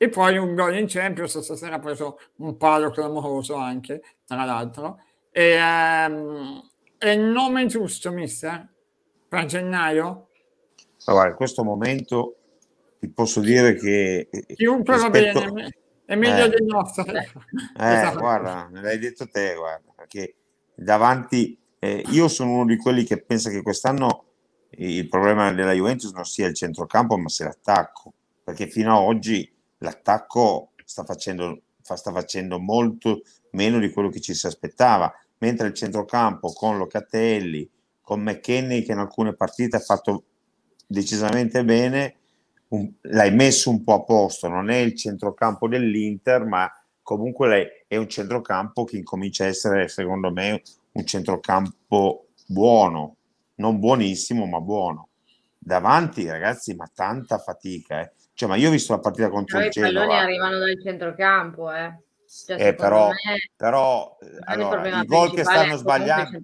e 0.00 0.08
poi 0.08 0.38
un 0.38 0.54
gol 0.54 0.78
in 0.78 0.86
Champions, 0.86 1.40
stasera 1.40 1.74
ha 1.74 1.80
preso 1.80 2.20
un 2.36 2.56
palo 2.56 2.90
clamoroso 2.90 3.56
anche, 3.56 4.00
tra 4.24 4.44
l'altro. 4.44 5.00
E, 5.32 5.58
um, 5.60 6.62
è 6.96 7.08
il 7.08 7.20
nome 7.20 7.66
giusto, 7.66 8.12
mister, 8.12 8.66
per 9.28 9.46
gennaio? 9.46 10.28
Allora, 11.06 11.28
in 11.28 11.34
questo 11.34 11.64
momento 11.64 12.36
ti 13.00 13.08
posso 13.08 13.40
dire 13.40 13.74
che... 13.74 14.28
Eh, 14.30 14.54
Chiunque 14.54 14.94
rispetto... 14.94 15.40
va 15.40 15.50
bene, 15.50 15.76
è 16.04 16.14
meglio 16.14 16.44
eh, 16.44 16.48
del 16.50 16.64
nostro. 16.64 17.04
Eh, 17.04 17.18
esatto. 17.74 18.18
guarda, 18.20 18.68
me 18.70 18.80
l'hai 18.80 18.98
detto 18.98 19.28
te, 19.28 19.54
guarda, 19.56 19.92
perché 19.96 20.36
davanti... 20.74 21.58
Eh, 21.80 22.04
io 22.10 22.26
sono 22.28 22.52
uno 22.52 22.64
di 22.66 22.76
quelli 22.76 23.04
che 23.04 23.22
pensa 23.22 23.50
che 23.50 23.62
quest'anno 23.62 24.27
il 24.70 25.08
problema 25.08 25.52
della 25.52 25.72
Juventus 25.72 26.12
non 26.12 26.24
sia 26.24 26.46
il 26.46 26.54
centrocampo, 26.54 27.16
ma 27.16 27.28
sia 27.28 27.46
l'attacco, 27.46 28.12
perché 28.44 28.66
fino 28.68 28.96
ad 28.96 29.04
oggi 29.04 29.50
l'attacco 29.78 30.72
sta 30.84 31.04
facendo, 31.04 31.62
sta 31.82 32.12
facendo 32.12 32.58
molto 32.58 33.22
meno 33.52 33.78
di 33.78 33.90
quello 33.90 34.08
che 34.08 34.20
ci 34.20 34.34
si 34.34 34.46
aspettava, 34.46 35.12
mentre 35.38 35.68
il 35.68 35.74
centrocampo 35.74 36.52
con 36.52 36.76
Locatelli, 36.76 37.68
con 38.00 38.22
McKenny 38.22 38.82
che 38.82 38.92
in 38.92 38.98
alcune 38.98 39.34
partite 39.34 39.76
ha 39.76 39.80
fatto 39.80 40.24
decisamente 40.86 41.64
bene, 41.64 42.14
un, 42.68 42.90
l'hai 43.02 43.34
messo 43.34 43.70
un 43.70 43.82
po' 43.84 43.94
a 43.94 44.02
posto, 44.02 44.48
non 44.48 44.70
è 44.70 44.76
il 44.76 44.94
centrocampo 44.94 45.68
dell'Inter, 45.68 46.44
ma 46.44 46.70
comunque 47.02 47.84
è 47.86 47.96
un 47.96 48.08
centrocampo 48.08 48.84
che 48.84 48.96
incomincia 48.96 49.44
a 49.44 49.48
essere, 49.48 49.88
secondo 49.88 50.30
me, 50.30 50.62
un 50.92 51.04
centrocampo 51.04 52.28
buono, 52.46 53.17
non 53.58 53.78
buonissimo, 53.78 54.46
ma 54.46 54.60
buono. 54.60 55.08
Davanti, 55.58 56.28
ragazzi, 56.28 56.74
ma 56.74 56.90
tanta 56.92 57.38
fatica. 57.38 58.00
Eh. 58.00 58.12
Cioè, 58.32 58.48
ma 58.48 58.56
io 58.56 58.68
ho 58.68 58.72
visto 58.72 58.92
la 58.92 59.00
partita 59.00 59.28
contro 59.28 59.60
il 59.60 59.70
Genova. 59.70 59.90
I 59.90 60.06
palloni 60.06 60.18
arrivano 60.18 60.58
dal 60.58 60.82
centrocampo, 60.82 61.72
eh. 61.72 62.02
Cioè, 62.28 62.68
eh 62.68 62.74
però, 62.74 63.10
però 63.56 64.18
allora, 64.44 65.00
i 65.00 65.06
gol 65.06 65.32
che 65.32 65.44
stanno 65.44 65.76
sbagliando 65.76 66.42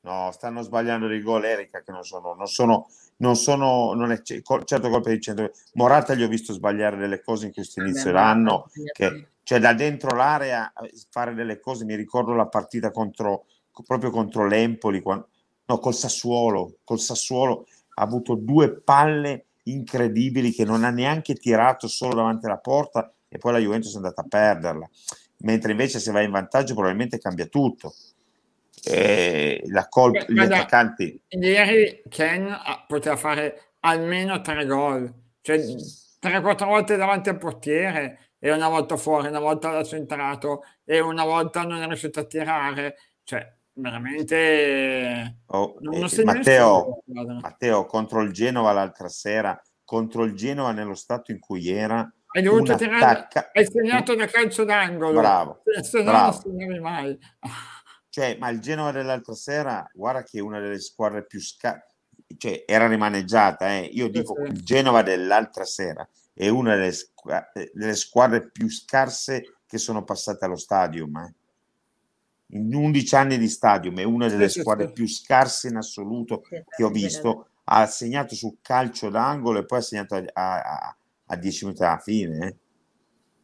no, 0.00 0.30
stanno 0.32 0.62
sbagliando 0.62 1.12
i 1.12 1.20
gol 1.20 1.44
Erika 1.44 1.82
che 1.82 1.92
non 1.92 2.04
sono, 2.04 2.32
non 2.32 2.46
sono, 2.46 2.88
non 3.16 3.36
sono 3.36 3.92
non 3.92 4.12
è, 4.12 4.22
certo 4.22 4.88
colpa 4.88 5.10
di 5.10 5.20
centro 5.20 5.50
Morata 5.74 6.14
gli 6.14 6.22
ho 6.22 6.28
visto 6.28 6.54
sbagliare 6.54 6.96
delle 6.96 7.20
cose 7.22 7.46
in 7.46 7.52
questo 7.52 7.82
inizio 7.82 8.12
d'anno 8.12 8.70
che, 8.94 9.28
cioè 9.42 9.58
da 9.58 9.74
dentro 9.74 10.16
l'area 10.16 10.72
fare 11.10 11.34
delle 11.34 11.60
cose 11.60 11.84
mi 11.84 11.96
ricordo 11.96 12.32
la 12.32 12.46
partita 12.46 12.90
contro 12.90 13.44
proprio 13.86 14.10
contro 14.10 14.46
l'Empoli 14.46 15.02
quando, 15.02 15.28
no, 15.66 15.78
col 15.78 15.94
Sassuolo 15.94 16.78
col 16.84 17.00
Sassuolo 17.00 17.66
ha 17.94 18.02
avuto 18.02 18.34
due 18.34 18.70
palle 18.72 19.46
incredibili 19.64 20.52
che 20.52 20.64
non 20.64 20.84
ha 20.84 20.90
neanche 20.90 21.34
tirato 21.34 21.88
solo 21.88 22.14
davanti 22.14 22.46
alla 22.46 22.58
porta 22.58 23.12
e 23.28 23.38
poi 23.38 23.52
la 23.52 23.58
Juventus 23.58 23.92
è 23.92 23.96
andata 23.96 24.22
a 24.22 24.26
perderla. 24.28 24.88
Mentre 25.38 25.72
invece 25.72 25.98
se 25.98 26.12
va 26.12 26.22
in 26.22 26.30
vantaggio 26.30 26.74
probabilmente 26.74 27.18
cambia 27.18 27.46
tutto. 27.46 27.94
E 28.84 29.62
la 29.66 29.88
colpa, 29.88 30.24
gli 30.28 30.38
attaccanti... 30.38 31.20
Ieri 31.28 32.02
Ken 32.08 32.54
poteva 32.86 33.16
fare 33.16 33.74
almeno 33.80 34.40
tre 34.40 34.66
gol, 34.66 35.12
cioè 35.40 35.58
3-4 35.58 36.64
volte 36.64 36.96
davanti 36.96 37.28
al 37.28 37.38
portiere 37.38 38.30
e 38.38 38.52
una 38.52 38.68
volta 38.68 38.96
fuori, 38.96 39.28
una 39.28 39.40
volta 39.40 39.70
l'ha 39.70 39.84
centrato 39.84 40.64
e 40.84 41.00
una 41.00 41.24
volta 41.24 41.64
non 41.64 41.82
è 41.82 41.86
riuscito 41.86 42.20
a 42.20 42.24
tirare. 42.24 42.96
Cioè, 43.22 43.52
veramente 43.74 45.38
oh, 45.46 45.76
non, 45.80 45.98
non 45.98 46.08
eh, 46.10 46.24
Matteo, 46.24 47.02
Matteo 47.40 47.86
contro 47.86 48.22
il 48.22 48.32
Genova 48.32 48.72
l'altra 48.72 49.08
sera 49.08 49.60
contro 49.84 50.24
il 50.24 50.34
Genova 50.34 50.72
nello 50.72 50.94
stato 50.94 51.32
in 51.32 51.38
cui 51.40 51.68
era 51.68 52.08
hai 52.36 52.42
dovuto 52.42 52.74
tirare, 52.74 53.28
hai 53.52 53.64
segnato 53.64 54.16
da 54.16 54.26
calcio 54.26 54.64
d'angolo. 54.64 55.20
Bravo. 55.20 55.62
Se 55.82 56.02
no 56.02 56.10
non 56.10 56.32
segnavi 56.32 56.80
mai. 56.80 57.18
Cioè, 58.14 58.36
ma 58.38 58.48
il 58.48 58.60
Genova 58.60 58.92
dell'altra 58.92 59.34
sera, 59.34 59.90
guarda 59.92 60.22
che 60.22 60.38
è 60.38 60.40
una 60.40 60.60
delle 60.60 60.78
squadre 60.78 61.26
più 61.26 61.40
scarse, 61.40 61.96
cioè 62.38 62.62
era 62.64 62.86
rimaneggiata, 62.86 63.72
eh. 63.72 63.90
io 63.92 64.08
dico 64.08 64.36
sì, 64.36 64.52
il 64.52 64.62
Genova 64.62 65.02
dell'altra 65.02 65.64
sera 65.64 66.08
è 66.32 66.46
una 66.46 66.76
delle, 66.76 66.92
squ- 66.92 67.50
delle, 67.72 67.96
squadre 67.96 68.52
più 68.52 68.70
scarse 68.70 69.58
che 69.66 69.78
sono 69.78 70.04
passate 70.04 70.44
allo 70.44 70.54
stadium. 70.54 71.16
Eh. 71.16 71.34
In 72.54 72.72
11 72.72 73.14
anni 73.16 73.38
di 73.38 73.48
stadium 73.48 73.98
è 73.98 74.04
una 74.04 74.28
delle 74.28 74.48
squadre 74.48 74.92
più 74.92 75.08
scarse 75.08 75.68
in 75.68 75.76
assoluto 75.76 76.40
che 76.40 76.82
ho 76.82 76.88
visto. 76.88 77.48
Ha 77.64 77.86
segnato 77.86 78.34
sul 78.34 78.58
calcio 78.60 79.08
d'angolo 79.08 79.58
e 79.58 79.64
poi 79.64 79.78
ha 79.78 79.82
segnato 79.82 80.14
a, 80.14 80.22
a, 80.32 80.96
a 81.26 81.36
10 81.36 81.64
minuti 81.64 81.82
alla 81.82 81.98
fine. 81.98 82.46
Eh. 82.46 82.56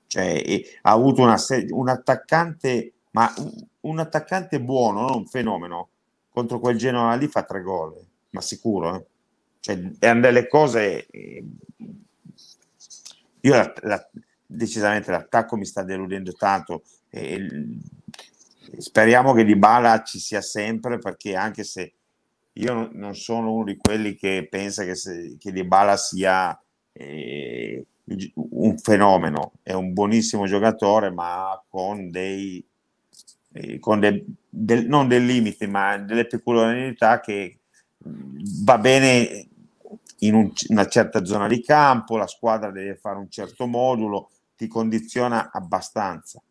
Cioè, 0.07 0.63
ha 0.83 0.91
avuto 0.91 1.23
una, 1.23 1.37
un 1.71 1.89
attaccante, 1.89 2.93
ma 3.13 3.33
un, 3.39 3.67
un, 3.81 3.99
attaccante 3.99 4.61
buono, 4.61 5.03
non 5.03 5.19
un 5.19 5.27
fenomeno. 5.27 5.89
Contro 6.29 6.61
quel 6.61 6.77
Genoa 6.77 7.15
lì 7.15 7.27
fa 7.27 7.43
tre 7.43 7.63
gol, 7.63 7.97
eh. 7.97 8.07
ma 8.31 8.41
sicuro. 8.41 8.97
Eh. 8.97 9.07
Cioè, 9.61 9.93
erano 9.99 10.21
delle 10.21 10.47
cose. 10.47 11.07
Eh, 11.07 11.45
io 13.43 13.55
la, 13.55 13.73
la, 13.83 14.11
decisamente 14.47 15.11
l'attacco 15.11 15.57
mi 15.57 15.65
sta 15.65 15.83
deludendo 15.83 16.33
tanto. 16.33 16.83
E, 17.09 17.47
speriamo 18.79 19.33
che 19.33 19.45
Di 19.45 19.57
Bala 19.57 20.03
ci 20.03 20.19
sia 20.19 20.41
sempre 20.41 20.99
perché 20.99 21.35
anche 21.35 21.65
se 21.65 21.93
io 22.55 22.91
non 22.93 23.15
sono 23.15 23.53
uno 23.53 23.65
di 23.65 23.77
quelli 23.77 24.15
che 24.17 24.47
pensa 24.51 24.85
che, 24.85 24.95
se, 24.95 25.37
che 25.39 25.53
Di 25.53 25.65
Bala 25.65 25.97
sia 25.97 26.59
eh, 26.93 27.85
un 28.35 28.79
fenomeno, 28.79 29.53
è 29.63 29.73
un 29.73 29.93
buonissimo 29.93 30.47
giocatore, 30.47 31.11
ma 31.11 31.63
con 31.69 32.11
dei, 32.11 32.65
eh, 33.53 33.79
con 33.79 34.01
de, 34.01 34.25
del, 34.49 34.87
non 34.87 35.09
dei 35.09 35.25
limiti, 35.25 35.67
ma 35.67 35.97
delle 35.99 36.27
peculiarità 36.27 37.21
che 37.21 37.59
va 38.65 38.79
bene 38.79 39.49
in 40.19 40.35
un, 40.35 40.51
una 40.69 40.87
certa 40.87 41.25
zona 41.25 41.47
di 41.47 41.63
campo, 41.63 42.17
la 42.17 42.27
squadra 42.27 42.71
deve 42.71 42.97
fare 42.97 43.19
un 43.19 43.31
certo 43.31 43.67
modulo, 43.67 44.31
ti 44.57 44.67
condiziona 44.67 45.51
abbastanza. 45.53 46.43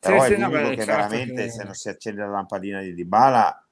Però 0.00 0.22
sì, 0.22 0.32
è 0.32 0.34
sì, 0.36 0.40
no, 0.40 0.50
che 0.50 0.76
certo 0.76 0.84
veramente 0.84 1.44
che... 1.44 1.50
se 1.50 1.64
non 1.64 1.74
si 1.74 1.88
accende 1.88 2.20
la 2.20 2.28
lampadina 2.28 2.80
di 2.80 2.94
Dybala 2.94 3.68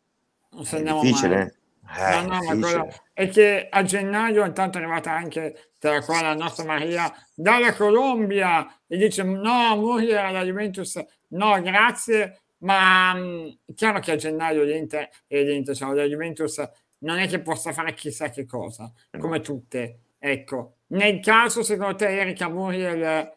è 0.51 0.83
difficile. 0.83 1.37
Mai. 1.39 1.55
Eh, 1.89 2.27
no, 2.27 2.41
no, 2.41 2.59
quello 2.59 2.89
è 3.13 3.29
che 3.29 3.69
a 3.71 3.83
gennaio 3.85 4.45
intanto 4.45 4.79
è 4.79 4.81
arrivata 4.81 5.13
anche 5.13 5.71
tra 5.79 6.03
qua 6.03 6.21
la 6.21 6.35
nostra 6.35 6.65
Maria 6.65 7.13
dalla 7.33 7.75
Colombia 7.75 8.81
e 8.89 8.97
dice 8.97 9.23
no, 9.23 9.77
Muriel 9.77 10.17
alla 10.17 10.43
Juventus, 10.43 11.01
no, 11.29 11.61
grazie, 11.63 12.41
ma 12.59 13.15
mh, 13.15 13.21
mm, 13.21 13.49
chiaro 13.75 14.01
che 14.01 14.13
a 14.13 14.17
gennaio 14.17 14.65
l'Inter 14.65 15.09
e 15.29 15.45
l'Inter, 15.45 15.77
cioè 15.77 15.95
la 15.95 16.05
Juventus 16.05 16.69
non 16.99 17.19
è 17.19 17.29
che 17.29 17.41
possa 17.41 17.73
fare 17.73 17.95
chissà 17.95 18.31
che 18.31 18.47
cosa, 18.47 18.91
come 19.17 19.41
tutte. 19.41 20.01
Ecco, 20.19 20.79
nel 20.89 21.21
caso 21.21 21.63
secondo 21.63 21.95
te 21.95 22.09
Erika 22.09 22.49
Muriel 22.49 23.33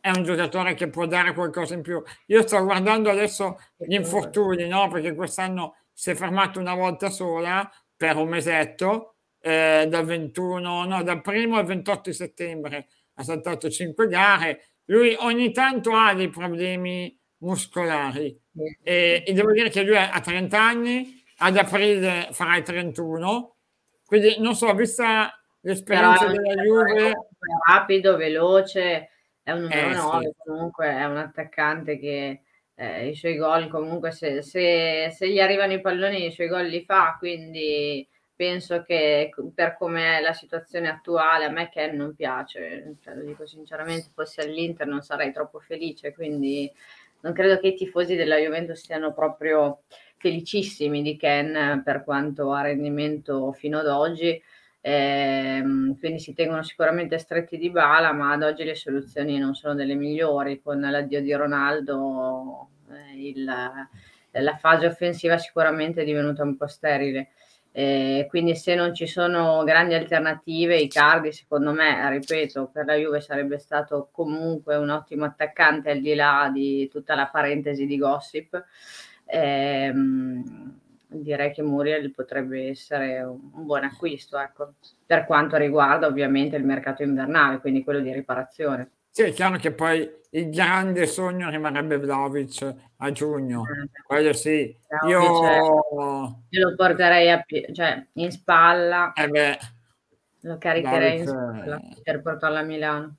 è 0.00 0.10
un 0.10 0.22
giocatore 0.24 0.74
che 0.74 0.88
può 0.88 1.06
dare 1.06 1.34
qualcosa 1.34 1.74
in 1.74 1.82
più. 1.82 2.02
Io 2.26 2.42
sto 2.42 2.62
guardando 2.64 3.10
adesso 3.10 3.58
gli 3.76 3.94
infortuni, 3.94 4.66
no? 4.66 4.88
Perché 4.88 5.14
quest'anno 5.14 5.76
si 5.92 6.10
è 6.10 6.14
fermato 6.14 6.58
una 6.58 6.74
volta 6.74 7.10
sola, 7.10 7.70
per 7.96 8.16
un 8.16 8.28
mesetto, 8.28 9.16
eh, 9.40 9.86
dal 9.88 10.04
21, 10.04 10.84
no, 10.84 11.02
dal 11.02 11.20
primo 11.20 11.56
al 11.56 11.66
28 11.66 12.10
di 12.10 12.16
settembre 12.16 12.88
ha 13.14 13.22
saltato 13.22 13.68
5 13.68 14.06
gare. 14.08 14.64
Lui 14.86 15.14
ogni 15.18 15.52
tanto 15.52 15.94
ha 15.94 16.14
dei 16.14 16.30
problemi 16.30 17.16
muscolari 17.38 18.38
e, 18.82 19.22
e 19.26 19.32
devo 19.32 19.52
dire 19.52 19.70
che 19.70 19.82
lui 19.82 19.96
ha 19.96 20.20
30 20.20 20.60
anni, 20.60 21.22
ad 21.38 21.56
aprile 21.56 22.28
farà 22.32 22.56
i 22.56 22.62
31, 22.62 23.56
quindi 24.04 24.40
non 24.40 24.54
so, 24.54 24.72
vista 24.74 25.32
l'esperienza 25.60 26.26
Però 26.26 26.42
della 26.42 26.62
Juve... 26.62 27.12
Rapido, 27.66 28.16
veloce, 28.16 29.10
è 29.50 29.52
un 29.52 29.62
numero 29.62 29.90
eh, 29.90 29.94
9 29.94 30.24
sì. 30.24 30.32
comunque, 30.44 30.86
è 30.88 31.04
un 31.04 31.16
attaccante 31.16 31.98
che 31.98 32.42
eh, 32.74 33.08
i 33.08 33.14
suoi 33.14 33.36
gol 33.36 33.68
comunque 33.68 34.10
se, 34.10 34.42
se, 34.42 35.10
se, 35.14 35.28
gli 35.28 35.40
arrivano 35.40 35.72
i 35.72 35.80
palloni 35.80 36.26
i 36.26 36.32
suoi 36.32 36.48
gol 36.48 36.66
li 36.66 36.84
fa, 36.84 37.16
quindi 37.18 38.06
penso 38.34 38.82
che 38.82 39.30
per 39.54 39.76
come 39.76 40.18
è 40.18 40.20
la 40.22 40.32
situazione 40.32 40.88
attuale 40.88 41.44
a 41.44 41.50
me 41.50 41.68
Ken 41.68 41.94
non 41.94 42.14
piace, 42.14 42.96
cioè, 43.02 43.14
lo 43.14 43.24
dico 43.24 43.44
sinceramente, 43.46 44.10
fossi 44.14 44.40
all'Inter 44.40 44.86
non 44.86 45.02
sarei 45.02 45.30
troppo 45.32 45.58
felice, 45.58 46.14
quindi 46.14 46.72
non 47.20 47.34
credo 47.34 47.58
che 47.58 47.68
i 47.68 47.74
tifosi 47.74 48.16
della 48.16 48.38
Juventus 48.38 48.82
siano 48.82 49.12
proprio 49.12 49.82
felicissimi 50.16 51.02
di 51.02 51.16
Ken 51.16 51.82
per 51.84 52.02
quanto 52.02 52.52
ha 52.52 52.62
rendimento 52.62 53.52
fino 53.52 53.78
ad 53.78 53.88
oggi. 53.88 54.42
Eh, 54.82 55.62
quindi 55.98 56.18
si 56.18 56.32
tengono 56.32 56.62
sicuramente 56.62 57.18
stretti 57.18 57.58
di 57.58 57.70
bala, 57.70 58.12
ma 58.12 58.32
ad 58.32 58.42
oggi 58.42 58.64
le 58.64 58.74
soluzioni 58.74 59.38
non 59.38 59.54
sono 59.54 59.74
delle 59.74 59.94
migliori. 59.94 60.60
Con 60.62 60.80
l'addio 60.80 61.20
di 61.20 61.32
Ronaldo, 61.34 62.68
eh, 62.90 63.28
il, 63.28 63.44
la 63.44 64.56
fase 64.56 64.86
offensiva 64.86 65.38
sicuramente 65.38 66.02
è 66.02 66.04
divenuta 66.04 66.42
un 66.42 66.56
po' 66.56 66.66
sterile. 66.66 67.30
Eh, 67.72 68.26
quindi 68.28 68.56
se 68.56 68.74
non 68.74 68.94
ci 68.94 69.06
sono 69.06 69.62
grandi 69.62 69.94
alternative, 69.94 70.76
Icardi 70.76 71.30
secondo 71.32 71.72
me, 71.72 72.08
ripeto, 72.10 72.68
per 72.72 72.84
la 72.84 72.94
Juve 72.94 73.20
sarebbe 73.20 73.58
stato 73.58 74.08
comunque 74.10 74.74
un 74.76 74.88
ottimo 74.90 75.24
attaccante 75.24 75.90
al 75.90 76.00
di 76.00 76.14
là 76.14 76.50
di 76.52 76.88
tutta 76.88 77.14
la 77.14 77.28
parentesi 77.28 77.86
di 77.86 77.96
gossip. 77.96 78.64
Eh, 79.24 79.92
direi 81.10 81.52
che 81.52 81.62
Muriel 81.62 82.10
potrebbe 82.12 82.68
essere 82.68 83.20
un, 83.22 83.38
buon 83.64 83.84
acquisto, 83.84 84.38
ecco, 84.38 84.74
per 85.04 85.26
quanto 85.26 85.56
riguarda 85.56 86.06
ovviamente 86.06 86.56
il 86.56 86.64
mercato 86.64 87.02
invernale, 87.02 87.58
quindi 87.58 87.82
quello 87.82 88.00
di 88.00 88.12
riparazione. 88.12 88.90
Sì, 89.10 89.22
è 89.22 89.32
chiaro 89.32 89.56
che 89.56 89.72
poi 89.72 90.08
il 90.30 90.50
grande 90.50 91.06
sogno 91.06 91.50
rimarrebbe 91.50 91.98
Vlaovic 91.98 92.74
a 92.98 93.10
giugno, 93.10 93.62
eh, 93.62 93.90
quello 94.06 94.32
sì. 94.32 94.74
Io... 95.08 95.86
io 96.48 96.68
lo 96.68 96.74
porterei 96.76 97.30
a, 97.30 97.44
cioè, 97.72 98.06
in 98.14 98.30
spalla, 98.30 99.12
eh 99.12 99.28
beh, 99.28 99.58
lo 100.42 100.58
caricherei 100.58 101.24
Vlaovic, 101.24 101.56
in 101.56 101.62
spalla 101.62 101.80
per 102.02 102.22
portarlo 102.22 102.58
a 102.58 102.62
Milano. 102.62 103.16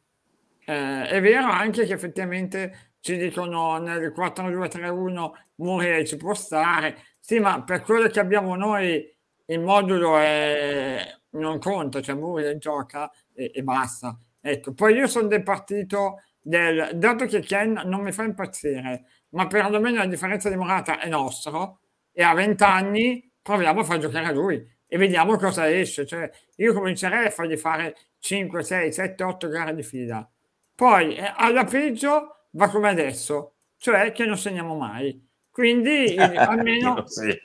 Eh, 0.64 1.08
è 1.08 1.22
vero 1.22 1.50
anche 1.50 1.86
che 1.86 1.94
effettivamente 1.94 2.92
ci 3.02 3.18
dicono 3.18 3.78
nel 3.80 4.14
4-2-3-1 4.16 5.32
Muriel 5.56 6.06
ci 6.06 6.18
può 6.18 6.34
stare, 6.34 6.96
sì, 7.32 7.40
ma 7.40 7.64
per 7.64 7.82
quello 7.82 8.10
che 8.10 8.20
abbiamo 8.20 8.56
noi 8.58 9.10
il 9.46 9.60
modulo 9.62 10.18
è... 10.18 11.18
non 11.32 11.60
conta, 11.60 12.02
cioè 12.02 12.14
Muriel 12.14 12.58
gioca 12.60 13.10
e, 13.34 13.52
e 13.54 13.64
basta 13.64 14.18
Ecco, 14.42 14.74
poi 14.74 14.96
io 14.96 15.08
sono 15.08 15.28
del 15.28 15.42
partito 15.44 16.24
del, 16.42 16.90
dato 16.96 17.26
che 17.28 17.40
Ken 17.40 17.84
non 17.86 18.02
mi 18.02 18.12
fa 18.12 18.24
impazzire, 18.24 19.06
ma 19.30 19.48
perlomeno 19.48 20.00
la 20.00 20.08
differenza 20.08 20.50
di 20.50 20.58
Morata 20.58 21.00
è 21.00 21.08
nostro 21.08 21.80
e 22.12 22.22
a 22.24 22.34
20 22.34 22.64
anni 22.64 23.32
proviamo 23.42 23.80
a 23.80 23.84
far 23.86 24.00
giocare 24.00 24.26
a 24.26 24.32
lui 24.34 24.62
e 24.86 24.98
vediamo 24.98 25.38
cosa 25.38 25.72
esce. 25.72 26.06
Cioè, 26.06 26.30
io 26.58 26.74
comincerei 26.74 27.28
a 27.28 27.30
fargli 27.30 27.56
fare 27.56 27.96
5, 28.20 28.62
6, 28.64 28.92
7, 28.92 29.24
8 29.24 29.48
gare 29.48 29.74
di 29.74 29.84
fila. 29.84 30.30
Poi 30.76 31.16
eh, 31.16 31.32
alla 31.34 31.64
peggio 31.64 32.48
va 32.52 32.68
come 32.68 32.90
adesso, 32.90 33.54
cioè 33.78 34.12
che 34.12 34.26
non 34.26 34.38
segniamo 34.38 34.76
mai. 34.76 35.30
Quindi 35.52 36.16
almeno 36.18 37.00
eh, 37.00 37.44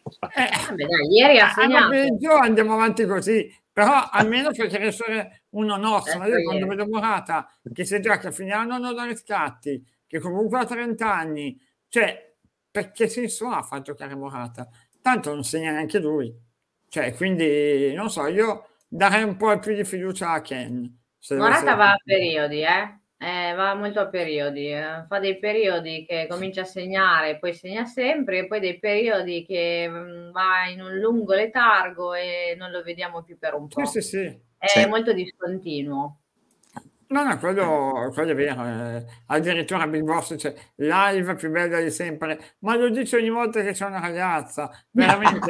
Vabbè, 0.69 0.85
dai, 0.87 1.07
ieri 1.11 1.39
ha 1.41 1.51
segnato. 1.51 1.91
peggio 1.91 2.37
andiamo 2.37 2.75
avanti 2.75 3.05
così 3.05 3.53
però 3.77 4.09
almeno 4.11 4.55
faceva 4.55 4.87
essere 4.87 5.43
uno 5.51 5.77
nostro. 5.77 6.23
Ecco 6.23 6.39
Io 6.39 6.45
quando 6.45 6.67
vedo 6.67 6.87
Morata 6.87 7.47
che 7.75 7.85
si 7.85 8.01
gioca 8.01 8.31
fino 8.31 8.59
all'anno 8.59 8.95
da 8.95 9.05
riscatti, 9.05 9.85
che 10.07 10.19
comunque 10.19 10.61
ha 10.61 10.65
30 10.65 11.15
anni, 11.15 11.61
cioè, 11.89 12.35
perché 12.71 13.07
senso 13.07 13.49
ha 13.49 13.61
far 13.61 13.83
giocare 13.83 14.15
Morata? 14.15 14.67
Tanto 15.03 15.35
non 15.35 15.45
segna 15.45 15.73
neanche 15.73 15.99
lui. 15.99 16.35
Cioè, 16.89 17.15
quindi, 17.15 17.93
non 17.93 18.09
so, 18.09 18.27
io 18.29 18.69
darei 18.89 19.25
un 19.25 19.37
po' 19.37 19.59
più 19.59 19.75
di 19.75 19.85
fiducia 19.85 20.31
a 20.31 20.41
Ken. 20.41 20.99
Morata 21.29 21.75
va 21.75 21.91
a 21.91 22.01
periodi, 22.03 22.63
eh? 22.63 23.01
Eh, 23.19 23.55
va 23.55 23.75
molto 23.75 24.01
a 24.01 24.09
periodi, 24.09 24.71
eh. 24.71 25.07
fa 25.09 25.19
dei 25.19 25.39
periodi 25.39 26.05
che 26.07 26.27
comincia 26.29 26.61
a 26.61 26.65
segnare, 26.65 27.39
poi 27.39 27.55
segna 27.55 27.87
sempre, 27.87 28.41
e 28.41 28.47
poi 28.47 28.61
dei 28.61 28.79
periodi 28.79 29.43
che 29.47 29.89
mh, 29.89 29.95
mm, 29.95 30.31
va 30.33 30.69
in 30.71 30.83
un 30.83 30.99
lungo 30.99 31.33
letargo 31.33 32.13
e 32.13 32.55
non 32.59 32.71
lo 32.71 32.83
vediamo 32.83 33.23
più 33.23 33.39
per 33.39 33.55
un 33.55 33.69
po'. 33.69 33.87
Sì, 33.87 34.03
sì, 34.03 34.09
sì. 34.09 34.41
È 34.59 34.67
sì. 34.67 34.87
molto 34.87 35.15
discontinuo. 35.15 36.19
No, 37.09 37.23
no, 37.23 37.39
quello, 37.39 38.11
quello 38.13 38.33
è 38.33 38.35
vero. 38.35 38.65
Eh. 38.65 39.05
Addirittura 39.27 39.87
Big 39.87 40.03
Boss 40.03 40.35
c'è 40.35 40.53
live 40.77 41.37
più 41.37 41.51
bella 41.51 41.81
di 41.81 41.91
sempre, 41.91 42.57
ma 42.61 42.77
lo 42.77 42.91
dice 42.91 43.17
ogni 43.17 43.31
volta 43.31 43.63
che 43.63 43.73
c'è 43.73 43.87
una 43.87 44.01
ragazza. 44.01 44.71
Veramente, 44.91 45.49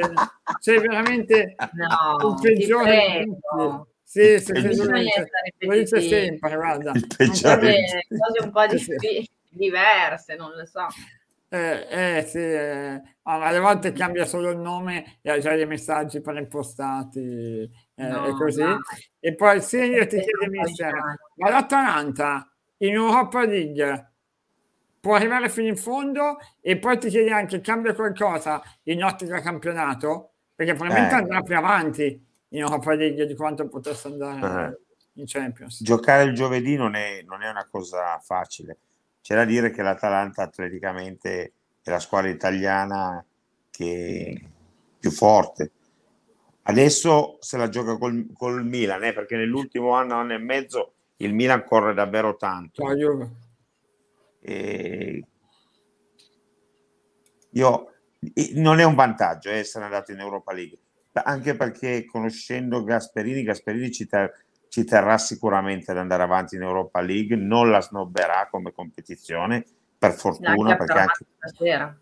sei 0.59 0.79
veramente 0.79 1.55
no, 1.73 2.29
un 2.29 2.39
peggiore. 2.39 3.25
Sì, 4.09 4.39
sì, 4.39 4.53
sì, 4.55 4.85
lo 5.57 5.73
dice 5.73 5.99
sempre, 5.99 6.55
guarda. 6.55 6.93
Peggiore. 7.17 8.05
Cose 8.07 8.41
un 8.41 8.51
po' 8.51 8.65
di, 8.65 9.29
diverse, 9.49 10.37
non 10.37 10.51
lo 10.55 10.65
so. 10.65 10.87
Eh, 11.49 11.87
eh 11.89 12.25
sì, 12.25 12.37
eh, 12.37 13.01
alle 13.23 13.59
volte 13.59 13.91
cambia 13.91 14.25
solo 14.25 14.51
il 14.51 14.59
nome 14.59 15.19
e 15.21 15.29
ha 15.29 15.39
già 15.39 15.53
dei 15.55 15.65
messaggi 15.65 16.21
preimpostati 16.21 17.69
eh, 17.95 18.07
no, 18.07 18.27
e 18.27 18.31
così. 18.31 18.61
No. 18.61 18.79
E 19.19 19.35
poi 19.35 19.61
sì, 19.61 19.75
io 19.75 20.07
ti 20.07 20.21
chiedo, 20.21 20.51
mister, 20.51 20.93
ma 21.35 21.49
l'Atalanta 21.49 22.49
in 22.77 22.93
Europa 22.93 23.43
League 23.43 24.11
può 25.01 25.15
arrivare 25.15 25.49
fino 25.49 25.67
in 25.67 25.75
fondo 25.75 26.37
e 26.61 26.77
poi 26.77 26.97
ti 26.97 27.09
chiedi 27.09 27.29
anche 27.29 27.59
cambia 27.59 27.93
qualcosa 27.93 28.63
in 28.83 29.03
ottica 29.03 29.41
campionato? 29.41 30.31
Perché 30.55 30.75
probabilmente 30.75 31.13
eh. 31.13 31.17
andrà 31.17 31.41
più 31.41 31.57
avanti 31.57 32.25
in 32.49 32.59
Europa 32.59 32.93
League 32.93 33.25
di 33.25 33.35
quanto 33.35 33.67
potesse 33.67 34.07
andare 34.07 34.67
uh-huh. 34.67 34.77
in 35.13 35.25
Champions. 35.25 35.83
Giocare 35.83 36.23
il 36.23 36.33
giovedì 36.33 36.75
non 36.75 36.95
è, 36.95 37.21
non 37.23 37.41
è 37.41 37.49
una 37.49 37.67
cosa 37.69 38.19
facile. 38.19 38.77
C'è 39.21 39.35
da 39.35 39.45
dire 39.45 39.71
che 39.71 39.81
l'Atalanta 39.81 40.43
atleticamente 40.43 41.53
è 41.81 41.89
la 41.89 41.99
squadra 41.99 42.29
italiana 42.29 43.23
che 43.69 44.41
è 44.41 44.47
più 44.99 45.11
forte. 45.11 45.71
Adesso 46.63 47.37
se 47.39 47.57
la 47.57 47.69
gioca 47.69 47.97
col, 47.97 48.27
col 48.33 48.65
Milan, 48.65 49.03
eh, 49.03 49.13
perché 49.13 49.35
nell'ultimo 49.35 49.91
anno, 49.91 50.15
anno 50.15 50.33
e 50.33 50.37
mezzo 50.37 50.93
il 51.17 51.33
Milan 51.33 51.63
corre 51.65 51.93
davvero 51.93 52.35
tanto. 52.35 52.83
E 54.39 55.25
io, 57.51 57.93
non 58.53 58.79
è 58.79 58.83
un 58.83 58.95
vantaggio 58.95 59.49
eh, 59.49 59.57
essere 59.57 59.85
andato 59.85 60.11
in 60.11 60.19
Europa 60.19 60.53
League 60.53 60.77
anche 61.23 61.55
perché 61.55 62.05
conoscendo 62.05 62.83
Gasperini, 62.83 63.43
Gasperini 63.43 63.91
ci, 63.91 64.07
ter- 64.07 64.33
ci, 64.69 64.83
terrà 64.83 65.17
sicuramente 65.17 65.91
ad 65.91 65.97
andare 65.97 66.23
avanti 66.23 66.55
in 66.55 66.61
Europa 66.63 67.01
League, 67.01 67.35
non 67.35 67.69
la 67.69 67.81
snobberà 67.81 68.47
come 68.49 68.71
competizione, 68.71 69.65
per 69.97 70.13
fortuna. 70.13 70.55
L'ha 70.55 70.75
perché 70.75 70.99
anche... 70.99 71.25
stasera. 71.37 71.97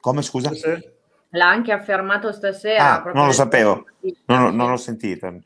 Come 0.00 0.22
scusa? 0.22 0.50
L'ha 1.30 1.48
anche 1.48 1.72
affermato 1.72 2.32
stasera. 2.32 3.02
Ah, 3.02 3.12
non 3.12 3.26
lo 3.26 3.32
sapevo, 3.32 3.86
non, 4.26 4.54
non 4.54 4.70
l'ho 4.70 4.76
sentito. 4.76 5.40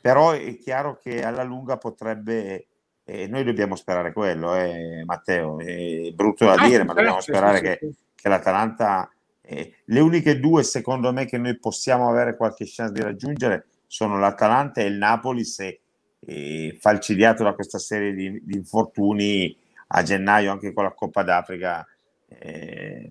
Però 0.00 0.32
è 0.32 0.56
chiaro 0.58 0.98
che 0.98 1.24
alla 1.24 1.44
lunga 1.44 1.76
potrebbe... 1.76 2.66
Eh, 3.04 3.26
noi 3.26 3.42
dobbiamo 3.44 3.74
sperare 3.74 4.12
quello, 4.12 4.54
eh, 4.54 5.02
Matteo. 5.04 5.58
È 5.58 6.10
brutto 6.12 6.44
da 6.44 6.54
ah, 6.54 6.66
dire, 6.66 6.84
ma 6.84 6.94
dobbiamo 6.94 7.20
sperare 7.20 7.58
sì, 7.58 7.64
sì, 7.64 7.78
che, 7.78 7.94
che 8.14 8.28
l'Atalanta 8.28 9.11
eh, 9.42 9.74
le 9.84 10.00
uniche 10.00 10.38
due, 10.38 10.62
secondo 10.62 11.12
me, 11.12 11.26
che 11.26 11.38
noi 11.38 11.58
possiamo 11.58 12.08
avere 12.08 12.36
qualche 12.36 12.64
chance 12.66 12.92
di 12.92 13.02
raggiungere 13.02 13.66
sono 13.86 14.18
l'Atalanta 14.18 14.80
e 14.80 14.86
il 14.86 14.94
Napoli 14.94 15.44
se 15.44 15.80
eh, 16.20 16.76
falcidiato 16.80 17.42
da 17.42 17.52
questa 17.52 17.78
serie 17.78 18.14
di, 18.14 18.40
di, 18.42 18.56
infortuni 18.56 19.54
a 19.88 20.02
gennaio 20.02 20.52
anche 20.52 20.72
con 20.72 20.84
la 20.84 20.92
Coppa 20.92 21.22
d'Africa 21.22 21.86
eh, 22.28 23.10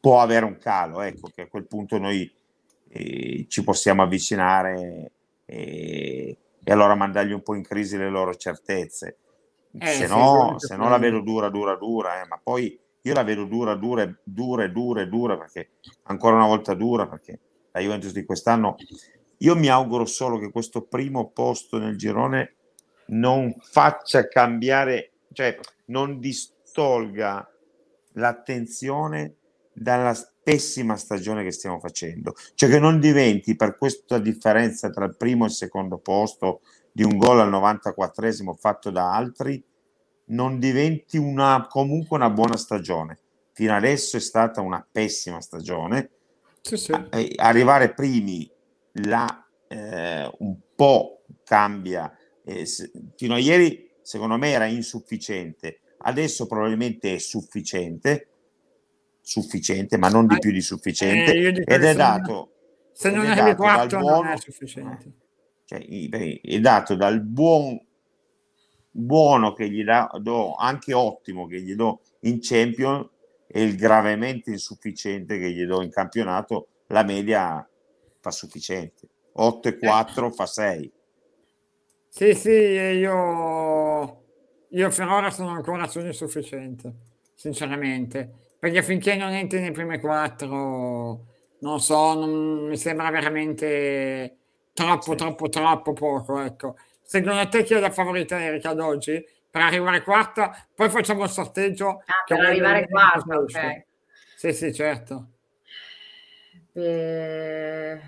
può 0.00 0.20
avere 0.20 0.44
un 0.44 0.58
calo, 0.58 1.00
ecco 1.00 1.30
che 1.34 1.42
a 1.42 1.46
quel 1.46 1.64
punto 1.66 1.98
noi 1.98 2.30
eh, 2.88 3.46
ci 3.48 3.62
possiamo 3.62 4.02
avvicinare 4.02 5.12
e, 5.44 6.36
e, 6.62 6.72
allora 6.72 6.94
mandargli 6.94 7.32
un 7.32 7.42
po' 7.42 7.54
in 7.54 7.62
crisi 7.62 7.96
le 7.96 8.10
loro 8.10 8.34
certezze. 8.34 9.16
Eh, 9.78 9.86
se, 9.86 10.06
no, 10.06 10.54
se 10.58 10.76
no 10.76 10.88
la 10.88 10.98
vedo 10.98 11.20
dura, 11.20 11.48
dura, 11.48 11.76
dura, 11.76 12.22
eh, 12.22 12.26
ma 12.26 12.38
poi 12.42 12.78
io 13.08 13.14
la 13.14 13.22
vedo 13.22 13.44
dura, 13.44 13.74
dura, 13.74 14.20
dura, 14.22 14.68
dura, 14.68 15.04
dura, 15.04 15.38
perché 15.38 15.70
ancora 16.04 16.36
una 16.36 16.46
volta 16.46 16.74
dura, 16.74 17.08
perché 17.08 17.40
la 17.72 17.80
Juventus 17.80 18.12
di 18.12 18.24
quest'anno, 18.24 18.76
io 19.38 19.56
mi 19.56 19.68
auguro 19.68 20.04
solo 20.04 20.38
che 20.38 20.50
questo 20.50 20.82
primo 20.82 21.30
posto 21.30 21.78
nel 21.78 21.96
girone 21.96 22.54
non 23.06 23.54
faccia 23.60 24.28
cambiare, 24.28 25.12
cioè 25.32 25.58
non 25.86 26.18
distolga 26.20 27.48
l'attenzione 28.12 29.36
dalla 29.72 30.14
pessima 30.42 30.96
stagione 30.96 31.44
che 31.44 31.52
stiamo 31.52 31.78
facendo, 31.78 32.34
cioè 32.54 32.68
che 32.68 32.78
non 32.78 33.00
diventi 33.00 33.56
per 33.56 33.76
questa 33.78 34.18
differenza 34.18 34.90
tra 34.90 35.04
il 35.04 35.16
primo 35.16 35.44
e 35.44 35.48
il 35.48 35.54
secondo 35.54 35.98
posto 35.98 36.60
di 36.92 37.04
un 37.04 37.16
gol 37.16 37.40
al 37.40 37.50
94esimo 37.50 38.54
fatto 38.54 38.90
da 38.90 39.14
altri 39.14 39.62
non 40.28 40.58
diventi 40.58 41.16
una, 41.16 41.66
comunque 41.68 42.16
una 42.16 42.30
buona 42.30 42.56
stagione, 42.56 43.18
fino 43.52 43.74
adesso 43.74 44.16
è 44.16 44.20
stata 44.20 44.60
una 44.60 44.86
pessima 44.90 45.40
stagione. 45.40 46.10
Sì, 46.60 46.76
sì. 46.76 46.92
Arrivare 47.36 47.94
primi 47.94 48.50
là 48.92 49.46
eh, 49.68 50.30
un 50.38 50.56
po' 50.74 51.22
cambia. 51.44 52.16
Eh, 52.44 52.66
se, 52.66 52.90
fino 53.16 53.34
a 53.34 53.38
ieri, 53.38 53.90
secondo 54.02 54.36
me, 54.36 54.50
era 54.50 54.66
insufficiente. 54.66 55.80
Adesso 55.98 56.46
probabilmente 56.46 57.14
è 57.14 57.18
sufficiente, 57.18 58.28
sufficiente, 59.20 59.96
ma 59.96 60.08
non 60.08 60.26
di 60.26 60.38
più 60.38 60.52
di 60.52 60.60
sufficiente. 60.60 61.32
Eh, 61.32 61.64
ed 61.66 61.84
è 61.84 61.94
dato. 61.94 62.52
Se 62.92 63.10
non 63.10 63.26
è 63.26 63.38
arrivi 63.38 63.62
non 63.96 64.26
è 64.26 64.36
sufficiente. 64.36 65.12
Cioè, 65.64 65.86
è 66.40 66.60
dato 66.60 66.94
dal 66.94 67.20
buon 67.20 67.78
buono 68.98 69.52
che 69.52 69.70
gli 69.70 69.84
da, 69.84 70.10
do, 70.20 70.54
anche 70.54 70.92
ottimo 70.92 71.46
che 71.46 71.60
gli 71.60 71.74
do 71.74 72.00
in 72.20 72.38
champion 72.40 73.08
e 73.46 73.62
il 73.62 73.76
gravemente 73.76 74.50
insufficiente 74.50 75.38
che 75.38 75.50
gli 75.52 75.64
do 75.64 75.82
in 75.82 75.90
campionato, 75.90 76.68
la 76.88 77.02
media 77.04 77.66
fa 78.20 78.30
sufficiente. 78.30 79.08
8 79.32 79.68
e 79.68 79.78
4 79.78 80.26
eh. 80.26 80.30
fa 80.32 80.46
6. 80.46 80.92
Sì, 82.08 82.34
sì, 82.34 82.50
io, 82.50 84.24
io 84.68 84.88
per 84.88 85.08
ora 85.08 85.30
sono 85.30 85.50
ancora 85.50 85.86
sull'insufficiente, 85.86 86.94
sinceramente, 87.34 88.28
perché 88.58 88.82
finché 88.82 89.14
non 89.14 89.30
entri 89.30 89.60
nei 89.60 89.70
primi 89.70 90.00
4, 90.00 91.26
non 91.60 91.80
so, 91.80 92.14
non, 92.14 92.66
mi 92.66 92.76
sembra 92.76 93.10
veramente 93.10 94.36
troppo, 94.72 95.12
sì. 95.12 95.16
troppo, 95.16 95.48
troppo 95.48 95.92
poco, 95.92 96.40
ecco. 96.40 96.76
Secondo 97.10 97.48
te 97.48 97.62
chi 97.62 97.72
è 97.72 97.80
la 97.80 97.90
favorita 97.90 98.38
Erika 98.38 98.68
ad 98.68 98.80
oggi? 98.80 99.26
Per 99.50 99.62
arrivare 99.62 100.02
quarta, 100.02 100.54
poi 100.74 100.90
facciamo 100.90 101.24
il 101.24 101.30
sorteggio. 101.30 102.02
Ah, 102.04 102.22
per 102.26 102.38
arrivare 102.38 102.86
quarta, 102.86 103.34
ok. 103.34 103.84
Sì, 104.36 104.52
sì, 104.52 104.74
certo. 104.74 105.28
Eh, 106.74 107.98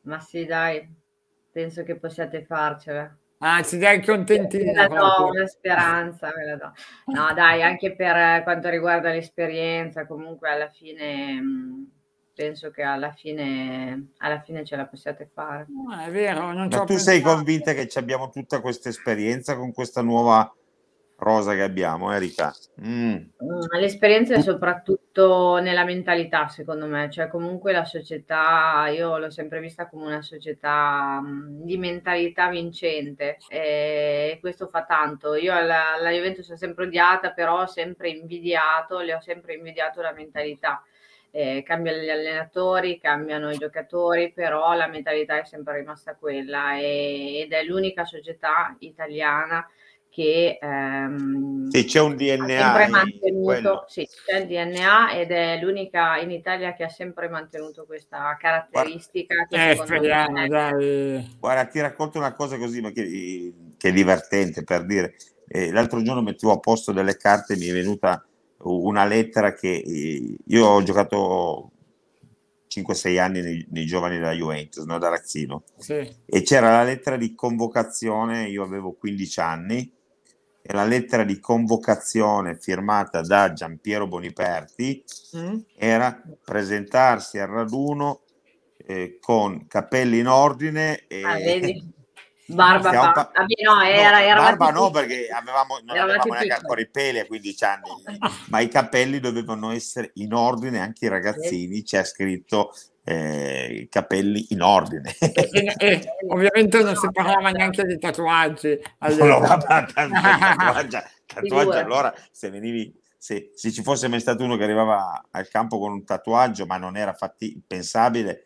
ma 0.00 0.18
sì, 0.18 0.44
dai, 0.44 0.92
penso 1.52 1.84
che 1.84 1.96
possiate 1.96 2.42
farcela. 2.42 3.16
Anzi, 3.38 3.78
dai, 3.78 4.02
contentino. 4.02 4.72
La 4.72 4.88
do 4.88 5.28
una 5.28 5.46
speranza, 5.46 6.32
me 6.34 6.44
la 6.44 6.56
do. 6.56 6.72
No, 7.12 7.32
dai, 7.34 7.62
anche 7.62 7.94
per 7.94 8.42
quanto 8.42 8.68
riguarda 8.70 9.12
l'esperienza, 9.12 10.04
comunque 10.04 10.50
alla 10.50 10.68
fine... 10.68 11.40
Mh, 11.40 11.90
penso 12.34 12.70
che 12.70 12.82
alla 12.82 13.12
fine, 13.12 14.12
alla 14.18 14.40
fine 14.40 14.64
ce 14.64 14.76
la 14.76 14.86
possiate 14.86 15.28
fare. 15.32 15.66
No, 15.68 15.98
è 16.00 16.10
vero, 16.10 16.52
non 16.52 16.68
Ma 16.68 16.68
tu 16.68 16.84
pensato. 16.84 16.98
sei 16.98 17.20
convinta 17.20 17.72
che 17.72 17.88
abbiamo 17.94 18.30
tutta 18.30 18.60
questa 18.60 18.88
esperienza 18.88 19.56
con 19.56 19.72
questa 19.72 20.02
nuova 20.02 20.52
rosa 21.22 21.54
che 21.54 21.62
abbiamo, 21.62 22.12
Erika? 22.12 22.52
Mm. 22.84 23.12
mm. 23.12 23.60
L'esperienza 23.78 24.34
è 24.34 24.40
soprattutto 24.40 25.58
nella 25.60 25.84
mentalità, 25.84 26.48
secondo 26.48 26.86
me, 26.86 27.10
cioè 27.10 27.28
comunque 27.28 27.72
la 27.72 27.84
società, 27.84 28.88
io 28.88 29.18
l'ho 29.18 29.30
sempre 29.30 29.60
vista 29.60 29.88
come 29.88 30.06
una 30.06 30.22
società 30.22 31.20
mm, 31.22 31.62
di 31.62 31.76
mentalità 31.76 32.48
vincente 32.48 33.36
e 33.48 34.38
questo 34.40 34.66
fa 34.66 34.84
tanto. 34.84 35.34
Io 35.34 35.52
la, 35.52 35.96
la 36.00 36.10
Juventus 36.10 36.48
ho 36.50 36.56
sempre 36.56 36.86
odiata, 36.86 37.30
però 37.30 37.62
ho 37.62 37.66
sempre 37.66 38.08
invidiato, 38.08 38.98
le 38.98 39.14
ho 39.14 39.20
sempre 39.20 39.54
invidiato 39.54 40.00
la 40.00 40.12
mentalità 40.12 40.82
eh, 41.34 41.62
cambiano 41.64 42.02
gli 42.02 42.10
allenatori, 42.10 43.00
cambiano 43.00 43.50
i 43.50 43.56
giocatori, 43.56 44.32
però 44.32 44.74
la 44.74 44.86
mentalità 44.86 45.40
è 45.40 45.44
sempre 45.44 45.78
rimasta 45.78 46.14
quella 46.14 46.78
e, 46.78 47.40
ed 47.40 47.52
è 47.52 47.64
l'unica 47.64 48.04
società 48.04 48.76
italiana 48.80 49.66
che 50.10 50.58
ehm, 50.60 51.70
sì, 51.70 51.86
c'è 51.86 52.00
un 52.00 52.16
DNA 52.16 52.86
mantenuto, 52.86 53.86
sì, 53.88 54.06
c'è 54.26 54.40
il 54.40 54.46
DNA 54.46 55.14
ed 55.14 55.30
è 55.30 55.58
l'unica 55.58 56.18
in 56.18 56.30
Italia 56.30 56.74
che 56.74 56.84
ha 56.84 56.90
sempre 56.90 57.30
mantenuto 57.30 57.86
questa 57.86 58.36
caratteristica. 58.38 59.46
Che 59.48 59.70
eh, 59.70 59.74
speriamo, 59.74 60.46
dai. 60.46 61.36
Guarda, 61.40 61.64
ti 61.64 61.80
racconto 61.80 62.18
una 62.18 62.34
cosa 62.34 62.58
così, 62.58 62.82
ma 62.82 62.90
che, 62.90 63.54
che 63.78 63.88
è 63.88 63.92
divertente 63.92 64.64
per 64.64 64.84
dire. 64.84 65.14
Eh, 65.48 65.72
l'altro 65.72 66.02
giorno 66.02 66.20
mettevo 66.20 66.52
a 66.52 66.60
posto 66.60 66.92
delle 66.92 67.16
carte 67.16 67.54
e 67.54 67.56
mi 67.56 67.68
è 67.68 67.72
venuta 67.72 68.22
una 68.62 69.04
lettera 69.04 69.52
che 69.54 69.82
eh, 69.84 70.36
io 70.44 70.66
ho 70.66 70.82
giocato 70.82 71.70
5-6 72.68 73.18
anni 73.18 73.40
nei, 73.40 73.66
nei, 73.70 73.86
giovani 73.86 74.16
della 74.16 74.32
Juventus, 74.32 74.84
no? 74.84 74.98
da 74.98 75.08
ragazzino, 75.08 75.64
sì. 75.76 76.08
e 76.24 76.42
c'era 76.42 76.70
la 76.70 76.84
lettera 76.84 77.16
di 77.16 77.34
convocazione, 77.34 78.48
io 78.48 78.62
avevo 78.62 78.92
15 78.92 79.40
anni, 79.40 79.92
e 80.64 80.72
la 80.72 80.84
lettera 80.84 81.24
di 81.24 81.40
convocazione 81.40 82.56
firmata 82.56 83.20
da 83.20 83.52
Giampiero 83.52 84.06
Boniperti 84.06 85.04
mm. 85.36 85.58
era 85.76 86.22
presentarsi 86.44 87.38
al 87.38 87.48
raduno 87.48 88.20
eh, 88.76 89.18
con 89.20 89.66
capelli 89.66 90.18
in 90.18 90.28
ordine 90.28 91.04
e, 91.08 91.22
ah, 91.24 91.36
Barba, 92.54 92.90
pa- 92.90 93.30
ah, 93.34 93.44
no, 93.64 93.82
era, 93.82 94.18
no, 94.18 94.24
era 94.24 94.40
barba 94.42 94.70
no 94.70 94.90
perché 94.90 95.28
avevamo, 95.28 95.78
non 95.84 95.96
avevamo 95.96 96.32
neanche 96.32 96.52
ancora 96.52 96.80
i 96.80 96.88
peli 96.88 97.18
a 97.18 97.26
15 97.26 97.64
anni, 97.64 97.90
ma 98.50 98.60
i 98.60 98.68
capelli 98.68 99.20
dovevano 99.20 99.70
essere 99.70 100.10
in 100.14 100.34
ordine, 100.34 100.80
anche 100.80 101.06
i 101.06 101.08
ragazzini, 101.08 101.82
c'è 101.82 102.04
scritto 102.04 102.72
eh, 103.04 103.80
i 103.82 103.88
capelli 103.88 104.46
in 104.50 104.62
ordine. 104.62 105.14
E, 105.18 105.74
e, 105.78 106.02
ovviamente 106.28 106.82
non 106.82 106.96
si 106.96 107.10
parlava 107.10 107.50
neanche 107.50 107.84
di 107.84 107.98
tatuaggi. 107.98 108.80
No, 108.98 109.40
vabbè, 109.40 109.86
tatuaggi, 109.92 110.96
tatuaggi 111.26 111.76
allora 111.78 112.14
se 112.30 112.50
venivi 112.50 113.00
se, 113.16 113.52
se, 113.54 113.70
ci 113.70 113.82
fosse 113.82 114.08
mai 114.08 114.18
stato 114.18 114.42
uno 114.42 114.56
che 114.56 114.64
arrivava 114.64 115.28
al 115.30 115.48
campo 115.48 115.78
con 115.78 115.92
un 115.92 116.04
tatuaggio 116.04 116.66
ma 116.66 116.76
non 116.76 116.96
era 116.96 117.12
fatti, 117.12 117.60
pensabile, 117.64 118.44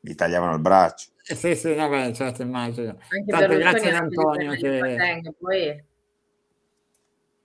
gli 0.00 0.14
tagliavano 0.14 0.54
il 0.54 0.60
braccio. 0.60 1.08
Eh, 1.30 1.34
sì, 1.34 1.54
sì, 1.54 1.74
vabbè, 1.74 2.12
certo, 2.12 2.40
immagino. 2.40 2.98
Anche 3.10 3.30
Tanto 3.30 3.56
grazie 3.56 3.90
ad 3.90 4.02
Antonio 4.02 4.52
che... 4.52 4.78
Boateng, 4.78 5.34
poi... 5.38 5.84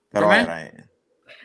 Però 0.07 0.31
era... 0.31 0.61
Eh, 0.61 0.87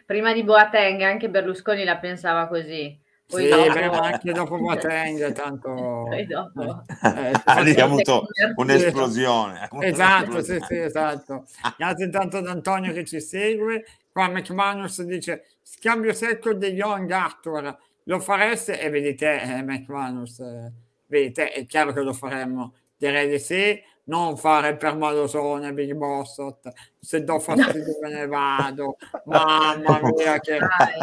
prima 0.07 0.33
di 0.33 0.45
Boateng 0.45 1.01
anche 1.03 1.29
Berlusconi 1.29 1.83
la 1.83 1.97
pensava 1.97 2.47
così. 2.47 2.97
Poi 3.27 3.43
sì, 3.43 3.49
dopo... 3.49 3.99
anche 3.99 4.33
dopo 4.33 4.57
Boateng, 4.57 5.33
tanto... 5.33 6.05
Poi 6.09 6.27
dopo... 6.27 6.85
Eh, 7.03 7.33
ha 7.45 7.85
avuto 7.85 8.27
un'esplosione. 8.55 9.69
Esatto, 9.81 10.41
sì, 10.41 10.61
sì, 10.61 10.79
esatto. 10.79 11.45
Grazie 11.77 12.05
intanto 12.05 12.37
ad 12.37 12.47
Antonio 12.47 12.93
che 12.93 13.05
ci 13.05 13.21
segue. 13.21 13.85
Qua 14.13 14.29
McManus 14.29 15.03
dice, 15.03 15.45
scambio 15.63 16.13
secco 16.13 16.55
degli 16.55 16.77
Young 16.79 17.11
Arthur, 17.11 17.77
lo 18.05 18.21
fareste? 18.21 18.81
E 18.81 18.91
vedete, 18.91 19.43
eh, 19.43 19.63
McManus... 19.63 20.39
Eh 20.39 20.87
Vedete, 21.09 21.53
è 21.53 21.67
chiaro 21.67 21.93
che 21.93 22.01
lo 22.01 22.13
faremmo. 22.13 22.75
Direi 22.97 23.29
di 23.29 23.39
sì, 23.39 23.81
non 24.05 24.37
fare 24.37 24.77
per 24.77 24.95
malosone 24.95 25.73
Big 25.73 25.95
Bossot. 25.95 26.71
Se 26.99 27.25
do 27.25 27.39
fastidio 27.39 27.99
me 28.03 28.13
ne 28.13 28.27
vado. 28.27 28.97
Mamma 29.25 30.01
mia, 30.15 30.39
che, 30.39 30.59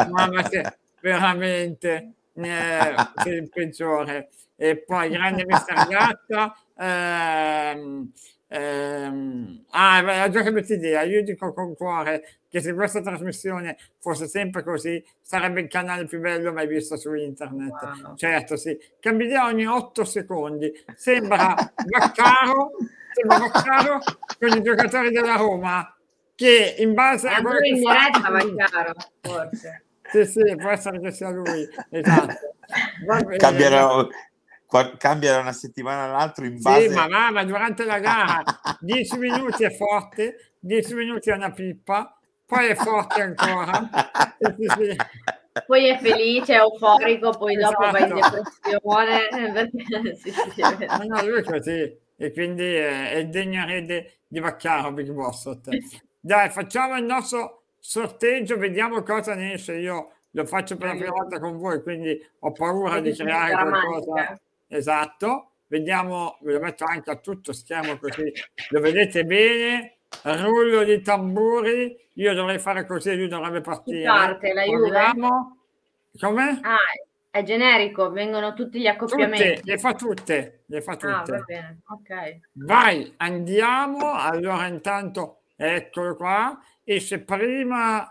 mamma 0.09 0.43
che 0.43 0.77
veramente 1.01 2.13
eh, 2.33 2.95
sei 3.23 3.37
il 3.37 3.49
peggiore. 3.49 4.29
E 4.55 4.77
poi 4.77 5.09
grande 5.11 5.43
Mister 5.45 5.87
Gatta. 5.87 6.55
Ehm, 6.77 8.11
ehm, 8.55 9.65
ah, 9.71 10.01
la 10.01 10.29
già 10.29 10.43
cambiato 10.43 10.73
idea. 10.73 11.03
Io 11.03 11.23
dico 11.23 11.53
con 11.53 11.75
cuore 11.75 12.39
che 12.49 12.61
se 12.61 12.73
questa 12.73 13.01
trasmissione 13.01 13.77
fosse 13.99 14.27
sempre 14.27 14.63
così, 14.63 15.03
sarebbe 15.21 15.61
il 15.61 15.67
canale 15.67 16.05
più 16.05 16.19
bello 16.19 16.53
mai 16.53 16.67
visto 16.67 16.95
su 16.95 17.13
internet. 17.13 18.03
Wow. 18.03 18.15
Certo, 18.15 18.55
sì. 18.55 18.77
Cambia 18.99 19.25
idea 19.25 19.45
ogni 19.45 19.65
8 19.65 20.05
secondi. 20.05 20.71
Sembra 20.95 21.53
Vaccaro, 21.53 22.71
sembra 23.13 23.37
Vaccaro 23.39 23.99
con 24.39 24.57
i 24.57 24.61
giocatori 24.61 25.11
della 25.11 25.35
Roma 25.35 25.89
che 26.35 26.75
in 26.79 26.93
base 26.93 27.27
a 27.27 27.41
quello 27.41 27.59
che 27.59 27.81
fa... 27.81 28.19
Vaccaro, 28.19 28.93
forse. 29.21 29.83
Sì, 30.11 30.25
sì, 30.25 30.55
può 30.55 30.69
essere 30.69 30.99
che 30.99 31.11
sia 31.11 31.29
lui. 31.29 31.67
Esatto. 31.89 32.35
Cambierà, 33.37 34.07
cambia 34.97 35.33
da 35.33 35.39
una 35.39 35.53
settimana 35.53 36.03
all'altra 36.03 36.45
in 36.45 36.61
base... 36.61 36.89
Sì, 36.89 36.95
ma, 36.95 37.07
ma, 37.07 37.31
ma 37.31 37.43
durante 37.43 37.85
la 37.85 37.99
gara 37.99 38.43
10 38.79 39.17
minuti 39.17 39.63
è 39.63 39.71
forte, 39.71 40.53
10 40.59 40.93
minuti 40.95 41.29
è 41.29 41.33
una 41.33 41.51
pippa, 41.51 42.17
poi 42.45 42.67
è 42.67 42.75
forte 42.75 43.21
ancora. 43.21 43.89
Poi 45.65 45.87
è 45.87 45.97
felice, 45.99 46.53
è 46.53 46.57
euforico, 46.57 47.29
poi 47.31 47.55
esatto. 47.55 47.77
dopo 47.79 47.91
va 47.91 47.99
in 47.99 49.53
depressione. 49.53 50.15
sì, 50.19 50.31
sì, 50.31 51.07
no, 51.07 51.25
lui 51.25 51.39
è 51.39 51.43
così, 51.43 51.97
e 52.17 52.31
quindi 52.33 52.75
è, 52.75 53.11
è 53.11 53.25
degno 53.27 53.61
erede 53.61 54.17
di 54.27 54.39
Vaccaro, 54.39 54.91
Big 54.91 55.09
Boss. 55.11 55.57
Dai, 56.19 56.49
facciamo 56.49 56.97
il 56.97 57.05
nostro 57.05 57.63
sorteggio, 57.79 58.57
vediamo 58.57 59.01
cosa 59.03 59.33
ne 59.33 59.53
esce. 59.53 59.75
Io 59.75 60.11
lo 60.31 60.45
faccio 60.45 60.75
per 60.75 60.87
la 60.89 60.95
prima 60.95 61.11
volta 61.11 61.39
con 61.39 61.57
voi, 61.57 61.81
quindi 61.81 62.19
ho 62.39 62.51
paura 62.51 62.99
di 62.99 63.13
creare 63.13 63.53
qualcosa. 63.53 64.39
Esatto, 64.75 65.51
vediamo, 65.67 66.37
ve 66.41 66.53
lo 66.53 66.59
metto 66.59 66.85
anche 66.85 67.09
a 67.11 67.15
tutto 67.15 67.53
schermo 67.53 67.97
così 67.97 68.31
lo 68.69 68.79
vedete 68.79 69.23
bene 69.23 69.95
rullo 70.23 70.83
di 70.83 71.01
tamburi, 71.01 71.95
io 72.13 72.33
dovrei 72.33 72.59
fare 72.59 72.85
così, 72.85 73.15
lui 73.15 73.27
dovrebbe 73.27 73.61
partire. 73.61 74.05
Parte, 74.05 74.53
la 74.53 74.63
Juve. 74.63 75.13
Come? 76.19 76.59
Ah, 76.61 76.77
è 77.29 77.43
generico, 77.43 78.09
vengono 78.11 78.53
tutti 78.53 78.79
gli 78.79 78.87
accoppiamenti. 78.87 79.55
Tutte, 79.55 79.71
le 79.71 79.77
fa 79.77 79.93
tutte, 79.93 80.63
le 80.65 80.81
fa 80.81 80.95
tutte. 80.95 81.11
Ah, 81.11 81.23
va 81.25 81.43
bene, 81.45 81.81
ok. 81.87 82.39
Vai, 82.53 83.13
andiamo. 83.17 84.13
Allora, 84.13 84.67
intanto, 84.67 85.41
eccolo 85.55 86.15
qua. 86.15 86.57
E 86.83 86.99
se 86.99 87.19
prima 87.19 88.09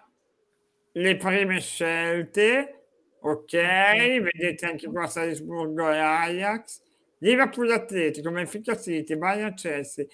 le 0.93 1.17
prime 1.17 1.61
scelte, 1.61 2.84
ok, 3.27 3.53
vedete 3.53 4.67
anche 4.67 4.87
qua 4.89 5.07
Salisburgo 5.07 5.91
e 5.91 5.99
Ajax. 5.99 6.83
Liverpool 7.19 7.71
Atletico, 7.71 8.31
Benfica 8.31 8.77
City, 8.77 9.17
Bayern 9.17 9.55
Chelsea. 9.55 10.07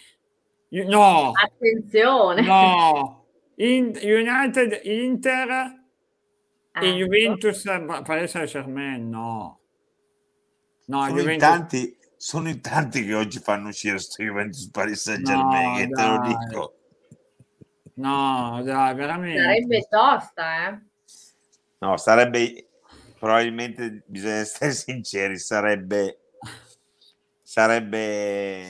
No! 0.68 1.32
Attenzione! 1.32 2.42
No! 2.42 3.26
In, 3.56 3.98
United 4.00 4.80
Inter 4.84 5.78
e 6.72 6.86
Ecco. 6.86 6.96
Juventus 6.96 7.62
Paris 8.04 8.30
Saint 8.30 8.48
Germain, 8.48 9.08
no. 9.08 9.58
No, 10.86 11.04
sono, 11.04 11.10
in 11.10 11.16
Juventus... 11.16 11.48
tanti, 11.48 11.98
sono 12.16 12.48
in 12.48 12.60
tanti 12.60 13.04
che 13.04 13.14
oggi 13.14 13.40
fanno 13.40 13.68
uscire 13.68 13.98
sto 13.98 14.22
Juventus 14.22 14.70
Paris 14.70 15.00
Saint 15.02 15.22
Germain, 15.24 15.70
No, 15.70 15.76
che 15.76 15.88
te 15.88 16.06
lo 16.06 16.20
dico. 16.26 16.74
No, 17.94 18.62
dai, 18.62 18.94
veramente. 18.94 19.42
Sarebbe 19.42 19.86
tosta, 19.90 20.68
eh? 20.68 20.80
No, 21.78 21.96
sarebbe 21.96 22.69
probabilmente 23.20 24.02
bisogna 24.06 24.40
essere 24.40 24.72
sinceri, 24.72 25.38
sarebbe 25.38 26.20
sarebbe 27.42 28.62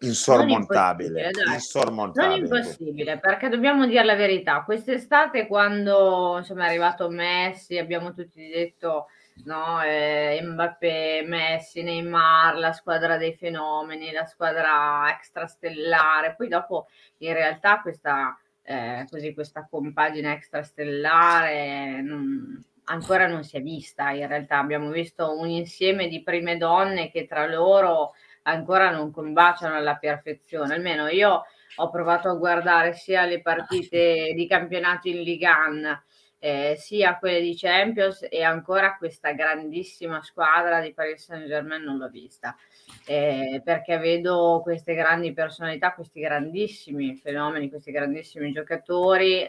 insormontabile. 0.00 1.30
Non 1.44 1.54
insormontabile. 1.54 2.58
impossibile, 2.58 3.18
perché 3.18 3.48
dobbiamo 3.48 3.86
dire 3.86 4.04
la 4.04 4.16
verità. 4.16 4.62
Quest'estate, 4.62 5.46
quando 5.46 6.36
insomma, 6.38 6.64
è 6.64 6.68
arrivato 6.68 7.08
Messi, 7.08 7.78
abbiamo 7.78 8.12
tutti 8.12 8.46
detto 8.48 9.06
no, 9.44 9.80
eh, 9.82 10.40
Mbappé, 10.42 11.22
Messi, 11.24 11.82
Neymar, 11.82 12.58
la 12.58 12.72
squadra 12.72 13.16
dei 13.16 13.34
fenomeni, 13.34 14.10
la 14.12 14.26
squadra 14.26 15.14
extrastellare. 15.16 16.34
Poi 16.36 16.48
dopo, 16.48 16.88
in 17.18 17.32
realtà, 17.32 17.80
questa, 17.80 18.38
eh, 18.62 19.06
così, 19.08 19.32
questa 19.32 19.66
compagine 19.70 20.32
extrastellare 20.32 22.02
non- 22.02 22.64
ancora 22.90 23.26
non 23.26 23.44
si 23.44 23.56
è 23.56 23.62
vista. 23.62 24.10
In 24.10 24.26
realtà 24.26 24.58
abbiamo 24.58 24.90
visto 24.90 25.38
un 25.38 25.48
insieme 25.48 26.08
di 26.08 26.22
prime 26.22 26.56
donne 26.56 27.10
che 27.10 27.26
tra 27.26 27.46
loro 27.46 28.12
ancora 28.42 28.90
non 28.90 29.10
combaciano 29.10 29.76
alla 29.76 29.96
perfezione. 29.96 30.74
Almeno 30.74 31.08
io 31.08 31.44
ho 31.76 31.90
provato 31.90 32.28
a 32.28 32.34
guardare 32.34 32.92
sia 32.94 33.24
le 33.24 33.40
partite 33.40 34.32
di 34.34 34.46
campionato 34.46 35.08
in 35.08 35.22
Ligan, 35.22 36.04
eh, 36.42 36.74
sia 36.78 37.18
quelle 37.18 37.42
di 37.42 37.54
Champions 37.54 38.26
e 38.28 38.42
ancora 38.42 38.96
questa 38.96 39.32
grandissima 39.32 40.22
squadra 40.22 40.80
di 40.80 40.94
Paris 40.94 41.22
Saint-Germain 41.22 41.82
non 41.82 41.98
l'ho 41.98 42.08
vista. 42.08 42.56
Eh, 43.04 43.60
perché 43.62 43.98
vedo 43.98 44.60
queste 44.62 44.94
grandi 44.94 45.34
personalità, 45.34 45.92
questi 45.92 46.20
grandissimi 46.20 47.14
fenomeni, 47.14 47.68
questi 47.68 47.92
grandissimi 47.92 48.52
giocatori, 48.52 49.42
eh, 49.42 49.48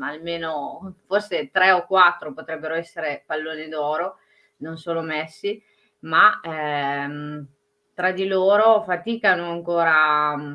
almeno 0.00 0.94
forse 1.06 1.50
tre 1.50 1.72
o 1.72 1.84
quattro 1.84 2.32
potrebbero 2.32 2.74
essere 2.74 3.24
palloni 3.26 3.68
d'oro, 3.68 4.18
non 4.58 4.78
solo 4.78 5.00
Messi, 5.02 5.60
ma 6.00 6.40
ehm, 6.44 7.44
tra 7.92 8.12
di 8.12 8.26
loro 8.26 8.82
faticano 8.82 9.50
ancora 9.50 10.36
mm, 10.36 10.54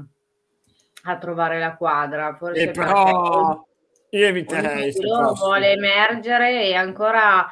a 1.03 1.17
trovare 1.17 1.59
la 1.59 1.75
quadra. 1.75 2.34
Forse 2.36 2.61
E 2.61 2.71
perché 2.71 2.93
però 2.93 3.67
io 4.10 4.26
eviterei 4.26 4.93
posso. 4.93 5.45
vuole 5.45 5.72
emergere 5.72 6.64
e 6.64 6.74
ancora 6.74 7.47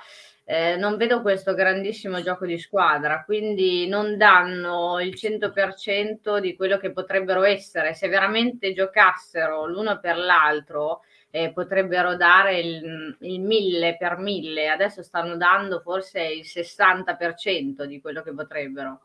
eh, 0.47 0.75
non 0.75 0.95
vedo 0.95 1.21
questo 1.21 1.55
grandissimo 1.55 2.21
gioco 2.21 2.45
di 2.45 2.59
squadra, 2.59 3.23
quindi 3.23 3.87
non 3.87 4.15
danno 4.15 4.99
il 4.99 5.15
100% 5.15 6.37
di 6.37 6.55
quello 6.55 6.77
che 6.77 6.91
potrebbero 6.91 7.41
essere. 7.41 7.95
Se 7.95 8.07
veramente 8.07 8.71
giocassero 8.71 9.65
l'uno 9.65 9.99
per 9.99 10.17
l'altro, 10.17 11.01
eh, 11.31 11.51
potrebbero 11.51 12.15
dare 12.15 12.59
il, 12.59 13.17
il 13.21 13.41
1000 13.41 13.97
per 13.97 14.17
1000. 14.17 14.69
Adesso 14.69 15.01
stanno 15.01 15.35
dando 15.35 15.79
forse 15.79 16.21
il 16.21 16.45
60% 16.45 17.83
di 17.85 17.99
quello 17.99 18.21
che 18.21 18.33
potrebbero. 18.33 19.01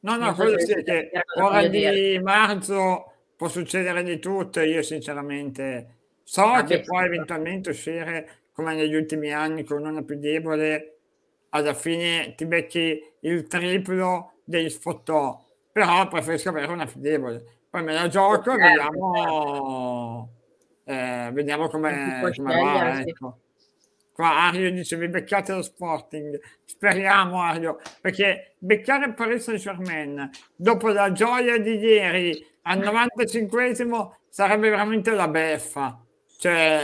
No, 0.00 0.16
no, 0.16 0.34
quello 0.34 0.58
sì 0.58 0.74
che 0.82 1.10
ora 1.40 1.66
di 1.66 1.70
dire. 1.70 2.20
marzo 2.20 3.12
può 3.34 3.48
succedere 3.48 4.02
di 4.02 4.18
tutto. 4.18 4.60
Io 4.60 4.82
sinceramente 4.82 5.99
so 6.30 6.44
Ah, 6.44 6.62
che 6.62 6.80
può 6.80 7.00
sì. 7.00 7.06
eventualmente 7.06 7.70
uscire 7.70 8.28
come 8.52 8.74
negli 8.74 8.94
ultimi 8.94 9.32
anni 9.32 9.64
con 9.64 9.84
una 9.84 10.02
più 10.02 10.16
debole, 10.18 10.98
alla 11.50 11.74
fine 11.74 12.34
ti 12.36 12.46
becchi 12.46 13.02
il 13.20 13.46
triplo 13.48 14.34
degli 14.44 14.68
sfottò, 14.70 15.44
però 15.72 16.06
preferisco 16.08 16.50
avere 16.50 16.70
una 16.70 16.86
più 16.86 17.00
debole. 17.00 17.44
Poi 17.68 17.82
me 17.82 17.92
la 17.94 18.06
gioco 18.08 18.52
e 18.52 18.58
Certo, 18.58 19.10
vediamo, 19.10 20.30
eh, 20.84 21.30
vediamo 21.32 21.68
come, 21.68 22.32
come 22.36 22.54
va. 22.62 23.00
Ecco. 23.00 23.38
Qua 24.12 24.28
Ario 24.48 24.70
dice 24.70 24.96
vi 24.96 25.08
beccate 25.08 25.52
lo 25.52 25.62
Sporting, 25.62 26.38
speriamo 26.64 27.40
Ario, 27.42 27.78
perché 28.00 28.54
beccare 28.58 29.06
il 29.06 29.14
Paris 29.14 29.42
Saint 29.44 29.60
Germain 29.60 30.30
dopo 30.54 30.88
la 30.90 31.10
gioia 31.12 31.58
di 31.58 31.76
ieri 31.78 32.46
al 32.62 32.78
95esimo 32.78 34.18
sarebbe 34.28 34.68
veramente 34.70 35.10
la 35.12 35.26
beffa, 35.28 36.04
cioè 36.40 36.82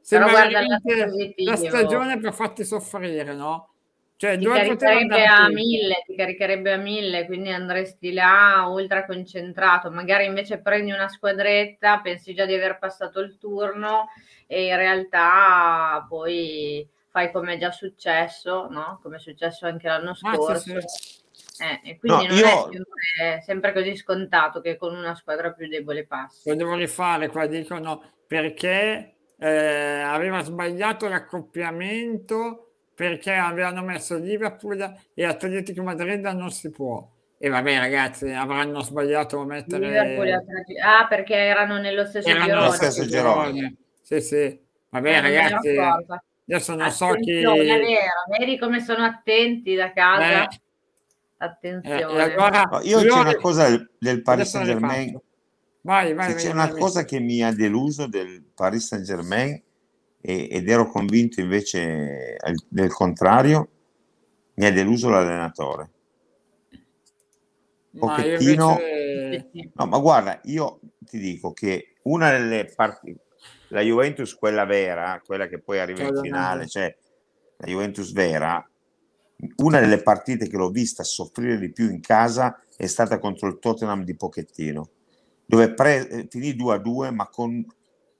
sembra 0.00 0.30
guarda 0.30 0.60
il 0.60 0.66
lato 0.66 0.82
veramente 0.84 1.42
la 1.44 1.56
stagione 1.56 2.18
per 2.18 2.34
farti 2.34 2.64
soffrire, 2.64 3.34
no? 3.34 3.68
Cioè 4.16 4.38
ti 4.38 4.44
caricherebbe 4.44 5.24
a 5.24 5.48
mille, 5.48 6.02
ti 6.06 6.14
caricherebbe 6.14 6.72
a 6.72 6.76
mille, 6.76 7.26
quindi 7.26 7.50
andresti 7.50 8.12
là 8.12 8.66
ultra 8.68 9.04
concentrato. 9.04 9.90
Magari 9.90 10.26
invece 10.26 10.60
prendi 10.60 10.92
una 10.92 11.08
squadretta, 11.08 12.00
pensi 12.00 12.34
già 12.34 12.44
di 12.44 12.54
aver 12.54 12.78
passato 12.78 13.20
il 13.20 13.36
turno 13.38 14.08
e 14.46 14.66
in 14.66 14.76
realtà 14.76 16.04
poi 16.08 16.88
fai 17.08 17.32
come 17.32 17.54
è 17.54 17.58
già 17.58 17.72
successo, 17.72 18.68
no? 18.68 19.00
Come 19.02 19.16
è 19.16 19.20
successo 19.20 19.66
anche 19.66 19.88
l'anno 19.88 20.10
Ah, 20.10 20.14
sì, 20.14 20.36
scorso. 20.36 20.80
sì. 20.80 21.62
Eh, 21.62 21.90
e 21.90 21.98
quindi 21.98 22.26
No, 22.26 22.30
non 22.30 22.38
io- 22.38 22.46
è 22.46 22.72
sempre, 22.72 23.42
sempre 23.44 23.72
così 23.72 23.96
scontato 23.96 24.60
che 24.60 24.76
con 24.76 24.94
una 24.94 25.14
squadra 25.14 25.52
più 25.52 25.68
debole 25.68 26.06
passi. 26.06 26.48
Lo 26.48 26.54
devo 26.54 26.74
rifare 26.74 27.28
qua, 27.28 27.46
dicono 27.46 28.02
perché 28.32 29.14
eh, 29.38 30.00
aveva 30.00 30.42
sbagliato 30.42 31.06
l'accoppiamento 31.06 32.68
perché 32.94 33.32
avevano 33.32 33.82
messo 33.82 34.16
Liverpool 34.16 34.80
e 35.12 35.24
Atletico 35.24 35.82
Madrid 35.82 36.24
non 36.24 36.50
si 36.50 36.70
può. 36.70 37.06
E 37.38 37.48
vabbè 37.48 37.76
ragazzi, 37.78 38.30
avranno 38.30 38.80
sbagliato 38.80 39.40
a 39.40 39.44
mettere... 39.44 39.86
Liverpool 39.86 40.28
e 40.28 40.32
Atleti- 40.32 40.78
Ah, 40.78 41.06
perché 41.08 41.34
erano 41.34 41.78
nello 41.78 42.06
stesso 42.06 42.28
Erano 42.28 42.44
girone. 42.44 42.60
nello 42.62 42.72
stesso 42.74 43.04
girone. 43.04 43.76
Sì, 44.00 44.20
sì. 44.20 44.60
Vabbè 44.90 45.08
Eh, 45.10 45.20
non 45.20 45.22
ragazzi, 45.22 45.76
adesso 46.46 46.74
non 46.76 46.90
so 46.90 47.08
chi... 47.14 47.38
È 47.40 47.42
vero, 47.42 48.38
vedi 48.38 48.58
come 48.58 48.80
sono 48.80 49.04
attenti 49.04 49.74
da 49.74 49.92
casa? 49.92 50.48
Eh, 50.48 50.54
eh, 50.54 50.60
Attenzione. 51.38 51.98
e 51.98 52.20
allora, 52.32 52.62
No, 52.70 52.80
io 52.82 52.98
c'è 52.98 53.04
loro- 53.06 53.20
una 53.20 53.34
cosa 53.36 53.68
del, 53.68 53.90
del 53.98 54.22
Paris 54.22 54.48
Saint 54.48 54.66
Germain. 54.66 55.20
Vai, 55.82 56.14
vai, 56.14 56.28
se 56.28 56.32
vai, 56.32 56.42
c'è 56.42 56.52
vai, 56.52 56.62
una 56.62 56.72
vai. 56.72 56.80
cosa 56.80 57.04
che 57.04 57.18
mi 57.20 57.42
ha 57.42 57.52
deluso 57.52 58.06
del 58.06 58.42
Paris 58.54 58.86
Saint 58.86 59.04
Germain 59.04 59.60
ed 60.20 60.68
ero 60.68 60.88
convinto 60.88 61.40
invece 61.40 62.36
del 62.68 62.92
contrario, 62.92 63.68
mi 64.54 64.66
ha 64.66 64.72
deluso 64.72 65.08
l'allenatore. 65.08 65.90
Ma 67.90 68.14
pochettino- 68.14 68.78
invece... 68.80 69.50
No, 69.74 69.86
ma 69.86 69.98
guarda, 69.98 70.40
io 70.44 70.78
ti 71.00 71.18
dico 71.18 71.52
che 71.52 71.94
una 72.02 72.30
delle 72.30 72.72
parti, 72.74 73.14
la 73.68 73.80
Juventus, 73.80 74.34
quella 74.36 74.64
vera, 74.64 75.20
quella 75.24 75.48
che 75.48 75.58
poi 75.58 75.80
arriva 75.80 76.04
in 76.04 76.20
finale, 76.22 76.68
cioè 76.68 76.96
la 77.56 77.66
Juventus 77.66 78.12
vera, 78.12 78.64
una 79.56 79.80
delle 79.80 80.00
partite 80.02 80.48
che 80.48 80.56
l'ho 80.56 80.70
vista 80.70 81.02
soffrire 81.02 81.58
di 81.58 81.72
più 81.72 81.90
in 81.90 82.00
casa 82.00 82.62
è 82.76 82.86
stata 82.86 83.18
contro 83.18 83.48
il 83.48 83.58
Tottenham 83.58 84.04
di 84.04 84.14
Pochettino, 84.14 84.88
dove 85.44 85.72
pre- 85.74 86.08
eh, 86.08 86.26
finì 86.28 86.54
2 86.54 86.74
a 86.74 86.78
2, 86.78 87.10
ma 87.10 87.28
con 87.28 87.64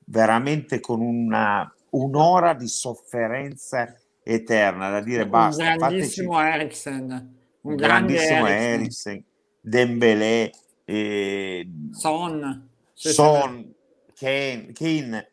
veramente 0.05 0.81
con 0.81 1.01
una, 1.01 1.73
un'ora 1.91 2.55
di 2.55 2.69
sofferenza 2.69 3.95
eterna 4.23 4.91
da 4.91 5.01
dire 5.01 5.23
un 5.23 5.31
basta, 5.31 5.75
fateci 5.79 6.23
grandissimo 6.23 6.41
Eriksen, 6.41 7.11
un 7.63 7.71
un 7.71 7.77
grandissimo 7.77 8.47
Eriksen, 8.47 9.25
Dembélé, 9.61 10.51
eh, 10.85 11.69
Son, 11.93 12.61
Son, 12.93 13.75
Kane, 14.15 14.73
Kane, 14.73 15.31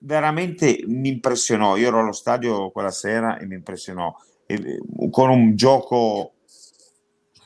veramente 0.00 0.82
mi 0.86 1.08
impressionò. 1.08 1.76
Io 1.76 1.88
ero 1.88 2.00
allo 2.00 2.12
stadio 2.12 2.70
quella 2.70 2.90
sera 2.90 3.38
e 3.38 3.46
mi 3.46 3.54
impressionò. 3.54 4.14
E, 4.46 4.54
eh, 4.54 5.10
con 5.10 5.30
un 5.30 5.54
gioco 5.56 6.34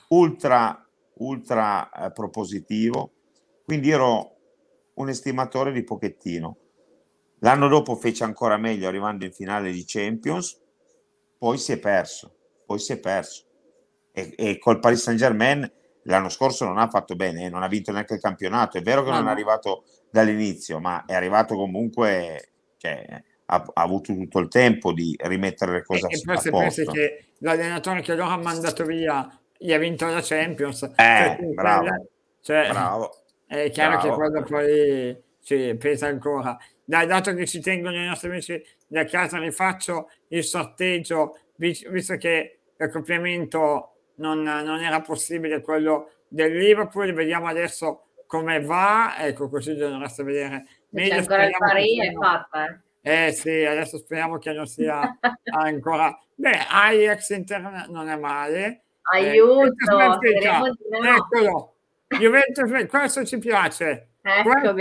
ultra, 0.08 0.86
ultra 1.14 1.90
eh, 1.90 2.12
propositivo. 2.12 3.12
Quindi 3.64 3.90
ero 3.90 4.36
un 4.94 5.08
estimatore 5.08 5.72
di 5.72 5.82
Pochettino. 5.82 6.56
L'anno 7.40 7.68
dopo 7.68 7.96
fece 7.96 8.24
ancora 8.24 8.56
meglio 8.56 8.88
arrivando 8.88 9.24
in 9.24 9.32
finale 9.32 9.70
di 9.72 9.84
Champions, 9.86 10.60
poi 11.38 11.58
si 11.58 11.72
è 11.72 11.78
perso, 11.78 12.34
poi 12.64 12.78
si 12.78 12.92
è 12.92 12.98
perso. 12.98 13.44
E, 14.12 14.32
e 14.36 14.58
col 14.58 14.78
Paris 14.78 15.02
Saint 15.02 15.18
Germain 15.18 15.70
l'anno 16.04 16.28
scorso 16.28 16.64
non 16.66 16.78
ha 16.78 16.88
fatto 16.88 17.16
bene, 17.16 17.46
eh, 17.46 17.48
non 17.48 17.62
ha 17.62 17.68
vinto 17.68 17.90
neanche 17.92 18.14
il 18.14 18.20
campionato. 18.20 18.78
È 18.78 18.82
vero 18.82 19.02
che 19.02 19.08
No, 19.10 19.14
non 19.16 19.24
no. 19.24 19.30
è 19.30 19.32
arrivato 19.32 19.84
dall'inizio, 20.10 20.78
ma 20.78 21.04
è 21.06 21.14
arrivato 21.14 21.54
comunque, 21.56 22.50
cioè, 22.76 23.04
ha, 23.46 23.56
ha 23.74 23.82
avuto 23.82 24.14
tutto 24.14 24.38
il 24.38 24.48
tempo 24.48 24.92
di 24.92 25.14
rimettere 25.24 25.72
le 25.72 25.82
cose 25.82 26.06
E, 26.06 26.14
e 26.16 26.20
a, 26.20 26.22
poi 26.24 26.34
a 26.36 26.40
se 26.40 26.50
pensi 26.50 26.84
posto. 26.84 27.00
che 27.00 27.24
l'allenatore 27.38 28.00
che 28.02 28.14
loro 28.14 28.28
hanno 28.30 28.42
mandato 28.42 28.84
via 28.84 29.38
gli 29.58 29.72
ha 29.72 29.78
vinto 29.78 30.06
la 30.06 30.20
Champions, 30.22 30.82
Eh, 30.82 30.90
cioè, 30.96 31.38
bravo. 31.54 31.80
quella- 31.82 32.02
cioè, 32.40 32.68
Bravo. 32.68 33.23
È 33.62 33.70
chiaro 33.70 33.98
che 33.98 34.08
Bravo. 34.08 34.16
quello 34.16 34.42
poi 34.42 35.22
ci 35.42 35.76
pesa 35.78 36.06
ancora. 36.06 36.56
Dai, 36.84 37.06
dato 37.06 37.34
che 37.34 37.46
ci 37.46 37.60
tengono 37.60 37.96
i 37.96 38.06
nostri 38.06 38.28
amici 38.28 38.62
da 38.86 39.04
casa, 39.04 39.38
rifaccio 39.38 40.10
il 40.28 40.44
sorteggio, 40.44 41.38
vis- 41.56 41.88
visto 41.88 42.16
che 42.16 42.58
l'accoppiamento 42.76 43.92
non, 44.16 44.42
non 44.42 44.80
era 44.82 45.00
possibile 45.00 45.60
quello 45.60 46.10
del 46.28 46.56
Liverpool, 46.56 47.12
vediamo 47.12 47.46
adesso 47.46 48.04
come 48.26 48.60
va, 48.60 49.16
ecco 49.18 49.48
così 49.48 49.74
dovreste 49.74 50.22
vedere. 50.22 50.64
Meglio 50.90 51.14
c'è 51.14 51.18
ancora 51.18 51.44
il 51.44 51.50
che 51.50 51.56
pari 51.58 52.00
è 52.00 52.12
fatta. 52.12 52.82
eh. 53.02 53.26
eh 53.26 53.32
sì, 53.32 53.64
adesso 53.64 53.98
speriamo 53.98 54.38
che 54.38 54.52
non 54.52 54.66
sia 54.66 55.18
ancora. 55.56 56.16
Beh, 56.34 56.66
Ajax 56.68 57.28
Inter 57.30 57.86
non 57.88 58.08
è 58.08 58.16
male. 58.16 58.66
Eh, 59.14 59.30
Aiuto, 59.30 60.18
di 60.18 60.44
no. 60.46 61.16
Eccolo, 61.16 61.73
Juventus, 62.18 62.86
questo 62.86 63.24
ci 63.24 63.38
piace. 63.38 64.08
Ecco, 64.22 64.74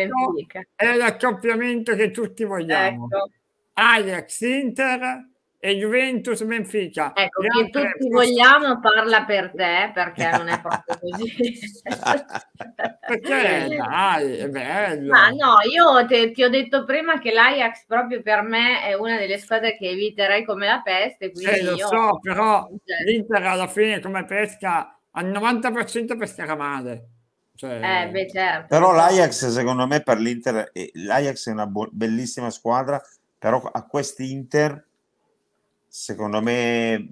è 0.76 0.96
l'accoppiamento 0.96 1.96
che 1.96 2.12
tutti 2.12 2.44
vogliamo. 2.46 3.08
Ecco, 3.12 3.30
Ajax 3.74 4.40
Inter 4.42 5.28
e 5.60 5.76
Juventus 5.78 6.44
Benfica. 6.44 7.12
ecco 7.16 7.42
che 7.42 7.70
tutti 7.70 7.80
forse- 7.80 8.10
vogliamo 8.10 8.80
parla 8.80 9.24
per 9.26 9.52
te 9.56 9.92
perché 9.94 10.30
non 10.32 10.48
è 10.50 10.60
proprio 10.62 10.96
così. 11.00 11.34
Perché 13.08 13.76
dai, 13.78 14.38
è 14.38 14.50
bello. 14.50 15.12
Ma 15.12 15.30
no, 15.30 15.56
io 15.70 16.06
te- 16.06 16.32
ti 16.32 16.44
ho 16.44 16.50
detto 16.50 16.84
prima 16.86 17.20
che 17.20 17.32
l'Ajax 17.34 17.86
proprio 17.86 18.22
per 18.22 18.42
me 18.44 18.82
è 18.84 18.94
una 18.94 19.18
delle 19.18 19.38
squadre 19.38 19.78
che 19.78 19.90
eviterei 19.90 20.44
come 20.46 20.68
la 20.68 20.82
peste, 20.84 21.32
quindi 21.32 21.52
Eh, 21.60 21.64
lo 21.64 21.76
io- 21.76 21.88
so, 21.88 22.20
però 22.22 22.68
Cioè, 22.86 23.04
l'Inter 23.06 23.44
alla 23.44 23.68
fine 23.68 24.00
come 24.00 24.24
pesca 24.26 24.98
al 25.12 25.26
90% 25.26 26.18
pescherà 26.18 26.56
male. 26.56 27.08
Cioè, 27.56 28.06
eh, 28.06 28.10
beh, 28.10 28.30
certo. 28.30 28.68
Però 28.68 28.90
so. 28.90 28.96
l'Ajax, 28.96 29.48
secondo 29.50 29.86
me, 29.88 30.02
per 30.02 30.20
l'Inter, 30.20 30.70
eh, 30.74 30.92
l'Ajax 30.94 31.48
è 31.48 31.52
una 31.52 31.68
bo- 31.68 31.90
bellissima 31.92 32.50
squadra, 32.50 33.02
però 33.38 33.62
a 33.62 33.84
quest'Inter, 33.84 34.86
secondo 35.88 36.42
me, 36.42 37.08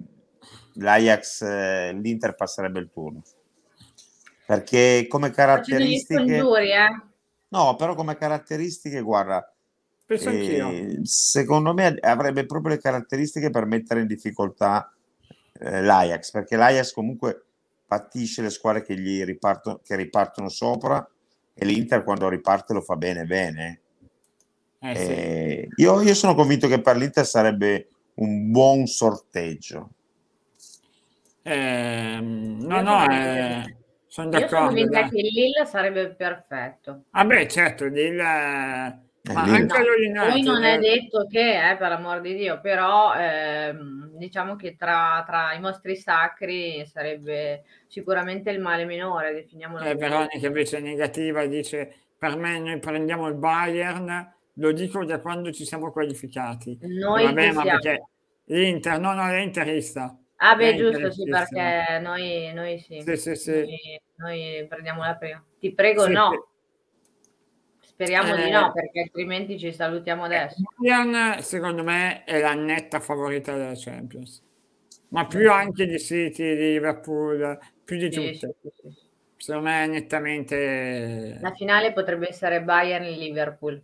l'Ajax, 0.74 1.42
eh, 1.42 1.92
l'Inter 1.92 2.34
passerebbe 2.34 2.80
il 2.80 2.90
turno. 2.92 3.22
Perché 4.44 5.06
come 5.08 5.30
caratteristiche... 5.30 6.14
scongiuri, 6.14 6.72
eh. 6.72 7.02
No, 7.48 7.76
però 7.76 7.94
come 7.94 8.16
caratteristiche, 8.16 9.00
guarda, 9.00 9.50
penso 10.04 10.30
anch'io. 10.30 10.68
eh, 10.68 11.00
secondo 11.04 11.72
me 11.72 11.96
avrebbe 12.00 12.46
proprio 12.46 12.74
le 12.74 12.80
caratteristiche 12.80 13.50
per 13.50 13.66
mettere 13.66 14.00
in 14.00 14.06
difficoltà 14.06 14.92
eh, 15.52 15.82
l'Ajax, 15.82 16.30
perché 16.30 16.56
l'Ajax 16.56 16.92
comunque 16.92 17.44
patisce 17.92 18.40
le 18.40 18.48
squadre 18.48 18.82
che 18.82 18.98
gli 18.98 19.22
ripartono, 19.22 19.80
che 19.84 19.96
ripartono 19.96 20.48
sopra 20.48 21.06
e 21.52 21.66
l'Inter 21.66 22.02
quando 22.02 22.26
riparte 22.30 22.72
lo 22.72 22.80
fa 22.80 22.96
bene 22.96 23.26
bene. 23.26 23.80
Eh, 24.78 24.96
sì. 24.96 25.10
Eh, 25.10 25.68
io, 25.76 26.00
io 26.00 26.14
sono 26.14 26.34
convinto 26.34 26.68
che 26.68 26.80
per 26.80 26.96
l'Inter 26.96 27.26
sarebbe 27.26 27.90
un 28.14 28.50
buon 28.50 28.86
sorteggio. 28.86 29.90
Ehm, 31.42 32.60
no, 32.62 32.80
no, 32.80 33.00
sono- 33.00 33.12
eh, 33.12 33.76
sono 34.06 34.30
Io 34.30 34.38
sono 34.38 34.40
d'accordo. 34.40 34.66
convinta 34.68 35.00
dai. 35.02 35.10
che 35.10 35.18
il 35.18 35.26
Lille 35.26 35.66
sarebbe 35.66 36.14
perfetto. 36.14 37.04
Ah 37.10 37.24
beh, 37.26 37.48
certo, 37.48 37.84
il, 37.84 37.94
eh, 38.18 38.98
ma 39.24 39.42
anche 39.42 39.78
No, 39.78 40.24
United. 40.24 40.30
poi 40.30 40.42
non 40.42 40.64
è 40.64 40.74
eh, 40.74 40.78
detto 40.78 41.26
che, 41.28 41.70
eh, 41.70 41.76
per 41.76 41.90
l'amor 41.90 42.20
di 42.20 42.34
Dio, 42.34 42.60
però 42.60 43.14
ehm, 43.14 44.10
diciamo 44.16 44.56
che 44.56 44.74
tra, 44.76 45.22
tra 45.24 45.52
i 45.52 45.60
mostri 45.60 45.94
sacri 45.94 46.84
sarebbe 46.86 47.62
sicuramente 47.86 48.50
il 48.50 48.60
male 48.60 48.84
minore, 48.84 49.32
definiamolo 49.32 49.84
eh. 49.84 49.94
Veronica 49.94 50.46
invece 50.46 50.78
è 50.78 50.80
negativa, 50.80 51.46
dice 51.46 51.94
per 52.18 52.36
me 52.36 52.58
noi 52.58 52.78
prendiamo 52.78 53.28
il 53.28 53.34
Bayern, 53.34 54.34
lo 54.54 54.72
dico 54.72 55.04
da 55.04 55.20
quando 55.20 55.52
ci 55.52 55.64
siamo 55.64 55.92
qualificati. 55.92 56.78
Noi 56.82 57.24
Vabbè, 57.24 57.52
ma 57.52 57.62
siamo? 57.62 57.78
perché 57.78 58.06
l'Inter, 58.46 58.98
no, 58.98 59.12
no, 59.14 59.26
è 59.28 59.38
interista. 59.38 60.16
Ah 60.36 60.56
beh, 60.56 60.70
È 60.72 60.76
giusto, 60.76 61.12
sì, 61.12 61.24
perché 61.28 62.00
noi, 62.00 62.52
noi 62.52 62.78
sì, 62.80 63.00
Sì, 63.00 63.16
sì, 63.16 63.34
sì. 63.36 63.52
Noi, 63.52 64.00
noi 64.16 64.66
prendiamo 64.68 65.02
la 65.02 65.14
prima. 65.14 65.44
Ti 65.58 65.72
prego, 65.72 66.04
Sì, 66.04 66.12
no, 66.12 66.48
speriamo 68.02 68.34
di 68.34 68.42
Eh, 68.46 68.50
no, 68.50 68.72
perché 68.72 69.00
altrimenti 69.00 69.58
ci 69.58 69.72
salutiamo 69.72 70.24
adesso. 70.24 70.58
Il 70.58 70.66
Bayern, 70.76 71.42
secondo 71.42 71.82
me, 71.82 72.24
è 72.24 72.40
la 72.40 72.54
netta 72.54 73.00
favorita 73.00 73.56
della 73.56 73.72
Champions, 73.74 74.42
ma 75.08 75.26
più 75.26 75.50
anche 75.50 75.86
di 75.86 75.98
City, 75.98 76.56
di 76.56 76.72
Liverpool, 76.72 77.58
più 77.84 77.96
di 77.96 78.10
Sì, 78.10 78.34
tutte. 78.34 78.54
sì, 78.60 78.70
sì. 78.82 78.94
Secondo 79.36 79.68
me 79.68 79.84
è 79.84 79.86
nettamente... 79.88 81.38
La 81.40 81.52
finale 81.52 81.92
potrebbe 81.92 82.28
essere 82.30 82.62
Bayern-Liverpool. 82.62 83.82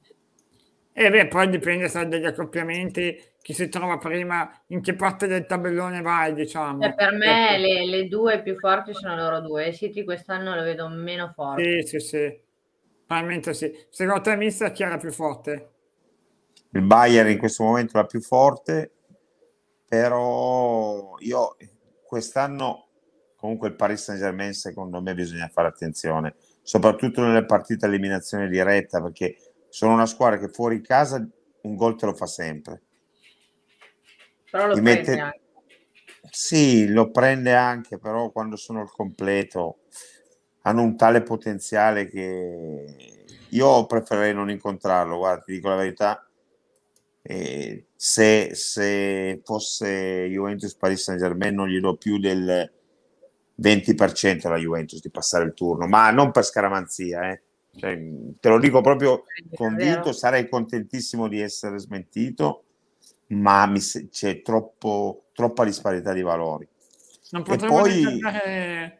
E 0.92 1.10
beh, 1.10 1.28
poi 1.28 1.48
dipende 1.48 1.88
sai, 1.88 2.08
dagli 2.08 2.24
accoppiamenti, 2.24 3.16
chi 3.40 3.52
si 3.54 3.68
trova 3.68 3.98
prima, 3.98 4.50
in 4.68 4.82
che 4.82 4.94
parte 4.94 5.26
del 5.26 5.46
tabellone 5.46 6.00
vai, 6.02 6.34
diciamo. 6.34 6.82
Cioè, 6.82 6.94
per 6.94 7.12
me 7.12 7.58
Ecco. 7.58 7.58
le, 7.58 7.86
le 7.86 8.08
due 8.08 8.42
più 8.42 8.58
forti 8.58 8.94
sono 8.94 9.14
loro 9.16 9.40
due. 9.40 9.72
City 9.74 10.02
quest'anno 10.04 10.54
lo 10.54 10.62
vedo 10.62 10.88
meno 10.88 11.30
forte. 11.34 11.68
Sì, 11.68 11.82
sì, 11.86 12.00
sì. 12.00 12.40
Probabilmente 13.08 13.54
sì. 13.54 13.74
Secondo 13.88 14.20
te, 14.20 14.36
mister, 14.36 14.70
chi 14.70 14.82
è 14.82 14.86
la 14.86 14.98
più 14.98 15.10
forte? 15.10 15.70
Il 16.72 16.82
Bayern 16.82 17.30
in 17.30 17.38
questo 17.38 17.64
momento 17.64 17.94
è 17.94 18.02
la 18.02 18.06
più 18.06 18.20
forte, 18.20 18.92
però 19.88 21.16
io 21.20 21.56
quest'anno 22.04 22.88
comunque 23.34 23.68
il 23.68 23.76
Paris 23.76 24.02
Saint-Germain 24.02 24.52
secondo 24.52 25.00
me 25.00 25.14
bisogna 25.14 25.48
fare 25.48 25.68
attenzione, 25.68 26.34
soprattutto 26.60 27.22
nelle 27.22 27.46
partite 27.46 27.86
a 27.86 27.88
eliminazione 27.88 28.46
diretta, 28.46 29.00
perché 29.00 29.38
sono 29.70 29.94
una 29.94 30.04
squadra 30.04 30.38
che 30.38 30.48
fuori 30.48 30.82
casa 30.82 31.26
un 31.62 31.76
gol 31.76 31.96
te 31.96 32.04
lo 32.04 32.14
fa 32.14 32.26
sempre. 32.26 32.82
Però 34.50 34.66
lo 34.66 34.74
Ti 34.74 34.82
prende 34.82 35.00
mette- 35.00 35.18
anche. 35.18 35.40
Sì, 36.30 36.88
lo 36.88 37.10
prende 37.10 37.54
anche, 37.54 37.96
però 37.96 38.28
quando 38.30 38.56
sono 38.56 38.82
al 38.82 38.92
completo 38.92 39.78
hanno 40.62 40.82
un 40.82 40.96
tale 40.96 41.22
potenziale 41.22 42.08
che 42.08 42.84
io 43.48 43.86
preferirei 43.86 44.34
non 44.34 44.50
incontrarlo. 44.50 45.18
Guarda, 45.18 45.42
ti 45.42 45.52
dico 45.52 45.68
la 45.68 45.76
verità, 45.76 46.28
eh, 47.22 47.86
se, 47.94 48.54
se 48.54 49.40
fosse 49.44 50.26
Juventus 50.28 50.74
Paris 50.74 51.02
Saint 51.02 51.20
Germain 51.20 51.54
non 51.54 51.68
gli 51.68 51.80
do 51.80 51.96
più 51.96 52.18
del 52.18 52.70
20% 53.60 54.46
alla 54.46 54.56
Juventus 54.56 55.00
di 55.00 55.10
passare 55.10 55.44
il 55.44 55.54
turno, 55.54 55.86
ma 55.86 56.10
non 56.10 56.30
per 56.30 56.44
scaramanzia, 56.44 57.30
eh. 57.30 57.42
Cioè, 57.76 57.96
te 58.40 58.48
lo 58.48 58.58
dico 58.58 58.80
proprio 58.80 59.24
convinto, 59.54 60.12
sarei 60.12 60.48
contentissimo 60.48 61.28
di 61.28 61.40
essere 61.40 61.78
smentito, 61.78 62.64
ma 63.28 63.66
mi 63.66 63.78
c'è 63.78 64.42
troppo, 64.42 65.26
troppa 65.32 65.64
disparità 65.64 66.12
di 66.12 66.22
valori. 66.22 66.66
Non 67.30 67.42
potremmo 67.42 67.80
poi- 67.80 68.04
andare- 68.04 68.98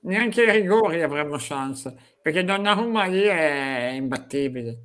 neanche 0.00 0.42
ai 0.42 0.60
rigori 0.60 1.02
avremmo 1.02 1.36
chance, 1.38 1.94
perché 2.20 2.44
Donnarumma 2.44 3.06
lì 3.06 3.22
è 3.22 3.90
imbattibile. 3.94 4.78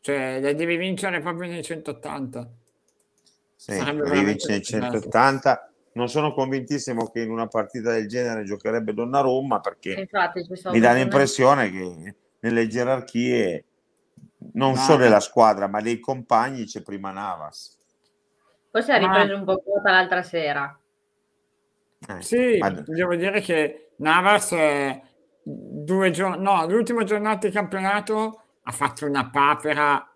Cioè, 0.00 0.40
la 0.40 0.52
devi 0.52 0.76
vincere 0.76 1.20
proprio 1.20 1.50
nei 1.50 1.62
180. 1.62 2.48
Sì, 3.56 3.82
devi 3.82 4.24
vincere 4.24 4.60
complicato. 4.60 4.98
180. 5.00 5.70
Non 5.92 6.08
sono 6.08 6.32
convintissimo 6.34 7.10
che 7.10 7.22
in 7.22 7.30
una 7.30 7.46
partita 7.48 7.92
del 7.92 8.06
genere 8.06 8.44
giocherebbe 8.44 8.92
Donnarumma 8.92 9.60
perché 9.60 9.94
Infatti, 9.94 10.44
ci 10.44 10.54
stavo 10.54 10.74
mi 10.74 10.80
dà 10.80 10.92
l'impressione 10.92 11.70
che 11.70 12.14
nelle 12.40 12.66
gerarchie 12.68 13.64
non 14.52 14.74
Ma- 14.74 14.78
solo 14.78 14.98
della 14.98 15.20
squadra 15.20 15.68
ma 15.68 15.80
dei 15.80 15.98
compagni 15.98 16.66
c'è 16.66 16.82
prima 16.82 17.12
Navas. 17.12 17.78
Forse 18.70 18.92
ha 18.92 19.00
Ma- 19.00 19.06
ripreso 19.06 19.38
un 19.38 19.44
po' 19.46 19.56
quota 19.62 19.90
l'altra 19.90 20.22
sera. 20.22 20.78
Eh, 22.08 22.22
Sì, 22.22 22.58
ma- 22.58 22.70
devo 22.70 23.14
dire 23.14 23.40
che 23.40 23.92
Navas 23.98 24.54
due 25.42 26.10
giorni, 26.10 26.42
no, 26.42 26.66
l'ultima 26.66 27.04
giornata 27.04 27.46
di 27.46 27.52
campionato 27.52 28.42
ha 28.62 28.72
fatto 28.72 29.06
una 29.06 29.30
papera 29.30 30.06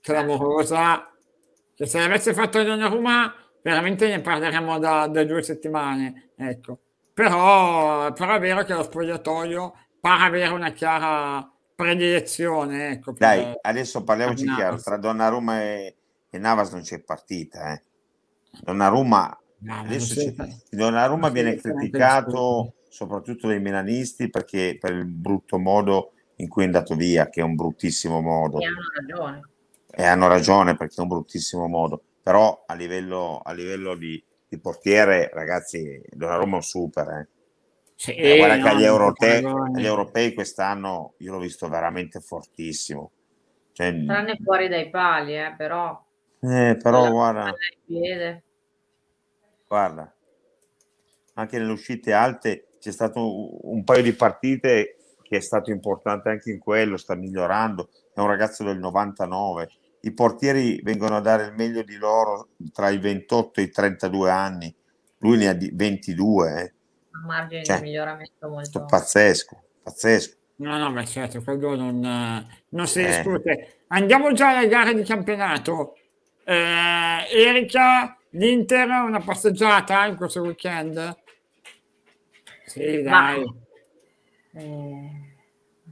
clamorosa 0.00 1.08
che 1.74 1.86
se 1.86 1.98
l'avesse 1.98 2.34
fatto 2.34 2.62
Donnarumma 2.62 3.32
veramente 3.62 4.08
ne 4.08 4.20
parleremo 4.20 4.78
da, 4.78 5.06
da 5.06 5.24
due 5.24 5.42
settimane, 5.42 6.30
ecco. 6.36 6.78
Però, 7.14 8.12
però 8.12 8.34
è 8.34 8.40
vero 8.40 8.64
che 8.64 8.74
lo 8.74 8.82
spogliatoio 8.82 9.74
pare 10.00 10.24
avere 10.24 10.52
una 10.52 10.72
chiara 10.72 11.48
predilezione, 11.74 12.90
ecco. 12.92 13.12
Dai, 13.16 13.54
adesso 13.60 14.02
parliamoci 14.02 14.44
chiaro, 14.44 14.80
tra 14.80 14.96
Donnarumma 14.96 15.60
e, 15.62 15.96
e 16.28 16.38
Navas 16.38 16.72
non 16.72 16.82
c'è 16.82 17.00
partita. 17.00 17.72
Eh. 17.72 17.82
Donnarumma, 18.62 19.38
adesso 19.68 20.14
sei- 20.14 20.34
Donnarumma 20.70 21.28
viene 21.28 21.56
criticato 21.56 22.74
soprattutto 22.88 23.46
dai 23.46 23.60
milanisti 23.60 24.28
perché 24.28 24.76
per 24.78 24.92
il 24.92 25.06
brutto 25.06 25.58
modo 25.58 26.12
in 26.36 26.48
cui 26.48 26.62
è 26.62 26.66
andato 26.66 26.94
via, 26.94 27.28
che 27.28 27.40
è 27.40 27.44
un 27.44 27.54
bruttissimo 27.54 28.20
modo. 28.20 28.58
E 28.58 28.66
hanno 28.66 28.80
ragione. 28.94 29.40
E 29.94 30.04
hanno 30.04 30.28
ragione 30.28 30.76
perché 30.76 30.96
è 30.98 31.00
un 31.00 31.08
bruttissimo 31.08 31.66
modo. 31.66 32.02
Però 32.22 32.64
a 32.66 32.74
livello, 32.74 33.40
a 33.42 33.52
livello 33.52 33.94
di, 33.94 34.22
di 34.48 34.58
portiere, 34.58 35.30
ragazzi, 35.32 36.02
Donnarumma 36.10 36.52
è 36.52 36.56
un 36.56 36.62
super. 36.62 37.08
Eh. 37.08 37.28
Sì, 37.94 38.14
Eh, 38.14 38.36
guarda 38.36 38.56
no, 38.56 38.62
che 38.62 38.68
agli, 38.68 38.84
europei, 38.84 39.44
agli 39.44 39.86
europei 39.86 40.34
quest'anno 40.34 41.14
io 41.18 41.32
l'ho 41.32 41.38
visto 41.38 41.68
veramente 41.68 42.20
fortissimo. 42.20 43.12
Cioè, 43.72 44.04
Tranne 44.04 44.36
fuori 44.42 44.68
dai 44.68 44.90
pali, 44.90 45.36
eh, 45.36 45.54
però. 45.56 46.04
eh, 46.40 46.76
però 46.82 47.10
guarda. 47.10 47.54
Guarda, 49.72 50.14
anche 51.34 51.56
nelle 51.58 51.72
uscite 51.72 52.12
alte 52.12 52.66
c'è 52.78 52.90
stato 52.92 53.20
un, 53.64 53.76
un 53.76 53.84
paio 53.84 54.02
di 54.02 54.12
partite 54.12 54.96
che 55.22 55.38
è 55.38 55.40
stato 55.40 55.70
importante 55.70 56.28
anche 56.28 56.50
in 56.50 56.58
quello, 56.58 56.98
sta 56.98 57.14
migliorando. 57.14 57.88
È 58.12 58.20
un 58.20 58.26
ragazzo 58.26 58.64
del 58.64 58.78
99. 58.78 59.70
I 60.02 60.12
portieri 60.12 60.78
vengono 60.82 61.16
a 61.16 61.20
dare 61.20 61.46
il 61.46 61.54
meglio 61.54 61.82
di 61.82 61.96
loro 61.96 62.48
tra 62.70 62.90
i 62.90 62.98
28 62.98 63.60
e 63.60 63.62
i 63.62 63.70
32 63.70 64.30
anni. 64.30 64.74
Lui 65.18 65.38
ne 65.38 65.48
ha 65.48 65.54
di 65.54 65.70
22, 65.72 66.60
eh. 66.60 66.72
Un 67.14 67.24
margine 67.24 67.64
Cioè, 67.64 67.76
di 67.76 67.82
miglioramento 67.84 68.48
molto. 68.48 68.84
pazzesco, 68.84 69.62
pazzesco. 69.84 70.36
No, 70.56 70.76
no, 70.76 70.90
ma 70.90 71.02
certo, 71.06 71.42
quello 71.42 71.74
non, 71.76 71.98
non 72.68 72.86
si 72.86 73.00
Eh. 73.00 73.06
discute. 73.06 73.84
Andiamo 73.86 74.32
già 74.34 74.50
alle 74.58 74.68
gare 74.68 74.92
di 74.92 75.02
campionato. 75.02 75.96
Eh, 76.44 77.24
Erika, 77.32 78.18
l'Inter 78.32 78.88
una 78.90 79.20
passeggiata 79.20 80.04
in 80.06 80.16
questo 80.16 80.42
weekend? 80.42 81.16
Sì, 82.66 83.02
Ma- 83.04 83.34
dai. 83.34 83.44
Eh, 84.54 85.10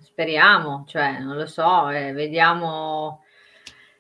speriamo, 0.01 0.85
cioè, 0.87 1.19
non 1.21 1.37
lo 1.37 1.47
so, 1.47 1.89
eh, 1.91 2.13
vediamo. 2.13 3.25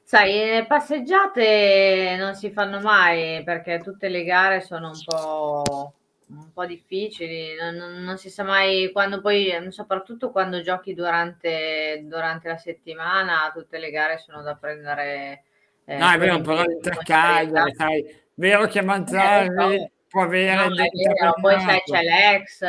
Sai, 0.03 0.32
le 0.51 0.66
passeggiate 0.66 2.16
non 2.18 2.34
si 2.34 2.51
fanno 2.51 2.80
mai 2.80 3.43
perché 3.45 3.80
tutte 3.80 4.09
le 4.09 4.24
gare 4.24 4.61
sono 4.61 4.88
un 4.91 5.03
po', 5.05 5.95
un 6.28 6.53
po' 6.53 6.66
difficili, 6.66 7.55
non, 7.55 7.76
non- 7.76 8.03
non 8.03 8.18
si 8.18 8.28
sa 8.28 8.43
mai 8.43 8.91
quando 8.93 9.20
poi, 9.20 9.49
eh, 9.51 9.70
soprattutto 9.70 10.30
quando 10.32 10.62
giochi 10.62 10.95
durante, 10.95 12.01
durante 12.05 12.49
la 12.49 12.57
settimana, 12.59 13.51
tutte 13.55 13.78
le 13.78 13.91
gare 13.91 14.18
sono 14.18 14.43
da 14.43 14.57
prendere. 14.57 15.45
eh, 15.84 15.99
No, 15.99 16.11
è 16.11 16.18
vero, 16.18 16.41
però 16.41 16.62
l'Intercagliari, 16.64 17.47
serietà. 17.47 17.64
sai, 17.76 18.05
vero 18.41 18.66
che 18.66 18.82
Manzarri 18.82 19.74
Eh, 19.74 19.91
può 20.09 20.22
avere 20.22 20.66
No, 20.68 20.74
vero, 20.74 21.34
poi 21.41 21.61
sai 21.61 21.80
c'è 21.84 22.03
l'ex, 22.03 22.62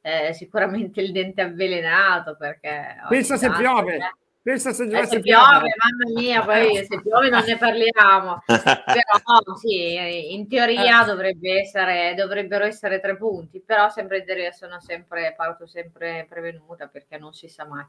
eh, 0.00 0.32
sicuramente 0.32 1.00
il 1.00 1.12
dente 1.12 1.42
avvelenato 1.42 2.36
perché 2.36 2.96
Pensa 3.08 3.36
se 3.36 3.50
piove, 3.52 3.96
eh. 3.96 4.12
pensa 4.42 4.72
se 4.72 4.84
Eh, 4.84 5.06
se 5.06 5.20
piove, 5.20 5.68
mamma 5.76 6.20
mia, 6.20 6.42
poi 6.42 6.74
se 6.90 7.00
piove 7.00 7.28
non 7.28 7.44
ne 7.46 7.56
parliamo. 7.56 8.42
Però 8.46 9.54
sì, 9.56 10.34
in 10.34 10.48
teoria 10.48 11.02
Eh. 11.02 11.06
dovrebbe 11.06 11.60
essere, 11.60 12.14
dovrebbero 12.16 12.64
essere 12.64 12.98
tre 12.98 13.16
punti, 13.16 13.62
però 13.64 13.88
sempre 13.90 14.18
in 14.18 14.24
teoria 14.24 14.50
sono 14.50 14.80
sempre, 14.80 15.34
parto 15.36 15.66
sempre 15.68 16.26
prevenuta 16.28 16.88
perché 16.88 17.16
non 17.18 17.32
si 17.32 17.46
sa 17.48 17.64
mai. 17.66 17.84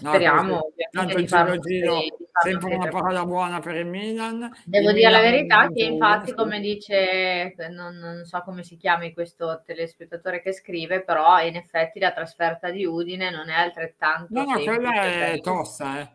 No, 0.00 0.10
Speriamo 0.10 0.66
ovviamente 0.66 0.88
tanto 0.90 1.16
di 1.16 1.28
farlo 1.28 1.58
Giro 1.58 1.98
sempre 2.42 2.74
una 2.74 2.88
parola 2.88 3.24
buona 3.24 3.60
per 3.60 3.76
il 3.76 3.86
Milan. 3.86 4.50
Devo 4.64 4.90
Il 4.90 4.94
dire 4.94 5.10
la 5.10 5.18
Milan 5.18 5.32
verità 5.32 5.58
ha 5.60 5.72
che 5.72 5.82
infatti, 5.82 6.34
come 6.34 6.60
dice, 6.60 7.54
non, 7.70 7.96
non 7.96 8.24
so 8.24 8.42
come 8.42 8.62
si 8.62 8.76
chiami 8.76 9.12
questo 9.12 9.62
telespettatore 9.64 10.42
che 10.42 10.52
scrive, 10.52 11.02
però 11.02 11.40
in 11.40 11.56
effetti 11.56 11.98
la 11.98 12.12
trasferta 12.12 12.70
di 12.70 12.84
Udine 12.84 13.30
non 13.30 13.48
è 13.48 13.54
altrettanto 13.54 14.26
No, 14.30 14.44
no, 14.44 14.58
quella 14.62 14.92
è 15.02 15.40
tosta, 15.40 16.00
eh. 16.00 16.08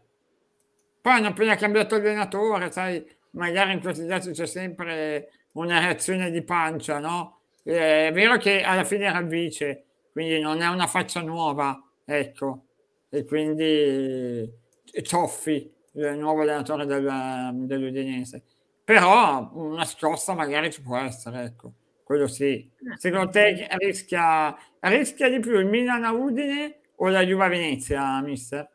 Poi 1.02 1.14
hanno 1.14 1.28
appena 1.30 1.56
cambiato 1.56 1.96
allenatore, 1.96 2.72
sai, 2.72 3.04
magari 3.32 3.74
in 3.74 3.82
questi 3.82 4.06
casi 4.06 4.32
c'è 4.32 4.46
sempre 4.46 5.30
una 5.54 5.80
reazione 5.80 6.30
di 6.30 6.44
pancia, 6.44 7.00
no? 7.00 7.40
Eh, 7.64 8.08
È 8.08 8.12
vero 8.12 8.38
che 8.38 8.62
alla 8.62 8.84
fine 8.84 9.06
era 9.06 9.18
il 9.18 9.28
vice, 9.28 9.86
quindi 10.12 10.40
non 10.40 10.62
è 10.62 10.68
una 10.68 10.88
faccia 10.88 11.22
nuova, 11.22 11.82
ecco. 12.06 12.66
E 13.14 13.26
quindi 13.26 13.64
eh, 13.64 15.04
Cioffi, 15.04 15.70
il 15.94 16.18
nuovo 16.18 16.42
allenatore 16.42 16.86
del- 16.86 17.52
dell'Udinese. 17.66 18.42
Però 18.84 19.52
una 19.54 19.84
scossa 19.86 20.34
magari 20.34 20.72
ci 20.72 20.82
può 20.82 20.98
essere, 20.98 21.44
ecco. 21.44 21.74
Quello 22.04 22.28
sì. 22.28 22.70
Secondo 22.98 23.30
te 23.30 23.68
rischia, 23.78 24.56
rischia 24.80 25.30
di 25.30 25.40
più 25.40 25.58
il 25.60 25.66
Milan 25.66 26.04
a 26.04 26.12
Udine 26.12 26.80
o 26.96 27.10
la 27.10 27.22
Juve 27.22 27.44
a 27.46 27.48
Venezia, 27.50 28.22
mister? 28.22 28.70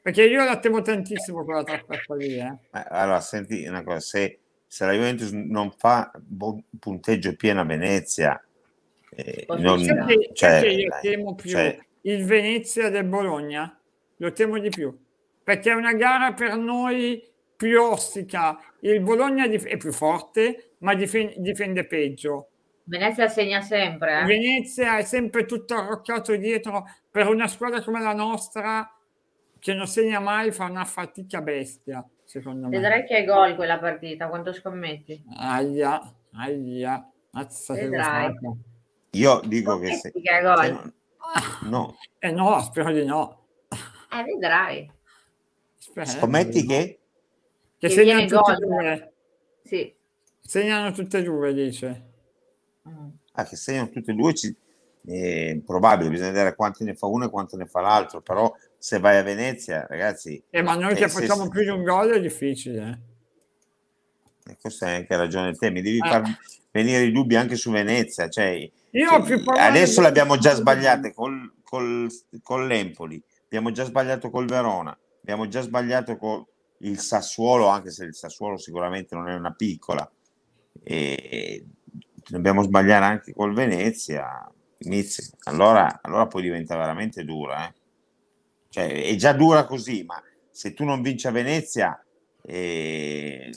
Perché 0.00 0.24
io 0.24 0.44
la 0.44 0.58
temo 0.58 0.82
tantissimo 0.82 1.44
quella 1.44 1.62
trasferta 1.62 2.14
lì, 2.14 2.38
eh. 2.38 2.58
Eh, 2.72 2.84
Allora, 2.88 3.20
senti 3.20 3.64
una 3.66 3.84
cosa, 3.84 4.00
se, 4.00 4.38
se 4.66 4.84
la 4.84 4.92
Juventus 4.92 5.30
non 5.30 5.70
fa 5.70 6.10
buon 6.16 6.62
punteggio 6.78 7.34
pieno 7.36 7.60
a 7.60 7.64
Venezia, 7.64 8.40
eh, 9.14 9.46
non, 9.58 9.80
cioè, 10.32 10.66
io 10.66 10.90
temo 11.00 11.34
più 11.34 11.50
cioè, 11.50 11.78
il 12.02 12.24
Venezia 12.24 12.88
del 12.90 13.04
Bologna, 13.04 13.78
lo 14.16 14.32
temo 14.32 14.58
di 14.58 14.68
più, 14.68 14.96
perché 15.42 15.70
è 15.70 15.74
una 15.74 15.94
gara 15.94 16.32
per 16.32 16.56
noi 16.56 17.22
più 17.56 17.80
ostica. 17.80 18.58
Il 18.80 19.00
Bologna 19.00 19.44
è 19.46 19.76
più 19.76 19.92
forte, 19.92 20.74
ma 20.78 20.94
difen- 20.94 21.34
difende 21.36 21.86
peggio. 21.86 22.48
Venezia 22.84 23.28
segna 23.28 23.60
sempre, 23.60 24.20
eh. 24.20 24.24
Venezia 24.24 24.98
è 24.98 25.02
sempre 25.02 25.44
tutto 25.44 25.74
arroccato 25.74 26.34
dietro 26.34 26.84
per 27.10 27.28
una 27.28 27.46
squadra 27.46 27.80
come 27.82 28.00
la 28.00 28.12
nostra 28.12 28.92
che 29.60 29.74
non 29.74 29.86
segna 29.86 30.18
mai 30.18 30.50
fa 30.50 30.64
una 30.64 30.84
fatica 30.84 31.40
bestia, 31.40 32.04
secondo 32.24 32.66
me. 32.66 32.76
Vedrai 32.76 33.04
che 33.04 33.18
è 33.18 33.24
gol 33.24 33.54
quella 33.54 33.78
partita, 33.78 34.26
quanto 34.28 34.52
scommetti? 34.52 35.22
Aia, 35.36 36.00
aia, 36.32 37.08
mazza 37.30 37.74
che 37.74 37.82
Vedrai. 37.88 38.34
io 39.10 39.40
dico 39.44 39.78
che 39.78 39.92
se, 39.92 40.08
Scommetti 40.10 40.20
che 40.22 40.38
è 40.38 40.42
gol. 40.42 40.58
se 40.64 40.70
non- 40.72 40.92
no, 41.62 41.96
Eh 42.18 42.30
no, 42.30 42.60
spero 42.60 42.92
di 42.92 43.04
no. 43.04 43.46
Eh, 43.70 44.22
vedrai. 44.24 44.90
Spero 45.78 46.06
scommetti 46.06 46.64
che 46.66 46.98
Che 47.78 47.88
Che 47.88 47.94
segnano 47.94 48.26
tutte 48.26 48.52
e 48.52 48.56
gol. 48.56 48.66
due. 48.66 49.12
Sì. 49.64 49.94
Segnano 50.40 50.92
tutte 50.92 51.18
e 51.18 51.22
due, 51.22 51.54
dice. 51.54 52.02
Mm. 52.88 53.08
ah, 53.32 53.44
che 53.44 53.56
segnano 53.56 53.88
tutti 53.90 54.10
e 54.10 54.14
due 54.14 54.34
ci, 54.34 54.54
è 55.06 55.56
probabile, 55.64 56.10
bisogna 56.10 56.30
vedere 56.32 56.54
quanti 56.56 56.82
ne 56.84 56.94
fa 56.94 57.06
uno 57.06 57.26
e 57.26 57.30
quanto 57.30 57.56
ne 57.56 57.66
fa 57.66 57.80
l'altro, 57.80 58.20
però 58.22 58.52
se 58.76 58.98
vai 58.98 59.16
a 59.18 59.22
Venezia, 59.22 59.86
ragazzi, 59.88 60.42
Eh, 60.50 60.62
ma 60.62 60.74
noi 60.74 60.92
Eh, 60.92 60.94
che 60.96 61.08
se- 61.08 61.20
facciamo 61.20 61.48
più 61.48 61.62
di 61.62 61.68
un 61.68 61.82
gol 61.84 62.10
è 62.10 62.20
difficile. 62.20 63.00
E 64.46 64.56
questo 64.60 64.84
hai 64.84 64.96
anche 64.96 65.16
ragione 65.16 65.52
te, 65.54 65.70
mi 65.70 65.82
devi 65.82 65.98
Eh. 65.98 66.08
far 66.08 66.22
venire 66.70 67.02
i 67.02 67.12
dubbi 67.12 67.36
anche 67.36 67.56
su 67.56 67.70
Venezia, 67.70 68.28
cioè, 68.28 68.70
Io 68.90 69.26
cioè, 69.26 69.42
adesso 69.58 69.96
di- 69.96 70.02
le 70.02 70.08
abbiamo 70.08 70.36
già 70.38 70.54
sbagliate 70.54 71.12
col, 71.12 71.52
col, 71.62 72.08
con 72.42 72.66
l'Empoli, 72.66 73.22
abbiamo 73.44 73.70
già 73.72 73.84
sbagliato 73.84 74.30
col 74.30 74.46
Verona, 74.46 74.96
abbiamo 75.20 75.48
già 75.48 75.60
sbagliato 75.60 76.16
con 76.16 76.44
il 76.78 76.98
Sassuolo, 76.98 77.66
anche 77.68 77.90
se 77.90 78.04
il 78.04 78.14
Sassuolo 78.14 78.56
sicuramente 78.56 79.14
non 79.14 79.28
è 79.28 79.34
una 79.34 79.52
piccola, 79.52 80.10
e 80.82 81.64
dobbiamo 82.28 82.62
sbagliare 82.62 83.04
anche 83.04 83.32
col 83.32 83.54
Venezia, 83.54 84.50
inizia. 84.78 85.24
Allora, 85.44 86.00
allora 86.02 86.26
poi 86.26 86.42
diventa 86.42 86.76
veramente 86.76 87.24
dura, 87.24 87.68
eh. 87.68 87.74
Cioè, 88.70 89.04
è 89.04 89.14
già 89.16 89.32
dura 89.34 89.64
così, 89.66 90.02
ma 90.02 90.20
se 90.50 90.72
tu 90.72 90.84
non 90.84 91.02
vinci 91.02 91.26
a 91.26 91.30
Venezia, 91.30 92.02
eh, 92.42 93.50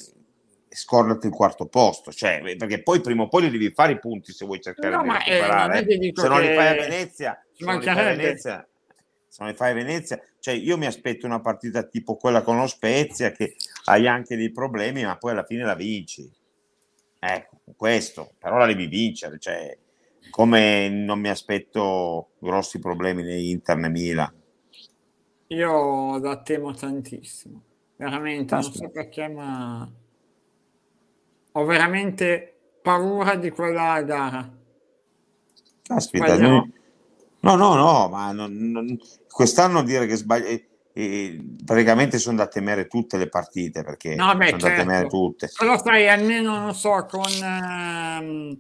scordati 0.75 1.27
il 1.27 1.33
quarto 1.33 1.65
posto, 1.67 2.11
cioè, 2.11 2.41
perché 2.57 2.83
poi 2.83 3.01
prima 3.01 3.23
o 3.23 3.27
poi 3.27 3.43
li 3.43 3.49
devi 3.49 3.71
fare 3.73 3.93
i 3.93 3.99
punti 3.99 4.31
se 4.31 4.45
vuoi 4.45 4.61
cercare 4.61 4.95
No, 4.95 5.01
di 5.03 5.09
eh, 5.09 5.13
recuperare. 5.15 5.83
dico 5.83 6.21
se 6.21 6.27
non 6.27 6.41
li 6.41 6.53
fai 6.53 6.67
a 6.67 6.73
Venezia, 6.73 7.45
se 7.53 7.65
non 7.65 7.79
li 7.79 7.85
fai 7.85 7.99
a. 7.99 8.15
Venezia, 8.15 8.67
se 9.27 9.37
non 9.39 9.49
li 9.49 9.55
fai 9.55 9.71
a 9.71 9.73
Venezia, 9.73 10.21
cioè 10.39 10.53
io 10.53 10.77
mi 10.77 10.85
aspetto 10.85 11.25
una 11.25 11.41
partita 11.41 11.83
tipo 11.83 12.15
quella 12.15 12.41
con 12.41 12.57
lo 12.57 12.67
Spezia 12.67 13.31
che 13.31 13.55
hai 13.85 14.07
anche 14.07 14.35
dei 14.35 14.51
problemi, 14.51 15.03
ma 15.03 15.17
poi 15.17 15.31
alla 15.31 15.45
fine 15.45 15.63
la 15.63 15.75
vinci. 15.75 16.29
Ecco, 17.19 17.57
questo, 17.75 18.33
però 18.37 18.57
la 18.57 18.67
devi 18.67 18.85
vincere, 18.87 19.39
cioè, 19.39 19.77
come 20.29 20.89
non 20.89 21.19
mi 21.19 21.29
aspetto 21.29 22.31
grossi 22.39 22.79
problemi 22.79 23.23
né 23.23 23.39
Inter 23.39 23.77
né 23.77 23.89
Milan. 23.89 24.33
Io 25.47 26.17
la 26.19 26.41
temo 26.41 26.73
tantissimo. 26.73 27.61
Veramente, 27.97 28.53
non 28.53 28.63
so 28.63 28.89
perché, 28.89 29.27
ma 29.27 29.89
ho 31.57 31.63
veramente 31.63 32.57
paura 32.81 33.35
di 33.35 33.49
quella 33.49 34.01
gara. 34.01 34.49
Noi- 36.49 36.73
no, 37.39 37.55
no, 37.55 37.75
no, 37.75 38.09
ma 38.09 38.31
non- 38.33 38.53
non- 38.71 38.97
quest'anno 39.29 39.81
dire 39.81 40.05
che 40.05 40.15
sbagli, 40.17 40.67
eh, 40.91 41.39
praticamente 41.63 42.17
sono 42.17 42.37
da 42.37 42.47
temere 42.47 42.87
tutte 42.87 43.17
le 43.17 43.29
partite 43.29 43.83
perché 43.83 44.15
No, 44.15 44.35
beh, 44.35 44.47
sono 44.47 44.61
da 44.61 44.73
temere 44.73 45.01
certo. 45.03 45.17
tutte. 45.17 45.49
Però 45.57 45.77
sai, 45.77 46.09
almeno 46.09 46.57
non 46.59 46.73
so, 46.73 47.05
con, 47.09 47.23
ehm, 47.31 48.59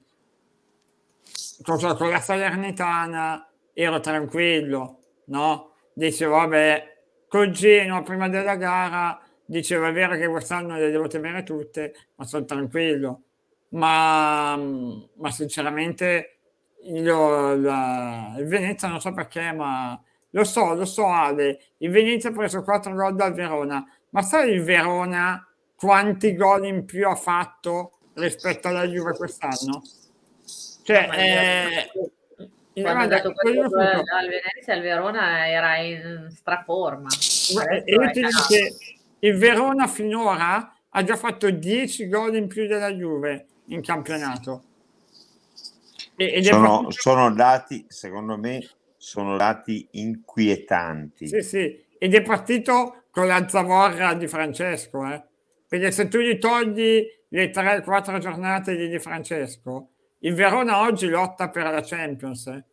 cosa- 1.63 1.95
con 1.95 2.09
la 2.09 2.19
Salernitana 2.21 3.49
ero 3.73 3.99
tranquillo, 3.99 4.99
no? 5.25 5.73
Dicevo, 5.93 6.35
vabbè, 6.35 6.93
col 7.27 7.49
Genoa 7.51 8.01
prima 8.03 8.29
della 8.29 8.55
gara 8.55 9.19
dicevo, 9.45 9.85
è 9.85 9.91
vero 9.93 10.15
che 10.15 10.27
quest'anno 10.27 10.75
le 10.77 10.89
devo 10.91 11.07
temere 11.07 11.43
tutte, 11.43 11.93
ma 12.15 12.25
sono 12.25 12.45
tranquillo. 12.45 13.21
Ma, 13.69 14.55
ma 14.57 15.31
sinceramente 15.31 16.37
io 16.83 17.55
la- 17.55 18.35
il 18.37 18.45
Venezia 18.45 18.87
non 18.87 19.01
so 19.01 19.11
perché, 19.13 19.51
ma 19.51 19.99
lo 20.31 20.43
so, 20.43 20.73
lo 20.73 20.85
so 20.85 21.07
Ale, 21.07 21.59
il 21.77 21.89
Venezia 21.89 22.29
ha 22.29 22.33
preso 22.33 22.63
4 22.63 22.93
gol 22.93 23.15
dal 23.15 23.33
Verona, 23.33 23.83
ma 24.09 24.21
sai 24.21 24.51
il 24.51 24.63
Verona 24.63 25.45
quanti 25.75 26.35
gol 26.35 26.65
in 26.65 26.85
più 26.85 27.07
ha 27.07 27.15
fatto 27.15 27.97
rispetto 28.13 28.67
alla 28.67 28.85
Juve 28.85 29.13
quest'anno? 29.15 29.81
Cioè, 30.83 31.07
Ma 31.07 31.15
eh, 31.15 31.91
Quando 32.73 33.07
guarda, 33.07 33.07
dato 33.07 33.33
quello 33.33 33.61
al 33.63 34.27
Venezia, 34.27 34.75
il 34.75 34.81
Verona 34.81 35.47
era 35.47 35.77
in 35.77 36.27
straforma. 36.31 37.07
Adesso 37.07 37.63
io 37.85 38.01
è 38.01 38.11
ti 38.11 38.21
dico 38.21 38.45
che 38.47 38.75
il 39.25 39.37
Verona 39.37 39.87
finora 39.87 40.73
ha 40.89 41.03
già 41.03 41.15
fatto 41.15 41.49
10 41.49 42.07
gol 42.07 42.35
in 42.35 42.47
più 42.47 42.67
della 42.67 42.91
Juve 42.93 43.47
in 43.67 43.81
campionato. 43.81 44.63
E- 46.15 46.43
Sono, 46.43 46.67
partito- 46.81 46.91
sono 46.91 47.33
dati, 47.33 47.85
secondo 47.87 48.37
me, 48.37 48.65
sono 48.97 49.35
dati 49.35 49.87
inquietanti. 49.91 51.27
Sì, 51.27 51.41
sì, 51.41 51.85
ed 51.97 52.13
è 52.13 52.21
partito 52.21 53.03
con 53.11 53.27
la 53.27 53.47
zavorra 53.47 54.13
di 54.13 54.27
Francesco, 54.27 55.05
eh. 55.05 55.23
Perché 55.67 55.91
se 55.91 56.07
tu 56.07 56.19
gli 56.19 56.37
togli 56.37 57.03
le 57.29 57.49
3-4 57.49 58.19
giornate 58.19 58.75
di 58.75 58.87
Di 58.87 58.99
Francesco, 58.99 59.89
il 60.19 60.33
Verona 60.33 60.81
oggi 60.81 61.07
lotta 61.07 61.49
per 61.49 61.63
la 61.63 61.81
Champions. 61.81 62.47
eh. 62.47 62.63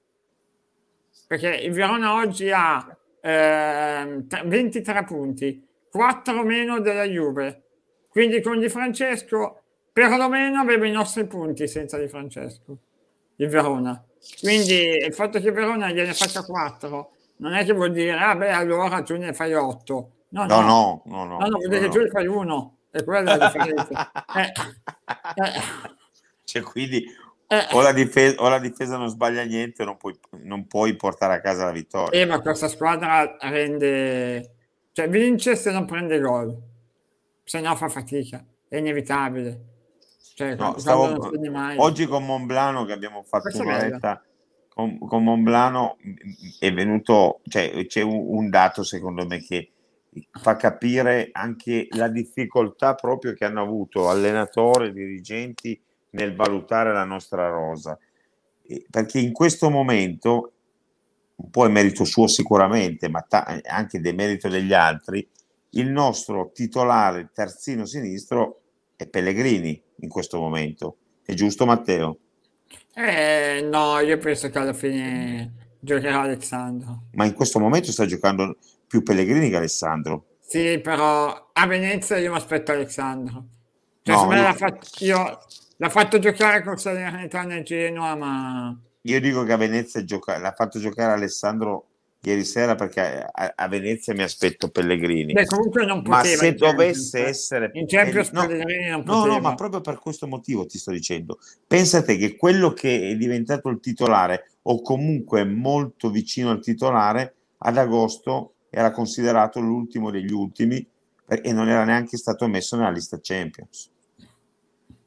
Perché 1.26 1.48
il 1.56 1.72
Verona 1.72 2.14
oggi 2.14 2.50
ha 2.52 2.96
tre- 3.20 4.42
23 4.44 5.04
punti, 5.04 5.66
4 5.92 6.42
meno 6.42 6.80
della 6.80 7.04
Juve. 7.04 7.64
Quindi 8.08 8.40
con 8.40 8.58
Di 8.58 8.70
Francesco 8.70 9.60
perlomeno 9.92 10.60
aveva 10.60 10.86
i 10.86 10.90
nostri 10.90 11.26
punti 11.26 11.68
senza 11.68 11.98
Di 11.98 12.08
Francesco, 12.08 12.78
il 13.36 13.48
Verona. 13.48 14.02
Quindi 14.40 14.72
il 14.72 15.12
fatto 15.12 15.38
che 15.38 15.52
Verona 15.52 15.90
gliene 15.90 16.14
faccia 16.14 16.42
4 16.42 17.10
non 17.36 17.52
è 17.52 17.64
che 17.64 17.74
vuol 17.74 17.92
dire, 17.92 18.12
ah 18.12 18.34
beh, 18.34 18.52
allora 18.52 19.02
tu 19.02 19.16
ne 19.16 19.34
fai 19.34 19.52
8. 19.52 20.10
No, 20.30 20.46
No, 20.46 20.60
no, 20.60 20.62
no, 20.62 21.02
no, 21.04 21.24
no. 21.24 21.38
no, 21.38 21.58
vuol 21.58 21.68
dire 21.68 21.80
no, 21.80 21.90
che 21.90 21.98
tu 21.98 22.02
ne 22.04 22.08
fai 22.08 22.26
uno. 22.26 22.78
E 22.90 23.04
quella 23.04 23.34
è 23.34 23.36
la 23.36 23.46
differenza. 23.46 24.12
Eh, 24.34 25.44
eh, 25.44 25.60
Cioè, 26.44 26.62
quindi 26.62 27.04
eh. 27.46 27.66
o 27.72 27.82
la, 27.82 27.92
difesa, 27.92 28.40
o 28.42 28.48
la 28.48 28.58
difesa 28.58 28.96
non 28.96 29.08
sbaglia 29.08 29.42
niente, 29.42 29.84
non 29.84 29.98
puoi, 29.98 30.18
non 30.42 30.66
puoi 30.66 30.96
portare 30.96 31.34
a 31.34 31.40
casa 31.40 31.66
la 31.66 31.70
vittoria. 31.70 32.18
Eh, 32.18 32.24
ma 32.24 32.40
questa 32.40 32.68
squadra 32.68 33.36
rende... 33.40 34.54
Cioè, 34.92 35.08
vince 35.08 35.56
se 35.56 35.70
non 35.70 35.84
prende 35.86 36.20
gol. 36.20 36.56
Se 37.44 37.60
no 37.60 37.74
fa 37.76 37.88
fatica. 37.88 38.44
È 38.68 38.76
inevitabile. 38.76 39.60
Cioè, 40.34 40.54
No, 40.54 40.78
stavo-. 40.78 41.30
Oggi 41.76 42.06
con 42.06 42.24
Monblano 42.24 42.84
che 42.84 42.92
abbiamo 42.92 43.22
fatto 43.22 43.44
Questa 43.44 43.62
un'oretta 43.62 44.22
con, 44.74 44.98
con 44.98 45.22
Monblano 45.22 45.98
è 46.58 46.72
venuto, 46.72 47.40
cioè 47.48 47.86
c'è 47.86 48.00
un, 48.00 48.24
un 48.26 48.48
dato 48.48 48.82
secondo 48.82 49.26
me 49.26 49.40
che 49.40 49.70
fa 50.30 50.56
capire 50.56 51.28
anche 51.32 51.88
la 51.90 52.08
difficoltà 52.08 52.94
proprio 52.94 53.34
che 53.34 53.44
hanno 53.44 53.62
avuto 53.62 54.08
allenatori 54.08 54.88
e 54.88 54.92
dirigenti 54.92 55.80
nel 56.10 56.34
valutare 56.34 56.92
la 56.92 57.04
nostra 57.04 57.48
rosa. 57.48 57.98
Perché 58.90 59.18
in 59.18 59.32
questo 59.32 59.68
momento, 59.68 60.52
un 61.42 61.50
po' 61.50 61.66
è 61.66 61.68
merito 61.68 62.04
suo 62.04 62.26
sicuramente, 62.26 63.08
ma 63.08 63.20
ta- 63.22 63.60
anche 63.66 64.00
del 64.00 64.14
merito 64.14 64.48
degli 64.48 64.72
altri, 64.72 65.26
il 65.70 65.88
nostro 65.88 66.50
titolare 66.52 67.30
terzino 67.32 67.84
sinistro 67.84 68.60
è 68.96 69.06
Pellegrini 69.06 69.80
in 69.96 70.08
questo 70.08 70.38
momento. 70.38 70.96
È 71.24 71.34
giusto 71.34 71.66
Matteo? 71.66 72.18
Eh, 72.94 73.66
no, 73.70 73.98
io 74.00 74.18
penso 74.18 74.50
che 74.50 74.58
alla 74.58 74.72
fine 74.72 75.76
giocherà 75.80 76.20
Alessandro. 76.20 77.04
Ma 77.12 77.24
in 77.24 77.34
questo 77.34 77.58
momento 77.58 77.90
sta 77.90 78.06
giocando 78.06 78.56
più 78.86 79.02
Pellegrini 79.02 79.48
che 79.48 79.56
Alessandro. 79.56 80.26
Sì, 80.40 80.78
però 80.80 81.50
a 81.52 81.66
Venezia 81.66 82.18
io 82.18 82.30
mi 82.30 82.36
aspetto 82.36 82.72
Alessandro. 82.72 83.46
Cioè, 84.02 84.14
No, 84.14 84.34
io- 84.34 84.42
l'ha 84.42 84.54
fatto, 84.54 84.88
io- 85.04 85.38
l'ha 85.76 85.88
fatto 85.88 86.18
giocare 86.18 86.62
con 86.62 86.76
Salernitana 86.76 87.56
e 87.56 87.62
Genoa, 87.62 88.14
ma... 88.14 88.78
Io 89.02 89.20
dico 89.20 89.42
che 89.44 89.52
a 89.52 89.56
Venezia 89.56 90.04
gioca- 90.04 90.38
l'ha 90.38 90.52
fatto 90.52 90.78
giocare 90.78 91.12
Alessandro 91.12 91.86
ieri 92.24 92.44
sera 92.44 92.76
perché 92.76 93.00
a, 93.32 93.52
a 93.56 93.66
Venezia 93.68 94.14
mi 94.14 94.22
aspetto 94.22 94.68
Pellegrini. 94.68 95.32
Beh, 95.32 95.46
comunque 95.46 95.84
non 95.84 96.02
Ma 96.06 96.22
se 96.22 96.46
in 96.46 96.56
dovesse 96.56 97.24
eh. 97.24 97.28
essere 97.28 97.70
In 97.74 97.86
Champions 97.88 98.30
no, 98.30 98.46
non 98.46 99.02
no, 99.04 99.24
no, 99.24 99.40
ma 99.40 99.54
proprio 99.56 99.80
per 99.80 99.98
questo 99.98 100.28
motivo 100.28 100.64
ti 100.66 100.78
sto 100.78 100.92
dicendo. 100.92 101.38
Pensate 101.66 102.16
che 102.16 102.36
quello 102.36 102.72
che 102.72 103.10
è 103.10 103.16
diventato 103.16 103.68
il 103.70 103.80
titolare 103.80 104.52
o 104.62 104.80
comunque 104.82 105.44
molto 105.44 106.10
vicino 106.10 106.50
al 106.50 106.60
titolare 106.60 107.34
ad 107.58 107.76
agosto 107.76 108.54
era 108.70 108.92
considerato 108.92 109.58
l'ultimo 109.58 110.12
degli 110.12 110.30
ultimi 110.32 110.76
eh, 111.26 111.40
e 111.42 111.52
non 111.52 111.68
era 111.68 111.82
neanche 111.84 112.16
stato 112.16 112.46
messo 112.46 112.76
nella 112.76 112.90
lista 112.90 113.18
Champions. 113.20 113.90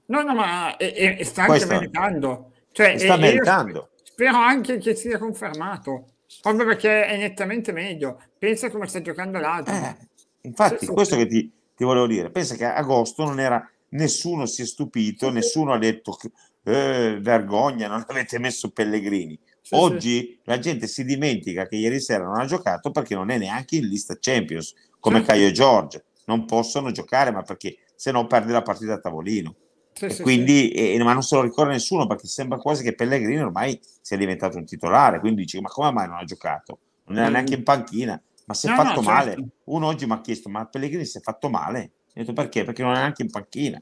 No, 0.07 0.21
no, 0.21 0.35
ma 0.35 0.75
e, 0.75 0.93
e- 0.93 1.15
e 1.19 1.23
sta 1.23 1.43
anche 1.43 1.53
Questo- 1.53 1.73
meritando. 1.73 2.49
Cioè, 2.75 2.97
sta 2.97 3.05
e- 3.05 3.07
e 3.07 3.15
io 3.15 3.17
meritando. 3.33 3.89
Spero 4.03 4.37
anche 4.37 4.77
che 4.79 4.95
sia 4.95 5.17
confermato, 5.17 6.07
proprio 6.41 6.65
perché 6.65 7.05
è 7.05 7.15
nettamente 7.17 7.71
meglio. 7.71 8.21
Pensa 8.37 8.69
come 8.69 8.85
sta 8.87 9.01
giocando 9.01 9.39
l'altro. 9.39 9.73
Eh, 9.73 9.95
infatti, 10.41 10.79
Sì, 10.79 10.85
sì, 10.87 10.91
questo 10.91 11.15
sì. 11.15 11.21
che 11.21 11.27
ti, 11.27 11.51
ti 11.73 11.83
volevo 11.85 12.05
dire. 12.07 12.29
Pensa 12.31 12.55
che 12.55 12.65
a 12.65 12.75
agosto 12.75 13.23
non 13.23 13.39
era 13.39 13.65
nessuno 13.89 14.45
si 14.45 14.61
è 14.61 14.65
stupito, 14.65 15.29
nessuno 15.31 15.71
ha 15.71 15.77
detto 15.77 16.17
"Eh, 16.63 17.17
vergogna, 17.21 17.87
non 17.87 18.03
avete 18.07 18.39
messo 18.39 18.71
Pellegrini. 18.71 19.39
Sì, 19.61 19.73
Oggi 19.75 20.39
la 20.43 20.59
gente 20.59 20.87
si 20.87 21.05
dimentica 21.05 21.65
che 21.65 21.77
ieri 21.77 22.01
sera 22.01 22.25
non 22.25 22.39
ha 22.39 22.45
giocato 22.45 22.91
perché 22.91 23.15
non 23.15 23.29
è 23.29 23.37
neanche 23.37 23.77
in 23.77 23.87
lista 23.87 24.17
Champions, 24.19 24.73
come. 24.99 25.21
Caio 25.23 25.47
e 25.47 25.51
Giorgio. 25.51 26.03
Non 26.25 26.45
possono 26.45 26.91
giocare, 26.91 27.31
ma 27.31 27.41
perché 27.41 27.77
se 27.95 28.11
no 28.11 28.27
perde 28.27 28.51
la 28.51 28.61
partita 28.63 28.93
a 28.93 28.99
tavolino. 28.99 29.55
Sì, 29.97 30.05
E 30.05 30.09
sì, 30.09 30.21
quindi, 30.23 30.71
eh, 30.71 31.01
ma 31.01 31.13
non 31.13 31.23
se 31.23 31.35
lo 31.35 31.41
ricorda 31.41 31.71
nessuno 31.71 32.05
perché 32.05 32.27
sembra 32.27 32.57
quasi 32.57 32.83
che 32.83 32.93
Pellegrini 32.95 33.41
ormai 33.41 33.79
sia 34.01 34.17
diventato 34.17 34.57
un 34.57 34.65
titolare. 34.65 35.19
Quindi 35.21 35.43
dici: 35.43 35.59
Ma 35.61 35.69
come 35.69 35.91
mai 35.91 36.07
non 36.07 36.17
ha 36.17 36.23
giocato? 36.25 36.79
Non 37.05 37.17
era 37.19 37.29
Mm. 37.29 37.31
neanche 37.33 37.53
in 37.55 37.63
panchina, 37.63 38.21
ma 38.45 38.53
si 38.53 38.67
è 38.67 38.69
No, 38.71 38.75
no, 38.75 38.83
fatto 38.83 39.01
certo. 39.01 39.09
male. 39.09 39.47
Uno 39.65 39.87
oggi 39.87 40.05
mi 40.05 40.11
ha 40.11 40.19
chiesto: 40.21 40.49
Ma 40.49 40.65
Pellegrini 40.65 41.05
si 41.05 41.17
è 41.17 41.21
fatto 41.21 41.49
male? 41.49 41.91
Ho 42.07 42.11
detto 42.13 42.33
perché? 42.33 42.65
Perché 42.65 42.83
non 42.83 42.91
è 42.93 42.97
neanche 42.97 43.21
in 43.23 43.29
panchina. 43.31 43.81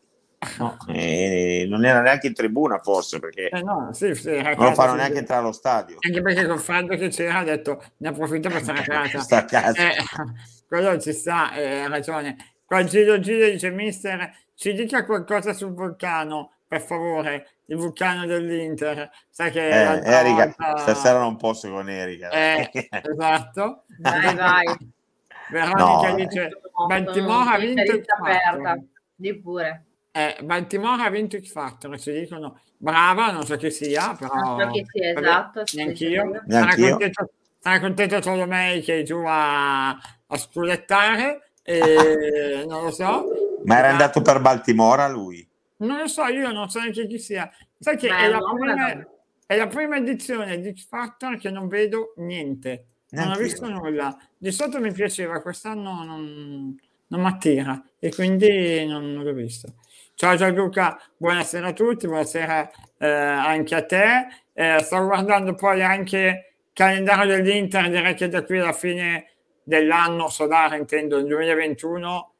No, 0.57 0.77
eh, 0.87 1.65
non 1.67 1.83
era 1.83 2.01
neanche 2.01 2.27
in 2.27 2.33
tribuna, 2.35 2.77
forse 2.77 3.17
perché 3.17 3.49
sì. 3.51 3.57
Eh, 3.57 3.63
no, 3.63 3.89
sì, 3.93 4.13
sì, 4.13 4.29
a 4.29 4.41
non 4.41 4.49
lo 4.51 4.55
casa, 4.55 4.73
fanno 4.73 4.91
sì, 4.91 4.95
neanche 4.97 5.13
sì. 5.13 5.19
entrare 5.19 5.41
allo 5.41 5.51
stadio. 5.51 5.97
Anche 5.99 6.21
perché 6.21 6.45
col 6.45 6.59
freddo 6.59 6.95
che 6.95 7.07
c'era 7.07 7.39
ha 7.39 7.43
detto 7.43 7.83
ne 7.97 8.07
approfitto 8.09 8.49
per 8.49 8.61
stare 8.61 8.79
a 8.79 8.83
casa. 8.85 9.19
Sta 9.19 9.37
a 9.37 9.45
casa. 9.45 9.89
Eh, 9.89 9.95
quello 10.67 10.99
ci 10.99 11.11
sta, 11.11 11.55
eh, 11.55 11.79
ha 11.79 11.87
ragione. 11.87 12.35
Qua 12.65 12.83
Giro 12.83 13.19
Giro 13.19 13.49
dice, 13.49 13.69
mister, 13.71 14.31
ci 14.63 14.71
dica 14.73 15.03
qualcosa 15.03 15.51
sul 15.51 15.73
vulcano, 15.73 16.51
per 16.65 16.79
favore, 16.79 17.47
il 17.65 17.75
vulcano 17.75 18.25
dell'Inter. 18.25 19.09
Sai 19.29 19.51
che 19.51 19.67
Eh, 19.67 20.01
Erika, 20.05 20.45
volta- 20.57 20.77
stasera 20.77 21.19
non 21.19 21.35
posso 21.35 21.69
con 21.69 21.89
Erika. 21.89 22.29
Eh, 22.29 22.69
esatto. 22.89 23.83
Vai, 23.99 24.35
vai. 24.35 24.65
Veronica 25.51 26.09
No. 26.09 26.15
dice, 26.15 26.49
Sono- 26.73 26.87
Baltimora 26.87 27.51
ha 27.51 27.57
vinto 27.57 27.81
il 27.81 28.03
aperta. 28.07 28.51
Factor. 28.51 28.79
Di 29.15 29.35
pure. 29.37 29.83
Eh, 30.11 30.37
Baltimora 30.43 31.03
ha 31.03 31.09
vinto 31.09 31.37
X 31.37 31.51
Factor, 31.51 31.99
ci 31.99 32.13
dicono 32.13 32.61
brava, 32.77 33.31
non 33.31 33.43
so 33.45 33.57
chi 33.57 33.69
sia, 33.69 34.15
però... 34.17 34.33
Non 34.33 34.59
so 34.61 34.67
chi 34.69 34.85
sia, 34.89 35.13
vabbè, 35.13 35.25
esatto, 35.27 35.63
Neanch'io. 35.73 36.21
Sarà 36.47 36.65
Neanch'io. 36.65 36.89
contento, 36.91 37.29
sarà 37.59 37.79
contento 37.81 38.19
Tolomei 38.19 38.81
che 38.81 38.99
è 38.99 39.03
giù 39.03 39.21
a, 39.27 39.89
a 39.89 40.37
sculettare, 40.37 41.49
e 41.63 42.63
non 42.67 42.83
lo 42.83 42.91
so. 42.91 43.25
Ma 43.65 43.77
era 43.77 43.89
andato 43.89 44.21
per 44.21 44.39
Baltimora 44.39 45.07
lui? 45.07 45.47
Non 45.77 45.97
lo 45.97 46.07
so, 46.07 46.25
io 46.25 46.51
non 46.51 46.69
so 46.69 46.79
neanche 46.79 47.07
chi 47.07 47.19
sia. 47.19 47.49
Sai 47.79 47.97
che 47.97 48.07
è 48.07 48.25
è 48.25 48.27
la, 48.27 48.39
prima, 48.39 49.07
è 49.45 49.57
la 49.57 49.67
prima 49.67 49.97
edizione 49.97 50.59
di 50.59 50.73
X 50.73 50.87
Factor 50.87 51.37
che 51.37 51.49
non 51.49 51.67
vedo 51.67 52.13
niente. 52.17 52.87
Non 53.09 53.31
ho 53.31 53.35
visto 53.35 53.69
nulla. 53.69 54.15
Di 54.37 54.51
solito 54.51 54.79
mi 54.79 54.91
piaceva, 54.91 55.41
quest'anno 55.41 56.03
non, 56.03 56.75
non 57.07 57.21
mi 57.21 57.27
attira 57.27 57.83
e 57.99 58.13
quindi 58.13 58.85
non, 58.85 59.13
non 59.13 59.23
l'ho 59.23 59.33
visto. 59.33 59.75
Ciao 60.15 60.35
Gianluca, 60.35 60.99
buonasera 61.17 61.67
a 61.67 61.73
tutti, 61.73 62.07
buonasera 62.07 62.71
eh, 62.97 63.07
anche 63.07 63.75
a 63.75 63.83
te. 63.83 64.27
Eh, 64.53 64.79
sto 64.81 65.03
guardando 65.03 65.53
poi 65.53 65.83
anche 65.83 66.17
il 66.17 66.69
calendario 66.73 67.35
dell'Inter, 67.35 67.89
direi 67.89 68.13
che 68.15 68.29
da 68.29 68.43
qui 68.43 68.59
alla 68.59 68.73
fine 68.73 69.31
dell'anno 69.63 70.29
solare, 70.29 70.77
intendo 70.77 71.17
il 71.17 71.25
2021, 71.25 72.32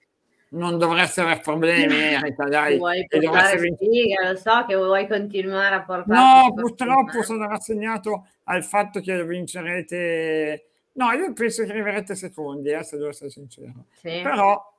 non 0.54 0.78
dovreste 0.78 1.22
avere 1.22 1.39
problemi, 1.41 1.93
Erika, 2.14 2.45
dai. 2.45 2.78
Vuoi 2.78 3.06
e 3.08 3.20
portare 3.20 3.60
vincere. 3.60 3.76
sfiga, 3.91 4.30
lo 4.32 4.36
so 4.38 4.66
che 4.68 4.76
vuoi 4.76 5.08
continuare 5.08 5.76
a 5.76 5.84
portare. 5.84 6.20
No, 6.20 6.54
purtroppo 6.54 7.22
sono 7.24 7.47
rassegnato 7.47 8.28
al 8.45 8.64
fatto 8.64 8.99
che 9.01 9.24
vincerete. 9.26 10.68
No, 10.93 11.12
io 11.12 11.34
penso 11.34 11.64
che 11.64 11.72
arriverete 11.72 12.16
secondi, 12.16 12.70
eh, 12.70 12.84
se 12.84 12.97
devo 12.97 13.10
essere 13.10 13.30
sincero. 13.30 13.86
Sì. 13.93 14.20
Però 14.22 14.72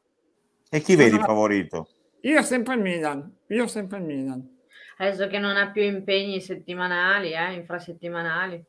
E 0.71 0.81
chi 0.81 0.97
vedi 0.97 1.11
Sono- 1.13 1.25
favorito? 1.25 1.89
io 2.23 2.43
sempre 2.43 2.75
il 2.75 2.81
Milan, 2.81 3.33
io 3.49 3.67
sempre 3.67 3.99
il 3.99 4.05
Milan. 4.05 4.53
Adesso 4.99 5.27
che 5.27 5.39
non 5.39 5.57
ha 5.57 5.71
più 5.71 5.83
impegni 5.83 6.41
settimanali, 6.41 7.33
eh, 7.33 7.53
infrasettimanali. 7.55 8.65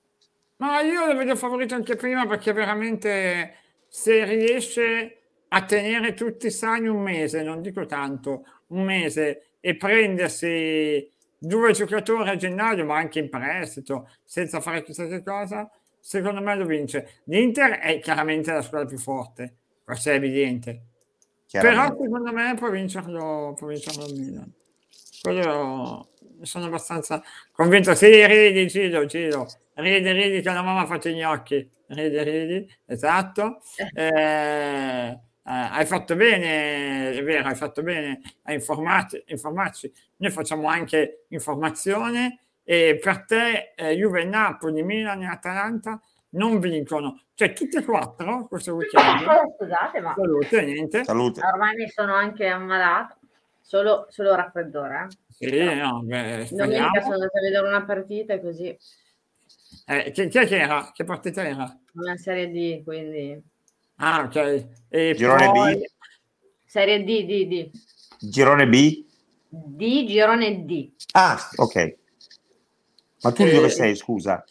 Ma 0.58 0.82
io 0.82 1.06
lo 1.06 1.16
vedo 1.16 1.36
favorito 1.36 1.76
anche 1.76 1.96
prima 1.96 2.26
perché 2.26 2.52
veramente 2.54 3.56
se 3.88 4.24
riesce 4.26 5.18
a 5.50 5.64
tenere 5.66 6.14
tutti 6.14 6.50
sani 6.50 6.88
un 6.88 7.02
mese, 7.02 7.44
non 7.44 7.62
dico 7.62 7.86
tanto, 7.86 8.46
un 8.68 8.84
mese 8.84 9.56
e 9.60 9.76
prendersi 9.76 11.12
due 11.38 11.72
giocatori 11.72 12.30
a 12.30 12.36
gennaio, 12.36 12.86
ma 12.86 12.98
anche 12.98 13.20
in 13.20 13.30
prestito, 13.30 14.10
senza 14.24 14.60
fare 14.62 14.84
chissà 14.84 15.08
che 15.08 15.24
cosa, 15.24 15.70
secondo 16.00 16.42
me 16.42 16.56
lo 16.56 16.66
vince. 16.66 17.22
L'Inter 17.26 17.80
è 17.80 18.00
chiaramente 18.00 18.52
la 18.52 18.62
squadra 18.62 18.88
più 18.88 18.98
forte, 18.98 19.56
questo 19.84 20.10
è 20.10 20.14
evidente. 20.14 20.82
Però 21.52 21.86
secondo 21.86 22.34
me 22.34 22.54
può 22.56 22.70
vincerlo, 22.70 23.54
può 23.58 23.68
vincerlo 23.68 24.06
il 24.08 24.20
Milan. 24.20 24.52
Quello 25.22 26.10
sono 26.42 26.66
abbastanza 26.66 27.24
convinto. 27.52 27.96
Sì, 27.96 28.26
ridi, 28.26 28.68
Gilo, 28.68 29.06
Gilo. 29.06 29.48
Ridi, 29.76 30.12
ridi 30.12 30.42
che 30.42 30.52
la 30.52 30.62
mamma 30.62 30.82
ha 30.82 30.86
fatto 30.86 31.10
i 31.10 31.16
gnocchi. 31.16 31.70
Ridi, 31.88 32.24
ridi, 32.24 32.78
esatto. 32.86 33.62
Eh, 33.94 35.20
hai 35.48 35.86
fatto 35.86 36.16
bene, 36.16 37.12
è 37.12 37.24
vero, 37.24 37.48
hai 37.48 37.56
fatto 37.56 37.84
bene 37.84 38.20
a 38.44 38.54
informarci. 38.54 39.92
Noi 40.18 40.32
facciamo 40.32 40.68
anche 40.68 41.26
informazione 41.30 42.40
e 42.64 42.98
per 43.02 43.26
te 43.26 43.74
eh, 43.76 43.92
Juve, 43.94 44.24
Napoli, 44.26 44.82
Milan 44.84 45.22
e 45.22 45.28
Atalanta 45.28 46.00
non 46.30 46.60
vincono. 46.60 47.22
Cioè 47.36 47.54
tutte 47.54 47.80
e 47.80 47.84
quattro 47.84 48.48
questo 48.48 48.74
weekend. 48.74 49.20
Scusate, 49.58 50.00
ma 50.00 50.14
Salute, 50.16 50.62
niente. 50.64 51.04
Salute. 51.04 51.42
ormai 51.46 51.76
mi 51.76 51.88
sono 51.90 52.14
anche 52.16 52.48
ammalata. 52.48 53.18
Solo, 53.62 54.06
solo 54.10 54.36
raffreddore. 54.36 55.08
Eh. 55.10 55.50
Sì, 55.50 55.64
no, 55.76 56.02
beh, 56.04 56.48
Domenica 56.52 57.02
sono 57.02 57.14
andata 57.16 57.38
a 57.38 57.42
vedere 57.42 57.68
una 57.68 57.84
partita 57.84 58.34
e 58.34 58.42
così, 58.42 58.78
Eh, 59.88 60.12
chi, 60.12 60.28
chi 60.28 60.38
era? 60.56 60.92
Che 60.94 61.04
partita 61.04 61.44
era? 61.46 61.78
una 61.94 62.16
serie 62.16 62.50
D, 62.52 62.84
quindi 62.84 63.42
Ah, 63.98 64.24
ok. 64.24 64.68
E 64.90 65.14
Girone 65.16 65.46
poi- 65.52 65.76
B? 65.78 65.84
serie 66.66 67.04
D, 67.04 67.26
D, 67.26 67.48
D. 67.48 67.72
Girone 68.20 68.68
B? 68.68 69.06
D, 69.50 70.06
girone 70.06 70.66
D. 70.66 70.94
Ah, 71.14 71.38
ok. 71.56 71.96
Ma 73.22 73.32
tu 73.32 73.44
Eh, 73.44 73.52
dove 73.52 73.70
sei, 73.70 73.96
scusa? 73.96 74.44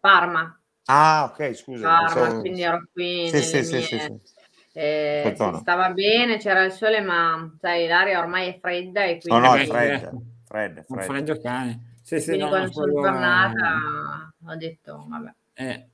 Parma, 0.00 0.52
Ah, 0.90 1.24
ok, 1.30 1.52
scusa. 1.54 1.86
Parma, 1.86 2.06
pensavo- 2.06 2.40
quindi 2.40 2.62
ero 2.62 2.88
qui 2.92 3.28
Sì, 3.28 3.42
sì, 3.42 3.56
mie... 3.56 3.64
sì, 3.64 3.82
sì. 3.82 4.16
eh, 4.72 5.34
stava 5.60 5.90
bene, 5.90 6.38
c'era 6.38 6.64
il 6.64 6.72
sole, 6.72 7.00
ma 7.00 7.54
sai, 7.60 7.86
l'aria 7.86 8.18
ormai 8.20 8.48
è 8.48 8.58
fredda 8.58 9.04
e 9.04 9.12
No, 9.12 9.18
quindi, 9.20 9.40
no, 9.48 9.54
Eh, 9.56 9.62
è 9.62 9.66
fredda. 9.66 10.10
Fredda, 10.44 10.84
Un 10.88 10.96
fredda. 10.96 11.02
freddo 11.02 11.40
cane. 11.42 11.96
Sì, 12.02 12.20
sì, 12.20 12.26
quindi 12.26 12.44
no, 12.44 12.48
quando 12.48 12.72
sono 12.72 12.92
quello- 12.92 13.02
tornata 13.02 14.32
ho 14.46 14.56
detto, 14.56 15.04
vabbè. 15.08 15.34
Eh. 15.54 15.88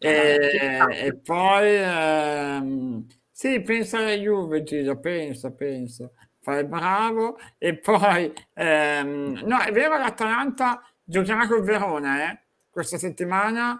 Vabbè, 0.00 0.94
E, 1.02 1.06
e 1.06 1.14
poi 1.16 1.74
ehm, 1.76 3.06
sì, 3.30 3.60
pensa 3.60 3.98
alla 3.98 4.12
Juve, 4.14 4.62
Gino, 4.62 4.98
pensa, 4.98 5.50
pensa. 5.50 6.10
Fai 6.40 6.64
bravo. 6.64 7.38
E 7.58 7.76
poi, 7.76 8.32
ehm, 8.54 9.42
no, 9.44 9.58
è 9.60 9.70
vero, 9.72 9.98
l'Atalanta 9.98 10.82
giocherà 11.04 11.46
col 11.46 11.62
Verona, 11.62 12.30
eh, 12.30 12.38
questa 12.70 12.96
settimana. 12.96 13.78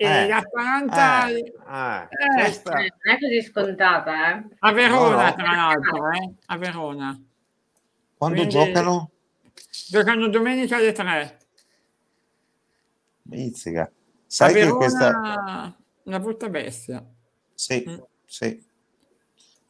E 0.00 0.06
Eh, 0.06 0.28
l'Atalanta 0.28 1.28
Eh, 1.28 1.38
Eh, 1.38 2.08
questa- 2.36 2.78
Eh, 2.78 2.92
non 3.02 3.14
è 3.16 3.18
così 3.18 3.42
scontata, 3.42 4.36
eh. 4.36 4.44
a 4.60 4.72
Verona, 4.72 5.32
tra 5.32 5.52
l'altro, 5.54 6.10
eh, 6.12 6.34
a 6.46 6.56
Verona. 6.56 7.20
Quando 8.16 8.36
quindi- 8.36 8.54
giocano? 8.54 9.10
Giocano 9.88 10.28
domenica 10.28 10.76
alle 10.76 10.92
3. 10.92 11.38
Mizzica. 13.24 13.90
Sai 14.28 14.52
che 14.52 14.70
questa... 14.70 15.74
una 16.04 16.20
brutta 16.20 16.48
bestia. 16.48 17.04
Sì, 17.54 17.84
Mm. 17.88 17.98
sì. 18.26 18.66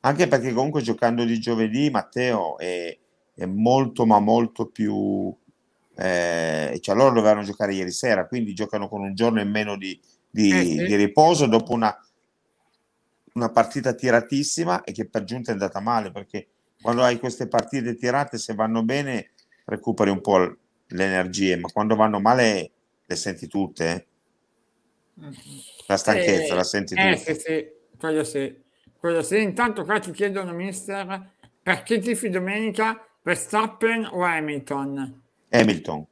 Anche 0.00 0.26
perché 0.28 0.52
comunque 0.52 0.82
giocando 0.82 1.24
di 1.24 1.38
giovedì, 1.40 1.90
Matteo 1.90 2.58
è, 2.58 2.96
è 3.34 3.46
molto, 3.46 4.04
ma 4.04 4.18
molto 4.18 4.66
più... 4.66 5.34
Eh, 5.94 6.78
cioè 6.80 6.94
loro 6.94 7.14
dovevano 7.14 7.42
giocare 7.42 7.74
ieri 7.74 7.90
sera, 7.90 8.26
quindi 8.26 8.52
giocano 8.54 8.88
con 8.88 9.00
un 9.00 9.14
giorno 9.14 9.40
in 9.40 9.50
meno 9.50 9.76
di, 9.76 9.98
di- 10.30 10.50
Eh, 10.50 10.64
sì. 10.64 10.84
di 10.86 10.94
riposo 10.96 11.46
dopo 11.46 11.72
una, 11.72 11.96
una 13.34 13.50
partita 13.50 13.92
tiratissima 13.94 14.84
e 14.84 14.92
che 14.92 15.06
per 15.08 15.24
giunta 15.24 15.50
è 15.50 15.54
andata 15.54 15.80
male, 15.80 16.10
perché 16.12 16.48
quando 16.80 17.02
hai 17.02 17.18
queste 17.18 17.48
partite 17.48 17.96
tirate, 17.96 18.38
se 18.38 18.54
vanno 18.54 18.84
bene, 18.84 19.30
recuperi 19.64 20.10
un 20.10 20.20
po' 20.20 20.38
le 20.38 20.56
energie, 21.04 21.56
ma 21.56 21.68
quando 21.68 21.96
vanno 21.96 22.20
male 22.20 22.70
le 23.04 23.16
senti 23.16 23.46
tutte, 23.48 23.90
eh. 23.90 24.06
La 25.86 25.96
stanchezza 25.96 26.52
Eh, 26.52 26.56
la 26.56 26.64
senti 26.64 26.94
eh, 26.94 27.16
tutte. 27.16 27.34
sì, 27.34 27.40
sì, 27.40 27.68
quello 27.98 28.24
sì. 28.24 28.62
Quello 28.98 29.22
sì. 29.22 29.40
Intanto 29.40 29.84
qua 29.84 29.98
ti 29.98 30.10
chiedono, 30.10 30.52
mister, 30.52 31.32
perché 31.62 31.98
tifi 31.98 32.28
domenica 32.30 33.04
Verstappen 33.22 34.08
o 34.10 34.22
Hamilton? 34.22 35.22
Hamilton. 35.50 36.06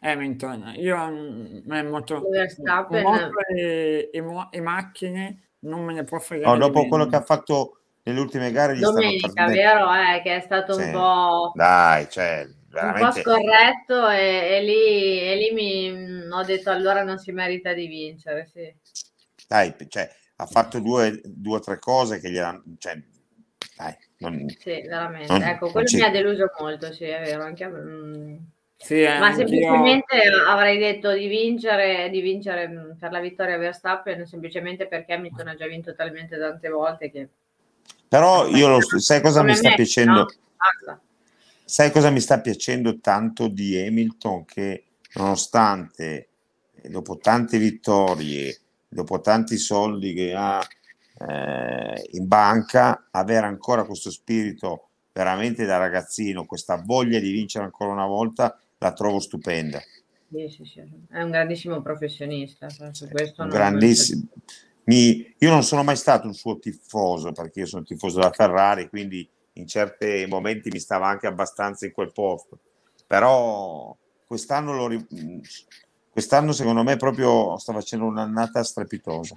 Hamilton. 0.00 0.74
Io 0.76 0.96
mm, 0.96 1.58
me 1.64 1.82
molto... 1.82 2.22
Verstappen- 2.28 3.02
moto 3.02 3.30
e, 3.54 4.10
e 4.12 4.22
e 4.50 4.60
macchine 4.60 5.48
non 5.60 5.84
me 5.84 5.94
ne 5.94 6.04
può 6.04 6.18
fregare 6.18 6.48
No, 6.48 6.54
di 6.54 6.60
dopo 6.60 6.78
meno. 6.78 6.88
quello 6.88 7.06
che 7.06 7.16
ha 7.16 7.22
fatto 7.22 7.78
nelle 8.04 8.20
ultime 8.20 8.52
gare 8.52 8.78
Domenica, 8.78 9.46
vero? 9.46 9.88
Eh, 9.92 10.22
che 10.22 10.36
è 10.36 10.40
stato 10.40 10.74
Sì. 10.74 10.82
un 10.82 10.90
po', 10.92 11.52
Dai, 11.54 12.08
cioè, 12.08 12.46
un 12.82 12.92
po' 12.92 12.96
veramente 12.96 13.22
scorretto 13.22 14.08
e, 14.08 14.56
e 14.56 14.62
lì, 14.62 15.20
e 15.20 15.36
lì 15.36 15.52
mi 15.52 15.90
mm, 15.90 16.32
ho 16.32 16.42
detto 16.44 16.70
allora 16.70 17.02
non 17.02 17.18
si 17.18 17.32
merita 17.32 17.72
di 17.72 17.86
vincere, 17.86 18.46
sì. 18.52 18.74
dai, 19.46 19.74
cioè, 19.88 20.10
ha 20.36 20.46
fatto 20.46 20.80
due 20.80 21.20
o 21.46 21.60
tre 21.60 21.78
cose 21.78 22.20
che 22.20 22.30
gli 22.30 22.38
hanno 22.38 22.62
cioè, 22.78 23.00
dai, 23.76 23.96
non- 24.18 24.46
Sì, 24.58 24.82
veramente. 24.82 25.32
Non- 25.32 25.42
ecco, 25.42 25.70
quello 25.70 25.88
mi 25.92 26.02
ha 26.02 26.10
deluso 26.10 26.50
molto, 26.60 26.92
sì, 26.92 27.04
è 27.04 27.20
vero. 27.22 27.42
Anche, 27.42 27.64
a 27.64 27.68
me, 27.68 27.80
mm. 27.80 28.36
Sì, 28.78 29.02
eh, 29.02 29.18
Ma 29.18 29.32
semplicemente 29.32 30.16
avrei 30.46 30.78
detto 30.78 31.10
di 31.12 31.26
vincere, 31.28 32.10
di 32.10 32.20
vincere 32.20 32.68
mm, 32.68 32.90
per 32.98 33.10
la 33.10 33.20
vittoria 33.20 33.56
Verstappen 33.56 34.26
semplicemente 34.26 34.86
perché 34.86 35.14
Hamilton 35.14 35.48
ha 35.48 35.54
già 35.54 35.66
vinto 35.66 35.94
talmente 35.94 36.38
tante 36.38 36.68
volte 36.68 37.10
che 37.10 37.28
però 38.08 38.46
io 38.46 38.68
lo, 38.68 38.78
sai 39.00 39.20
cosa 39.20 39.40
come 39.40 39.52
mi 39.52 39.56
sta 39.56 39.70
me, 39.70 39.74
piacendo? 39.74 40.12
no? 40.12 40.26
Sai 41.68 41.90
cosa 41.90 42.10
mi 42.10 42.20
sta 42.20 42.40
piacendo 42.40 43.00
tanto 43.00 43.48
di 43.48 43.76
Hamilton? 43.76 44.44
Che 44.44 44.84
nonostante 45.14 46.28
eh, 46.80 46.88
dopo 46.88 47.18
tante 47.18 47.58
vittorie, 47.58 48.56
dopo 48.86 49.20
tanti 49.20 49.56
soldi 49.58 50.14
che 50.14 50.32
ha 50.32 50.64
eh, 51.28 52.08
in 52.12 52.28
banca, 52.28 53.08
avere 53.10 53.46
ancora 53.46 53.84
questo 53.84 54.12
spirito 54.12 54.90
veramente 55.12 55.64
da 55.64 55.76
ragazzino, 55.78 56.46
questa 56.46 56.80
voglia 56.80 57.18
di 57.18 57.32
vincere 57.32 57.64
ancora 57.64 57.90
una 57.90 58.06
volta, 58.06 58.56
la 58.78 58.92
trovo 58.92 59.18
stupenda. 59.18 59.80
Sì, 60.30 60.48
sì, 60.48 60.64
sì. 60.64 60.84
È 61.10 61.20
un 61.20 61.32
grandissimo 61.32 61.82
professionista. 61.82 62.68
cioè, 62.68 62.94
su 62.94 63.08
questo 63.08 63.42
Un 63.42 63.48
grandissimo. 63.48 64.22
Mi- 64.84 65.34
io 65.38 65.50
non 65.50 65.64
sono 65.64 65.82
mai 65.82 65.96
stato 65.96 66.28
un 66.28 66.34
suo 66.34 66.60
tifoso 66.60 67.32
perché 67.32 67.58
io 67.58 67.66
sono 67.66 67.82
tifoso 67.82 68.20
della 68.20 68.30
Ferrari, 68.30 68.88
quindi 68.88 69.28
in 69.56 69.66
certi 69.66 70.26
momenti 70.28 70.70
mi 70.70 70.78
stava 70.78 71.06
anche 71.06 71.26
abbastanza 71.26 71.86
in 71.86 71.92
quel 71.92 72.12
posto. 72.12 72.58
Però 73.06 73.96
quest'anno, 74.26 74.74
lo 74.74 75.04
quest'anno 76.10 76.52
secondo 76.52 76.82
me 76.82 76.96
proprio 76.96 77.56
sta 77.58 77.72
facendo 77.72 78.06
un'annata 78.06 78.62
strepitosa. 78.62 79.36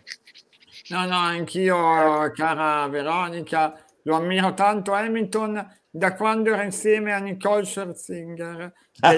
No, 0.90 1.06
no, 1.06 1.18
anch'io, 1.18 2.32
cara 2.32 2.88
Veronica, 2.88 3.80
lo 4.04 4.16
ammiro 4.16 4.54
tanto 4.54 4.94
Hamilton 4.94 5.79
da 5.92 6.14
quando 6.16 6.54
era 6.54 6.64
insieme 6.64 7.14
a 7.14 7.18
Nicole 7.20 7.66
Scherzinger. 7.66 8.72
Ah, 9.02 9.14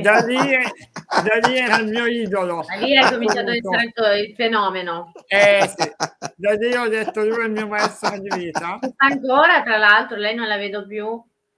da, 0.00 0.24
lì, 0.24 0.38
da 1.22 1.46
lì 1.46 1.56
era 1.58 1.76
il 1.78 1.88
mio 1.88 2.06
idolo. 2.06 2.64
Da 2.66 2.74
lì 2.76 2.96
è 2.96 3.08
cominciato 3.10 3.50
a 3.50 3.54
essere 3.54 4.20
il- 4.20 4.34
fenomeno. 4.34 5.12
Eh, 5.26 5.68
sì. 5.76 5.90
Da 6.36 6.52
lì 6.54 6.74
ho 6.74 6.88
detto 6.88 7.22
lui 7.24 7.42
è 7.42 7.46
il 7.46 7.52
mio 7.52 7.66
maestro 7.68 8.18
di 8.18 8.28
vita. 8.34 8.78
Ancora, 8.96 9.62
tra 9.62 9.76
l'altro, 9.76 10.16
lei 10.16 10.34
non 10.34 10.48
la 10.48 10.56
vedo 10.56 10.86
più. 10.86 11.06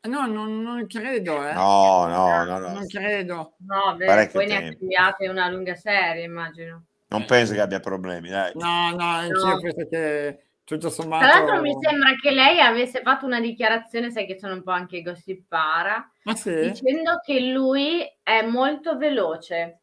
No, 0.03 0.27
non, 0.27 0.63
non 0.63 0.87
credo, 0.87 1.47
eh. 1.47 1.53
No, 1.53 2.07
no, 2.07 2.45
no, 2.45 2.59
no. 2.59 2.69
Non 2.73 2.87
credo. 2.87 3.55
No, 3.59 3.95
beh, 3.97 4.29
poi 4.33 4.47
ne 4.47 4.57
ha 4.57 4.61
cambiate 4.61 5.29
una 5.29 5.49
lunga 5.49 5.75
serie, 5.77 6.25
immagino. 6.25 6.85
Non 7.09 7.25
penso 7.27 7.53
che 7.55 7.61
abbia 7.61 7.81
problemi, 7.81 8.29
dai. 8.31 8.53
No, 8.55 8.91
no, 8.97 9.05
anch'io 9.05 9.45
No. 9.47 9.61
penso 9.61 9.89
che 9.89 10.39
tutto 10.71 10.89
sommato... 10.89 11.25
Tra 11.25 11.39
l'altro 11.39 11.61
mi 11.63 11.77
sembra 11.81 12.15
che 12.15 12.31
lei 12.31 12.61
avesse 12.61 13.01
fatto 13.03 13.27
una 13.27 13.41
dichiarazione, 13.41 14.11
sai 14.13 14.25
che 14.25 14.39
sono 14.39 14.55
un 14.55 14.63
po' 14.63 14.71
anche 14.71 15.03
gossipara, 15.03 16.09
Ma 16.23 16.35
sì? 16.37 16.55
dicendo 16.61 17.21
che 17.25 17.41
lui 17.41 18.03
è 18.23 18.43
molto 18.43 18.97
veloce. 18.97 19.81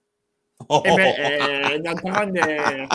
Oh, 0.68 0.82
E 0.84 0.94
beh, 0.94 1.74
eh, 1.74 1.80
d'altronde 1.80 2.40
è, 2.40 2.88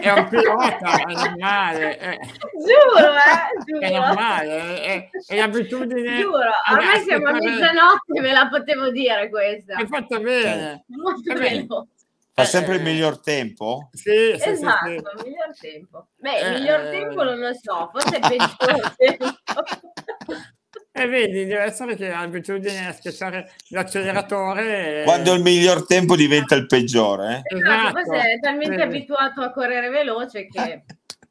è 0.00 0.12
un 0.12 0.28
pilota, 0.28 0.96
è 0.96 1.12
normale, 1.12 1.98
è, 1.98 2.18
Giuro, 2.52 3.14
eh, 3.14 3.80
è 3.80 3.88
giuro. 3.88 4.06
normale, 4.06 4.82
è, 4.82 5.08
è 5.26 5.36
l'abitudine... 5.36 6.20
Giuro, 6.20 6.50
ormai 6.70 7.00
siamo 7.00 7.28
a 7.28 7.32
mezzanotte, 7.32 8.20
me 8.20 8.32
la 8.32 8.48
potevo 8.48 8.90
dire 8.90 9.28
questa. 9.28 9.76
Hai 9.76 9.86
fatto 9.86 10.20
bene. 10.20 10.84
Molto 10.88 11.32
Eh 11.32 11.34
beh, 11.34 11.40
veloce. 11.40 11.88
Fa 12.36 12.44
sempre 12.44 12.74
il 12.74 12.80
Eh, 12.80 12.84
miglior 12.84 13.20
tempo? 13.20 13.90
Sì, 13.92 14.32
sì, 14.34 14.40
sì, 14.40 14.48
Esatto, 14.50 14.86
sì. 14.86 15.24
miglior 15.24 15.56
tempo. 15.60 16.08
Beh, 16.16 16.38
Eh, 16.38 16.50
miglior 16.58 16.80
tempo 16.90 17.22
non 17.22 17.38
lo 17.38 17.52
so, 17.54 17.90
forse 17.92 18.16
è 18.16 18.20
peggior 18.20 18.94
tempo. 18.96 19.26
E 20.96 21.06
vedi, 21.08 21.44
deve 21.44 21.62
essere 21.62 21.96
che 21.96 22.12
ha 22.12 22.20
l'abitudine 22.20 22.86
a 22.86 22.92
schiacciare 22.92 23.50
l'acceleratore. 23.70 25.00
e- 25.00 25.04
Quando 25.04 25.32
il 25.34 25.42
miglior 25.42 25.84
tempo 25.86 26.14
diventa 26.14 26.54
il 26.54 26.66
peggiore, 26.66 27.42
eh? 27.48 27.56
Esatto, 27.56 27.98
Esatto. 27.98 28.00
forse 28.12 28.32
è 28.34 28.38
talmente 28.38 28.76
Sì. 28.76 28.80
abituato 28.82 29.40
a 29.40 29.50
correre 29.50 29.88
veloce 29.88 30.46
che... 30.46 30.84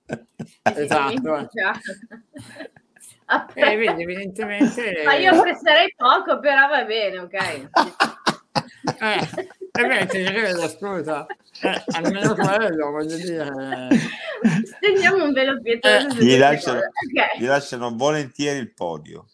Esatto. 0.63 1.49
Eh, 3.55 3.77
vedi, 3.77 4.01
evidentemente... 4.03 5.01
Ma 5.05 5.13
io 5.15 5.41
presserei 5.41 5.93
poco, 5.95 6.39
però 6.39 6.67
va 6.67 6.83
bene, 6.83 7.19
ok. 7.19 7.69
Eh, 8.99 9.29
e 9.75 9.87
beh, 9.87 10.05
ti 10.05 10.23
credo, 10.23 10.67
scusa. 10.69 11.25
Eh, 11.61 11.83
almeno 11.93 12.35
quello, 12.35 12.91
voglio 12.91 13.15
dire. 13.15 13.49
Stendiamo 14.65 15.23
un 15.23 15.33
velo 15.33 15.59
pietoso 15.61 16.07
Eh, 16.19 16.23
Gli 16.23 16.37
lasciano, 16.37 16.79
cose. 16.79 16.87
Ok. 16.87 17.37
gli 17.39 17.45
lasciano 17.45 17.95
volentieri 17.95 18.59
il 18.59 18.73
podio. 18.73 19.27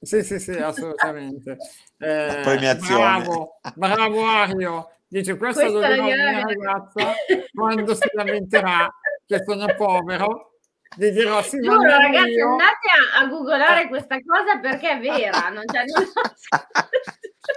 Sì, 0.00 0.22
sì, 0.22 0.38
sì, 0.38 0.52
assolutamente. 0.52 1.56
Eh, 1.98 2.40
Premiazione. 2.42 2.96
Bravo, 2.98 3.60
bravo 3.74 4.26
Ario. 4.26 4.90
Dice, 5.06 5.36
questo 5.36 5.64
lo 5.66 5.72
Questa 5.72 5.88
la 5.88 5.94
dirò 5.94 6.04
alla 6.06 6.14
dirà 6.14 6.30
mia 6.32 6.46
ragazza 6.46 7.12
quando 7.52 7.94
si 7.94 8.08
lamenterà 8.14 8.94
che 9.26 9.42
sono 9.44 9.66
povero. 9.76 10.48
Gli 10.96 11.08
dirò, 11.10 11.42
sì, 11.42 11.56
ma 11.58 11.72
Giuro, 11.74 11.82
ragazzi, 11.82 12.30
io- 12.30 12.48
andate 12.50 12.88
a, 13.14 13.20
a 13.20 13.24
Eh. 13.24 13.28
googolare 13.28 13.88
questa 13.88 14.16
cosa 14.24 14.58
perché 14.58 14.90
è 14.90 15.00
vera. 15.00 15.48
Non 15.50 15.64
c'è 15.66 15.84
non... 15.94 16.04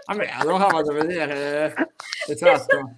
Vabbè, 0.05 0.29
allora 0.33 0.67
vado 0.67 0.91
a 0.91 0.93
vedere. 0.93 1.73
Esatto. 2.27 2.95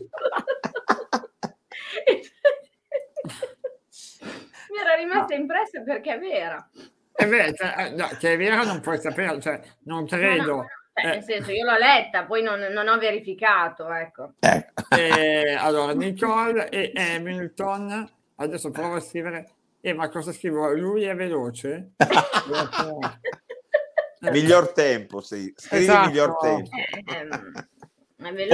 Mi 4.70 4.80
era 4.80 4.94
rimasta 4.96 5.34
impressa 5.34 5.82
perché 5.82 6.14
è 6.14 6.20
vera. 6.20 6.70
E 7.14 7.28
beh, 7.28 7.54
cioè, 7.56 7.74
eh, 7.78 7.90
no, 7.90 8.08
che 8.20 8.34
è 8.34 8.38
vero 8.38 8.64
non 8.64 8.80
puoi 8.80 9.00
sapere, 9.00 9.42
cioè, 9.42 9.60
non 9.84 10.06
credo. 10.06 10.46
No, 10.46 10.56
no, 10.56 10.66
cioè, 10.94 11.04
Eh, 11.06 11.08
Nel 11.16 11.24
senso, 11.24 11.52
io 11.52 11.66
l'ho 11.66 11.78
letta, 11.78 12.24
poi 12.26 12.42
non, 12.42 12.60
non 12.72 12.88
ho 12.88 12.98
verificato, 12.98 13.92
ecco. 13.92 14.34
Ecco. 14.40 14.96
Eh, 14.96 15.56
allora, 15.56 15.94
Nicole 15.94 16.70
e 16.70 16.94
Hamilton, 16.96 18.10
adesso 18.36 18.72
provo 18.72 18.96
a 18.96 19.02
scrivere, 19.02 19.50
eh, 19.82 19.94
ma 19.94 20.08
cosa 20.10 20.32
scrivo? 20.32 20.72
Lui 20.74 21.04
è 21.04 21.16
veloce? 21.16 21.92
Eh, 24.20 24.32
Miglior 24.32 24.72
tempo, 24.74 25.22
sì. 25.22 25.54
Scrivi 25.56 25.84
Esatto. 25.84 26.08
miglior 26.08 26.38
tempo. 26.38 26.70
Eh, 26.76 27.04
è 27.06 27.28
vabbè, 28.18 28.48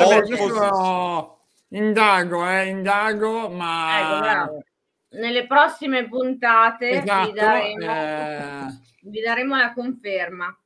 indago, 1.70 2.50
eh, 2.50 2.68
indago, 2.68 3.46
Ecco, 3.46 3.50
ma... 3.50 4.18
bravo. 4.20 4.64
Nelle 5.10 5.46
prossime 5.46 6.08
puntate 6.08 6.90
Esatto, 6.90 7.28
vi, 7.28 7.34
daremo, 7.34 7.84
eh, 7.84 8.66
vi 9.04 9.22
daremo 9.22 9.56
la 9.56 9.72
conferma. 9.74 10.58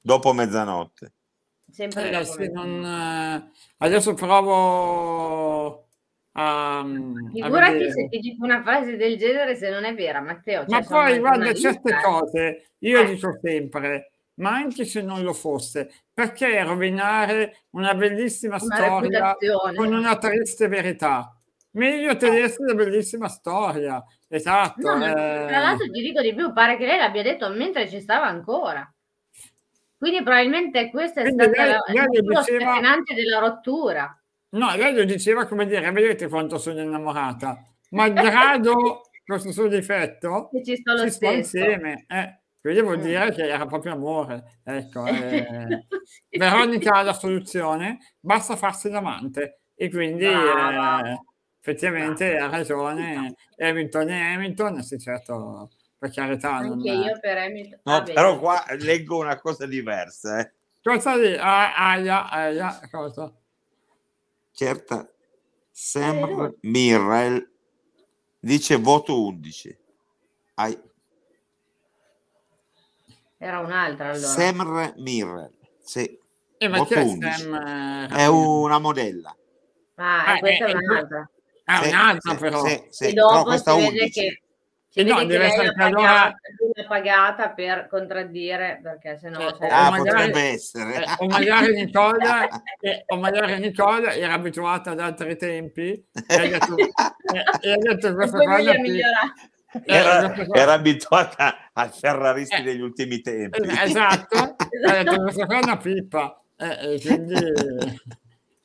Dopo 0.00 0.32
mezzanotte. 0.32 1.12
Sempre 1.70 2.08
eh, 2.08 2.10
dopo 2.12 2.24
sì, 2.24 2.38
mezzanotte. 2.38 2.68
non, 2.68 2.84
eh, 2.84 3.50
adesso 3.78 4.14
provo 4.14 5.88
a, 6.32 6.78
a 6.78 6.86
Figurati 7.32 7.90
se 7.90 8.08
ti 8.08 8.18
dico 8.20 8.44
una 8.44 8.62
frase 8.62 8.96
del 8.96 9.16
genere 9.18 9.56
se 9.56 9.68
non 9.70 9.84
è 9.84 9.94
vera, 9.94 10.20
Matteo. 10.20 10.64
Ma 10.68 10.76
cioè, 10.76 10.82
sono 10.84 11.00
poi 11.02 11.18
guarda, 11.18 11.52
certe 11.52 11.90
eh. 11.90 12.02
cose 12.02 12.66
io 12.78 13.00
Eh. 13.00 13.06
dico 13.06 13.38
sempre, 13.42 14.12
ma 14.36 14.50
anche 14.50 14.84
se 14.84 15.02
non 15.02 15.22
lo 15.22 15.32
fosse, 15.32 15.90
perché 16.12 16.62
rovinare 16.62 17.66
una 17.70 17.94
bellissima 17.94 18.56
Una 18.60 18.74
storia 18.74 19.36
con 19.74 19.92
una 19.92 20.16
triste 20.18 20.68
verità? 20.68 21.30
Meglio 21.72 22.16
tenersi 22.16 22.62
la 22.62 22.74
bellissima 22.74 23.28
storia, 23.28 24.02
esatto. 24.28 24.96
No, 24.96 25.04
eh. 25.04 25.12
tra 25.12 25.58
l'altro 25.58 25.90
ti 25.90 26.00
dico 26.00 26.22
di 26.22 26.34
più, 26.34 26.52
pare 26.52 26.78
che 26.78 26.86
lei 26.86 26.96
l'abbia 26.96 27.22
detto 27.22 27.48
mentre 27.50 27.88
ci 27.88 28.00
stava 28.00 28.26
ancora. 28.26 28.90
Quindi 29.98 30.22
probabilmente 30.22 30.90
questa 30.90 31.22
è 31.22 31.30
stata 31.30 31.50
lei- 31.50 31.70
la, 31.70 31.82
lei 31.86 32.04
il 32.12 32.22
diceva- 32.22 32.80
della 33.14 33.38
rottura. 33.38 34.22
No, 34.50 34.74
lei 34.76 34.94
lo 34.94 35.04
diceva 35.04 35.46
come 35.46 35.66
dire, 35.66 35.90
vedete 35.90 36.28
quanto 36.28 36.56
sono 36.58 36.80
innamorata, 36.80 37.62
malgrado 37.90 39.02
questo 39.24 39.52
suo 39.52 39.68
difetto, 39.68 40.48
Che 40.50 40.62
ci 40.62 40.76
sto 40.76 40.98
ci 40.98 41.10
sto 41.10 41.30
insieme. 41.30 42.04
Eh, 42.08 42.40
quindi 42.72 42.82
vuol 42.82 43.00
dire 43.00 43.30
che 43.32 43.48
era 43.48 43.64
proprio 43.66 43.92
amore. 43.92 44.60
Ecco, 44.64 45.06
eh. 45.06 45.86
Sì. 46.04 46.38
Veronica 46.38 46.94
ha 46.94 47.02
la 47.02 47.12
soluzione, 47.12 47.98
basta 48.18 48.56
farsi 48.56 48.90
l'amante 48.90 49.60
e 49.74 49.88
quindi 49.88 50.24
eh, 50.24 51.20
effettivamente 51.60 52.36
ha 52.36 52.48
ragione 52.48 53.34
Hamilton 53.58 54.08
e 54.08 54.34
Hamilton, 54.34 54.82
sì 54.82 54.98
certo, 54.98 55.70
per 55.96 56.10
carità. 56.10 56.58
non- 56.58 56.72
Anche 56.72 56.90
io 56.90 57.18
per 57.20 57.38
Hamilton. 57.38 57.80
No, 57.84 58.02
però 58.02 58.38
qua 58.38 58.64
leggo 58.78 59.18
una 59.18 59.38
cosa 59.38 59.66
diversa. 59.66 60.40
Eh. 60.40 60.52
Cosa 60.82 61.16
lì? 61.16 61.34
Ah, 61.36 61.74
aia, 61.92 62.28
aia, 62.28 62.80
cosa? 62.90 63.32
Certa 64.52 65.08
Sam. 65.70 66.56
Mirrell 66.62 67.48
dice 68.40 68.76
voto 68.76 69.24
11. 69.24 69.76
Ai- 70.54 70.80
Era 73.38 73.58
un'altra 73.60 74.06
allora. 74.10 74.26
Sam 74.26 74.92
Mirrell, 74.96 75.50
sì, 75.82 76.18
Eh, 76.58 76.68
ma 76.68 76.76
è 76.76 76.80
11. 76.80 77.42
Sam? 77.42 77.54
eh, 78.10 78.16
è 78.16 78.26
una 78.26 78.78
modella. 78.78 79.36
Ah, 79.96 80.24
Ah, 80.34 80.38
questa 80.38 80.66
eh, 80.66 80.72
è 80.72 80.74
un'altra. 80.74 81.30
Ah, 81.64 81.82
Sì, 81.82 81.88
un'altra 81.88 82.30
sì, 82.32 82.36
però. 82.38 82.64
sì, 82.64 82.86
sì, 82.90 83.04
e 83.08 83.12
dopo 83.12 83.42
questa 83.44 83.72
si 83.72 83.76
vede 83.78 83.88
11. 83.90 84.10
che, 84.20 84.42
si 84.88 85.00
Eh 85.00 85.02
no, 85.04 85.14
vede 85.16 85.20
che 85.20 85.26
deve 85.32 85.38
lei 85.44 85.52
essere 85.52 85.74
che 85.74 85.82
allora- 85.82 86.04
pagata, 86.06 86.88
pagata 86.88 87.50
per 87.50 87.86
contraddire, 87.88 88.80
perché 88.82 89.16
sennò... 89.18 89.48
Eh, 89.48 89.54
cioè, 89.54 89.68
Ah, 89.70 89.90
magari- 89.90 90.08
potrebbe 90.08 90.40
essere. 90.40 90.94
Eh, 90.94 91.14
o 91.18 91.26
magari 91.26 91.74
Nicole, 91.74 92.48
eh, 92.80 93.02
o 93.06 93.16
magari 93.16 93.58
Nicole 93.58 94.16
era 94.16 94.32
abituata 94.32 94.92
ad 94.92 95.00
altri 95.00 95.36
tempi 95.36 95.90
e 96.26 96.34
ha 96.34 96.46
detto, 96.46 96.76
eh, 97.34 97.44
e 97.68 97.72
ha 97.72 97.76
detto 97.76 98.06
e 98.08 98.14
questa 98.14 98.38
cosa 98.38 98.70
è 98.72 98.78
qui. 98.78 99.00
Eh, 99.84 99.94
Era, 99.94 100.34
era 100.52 100.72
abituata 100.72 101.70
ai 101.72 101.90
ferraristi 101.90 102.56
Eh. 102.56 102.62
degli 102.62 102.80
ultimi 102.80 103.20
tempi. 103.20 103.60
Eh, 103.60 103.82
esatto, 103.84 104.36
ha 104.36 105.02
detto 105.02 105.22
questa 105.22 105.46
qua 105.46 105.58
è 105.58 105.62
una 105.62 105.76
pippa, 105.76 106.42
eh, 106.56 106.94
e 106.94 107.00
quindi 107.00 107.34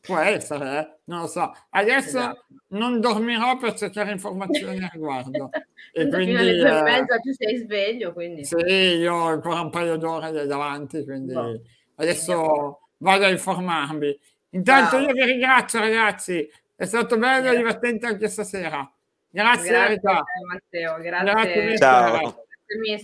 può 0.01 0.18
essere, 0.18 0.80
eh, 0.80 0.97
non 1.05 1.22
lo 1.22 1.28
so. 1.28 1.51
Adesso 1.72 2.18
Esatto. 2.18 2.45
non 2.70 2.99
dormirò 2.99 3.57
per 3.57 3.74
cercare 3.74 4.12
informazioni 4.12 4.84
a 4.84 4.89
riguardo. 4.91 5.49
E 5.93 6.07
quindi, 6.07 6.28
fino 6.28 6.39
alle 6.39 6.55
due 6.55 6.70
e 6.70 6.78
eh, 6.78 6.82
mezza 6.84 7.18
tu 7.18 7.34
sei 7.34 7.57
sveglio, 7.57 8.14
quindi... 8.14 8.45
Sì, 8.45 8.55
io 8.55 9.14
ho 9.14 9.28
ancora 9.28 9.59
un 9.59 9.70
paio 9.70 9.97
d'ore 9.97 10.45
davanti, 10.45 11.03
quindi 11.03 11.34
Boh. 11.34 11.59
adesso 11.95 12.80
vado 12.99 13.26
a 13.26 13.30
informarmi. 13.30 14.18
Intanto 14.51 14.95
Bravo. 14.97 15.07
io 15.07 15.14
vi 15.14 15.32
ringrazio 15.32 15.80
ragazzi, 15.82 16.49
è 16.78 16.86
stato 16.86 17.18
bello 17.18 17.51
e 17.51 17.57
divertente 17.57 18.05
anche 18.05 18.30
stasera. 18.30 18.89
Grazie, 19.32 19.69
Grazie 19.69 19.95
a 20.09 20.21
Matteo, 20.47 20.97
Grazie, 20.97 21.53
grazie. 21.53 21.77
Ciao. 21.77 22.45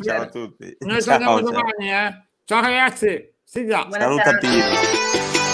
Ciao 0.04 0.22
a 0.22 0.26
tutti. 0.28 0.76
Noi 0.80 1.02
Ciao, 1.02 1.18
torniamo 1.18 1.40
ciao. 1.40 1.52
domani, 1.52 1.92
eh. 1.92 2.28
Ciao 2.44 2.62
ragazzi. 2.62 3.34
Buona 3.86 4.04
Saluta 4.04 4.24
serata. 4.24 4.38
Pino. 4.40 5.47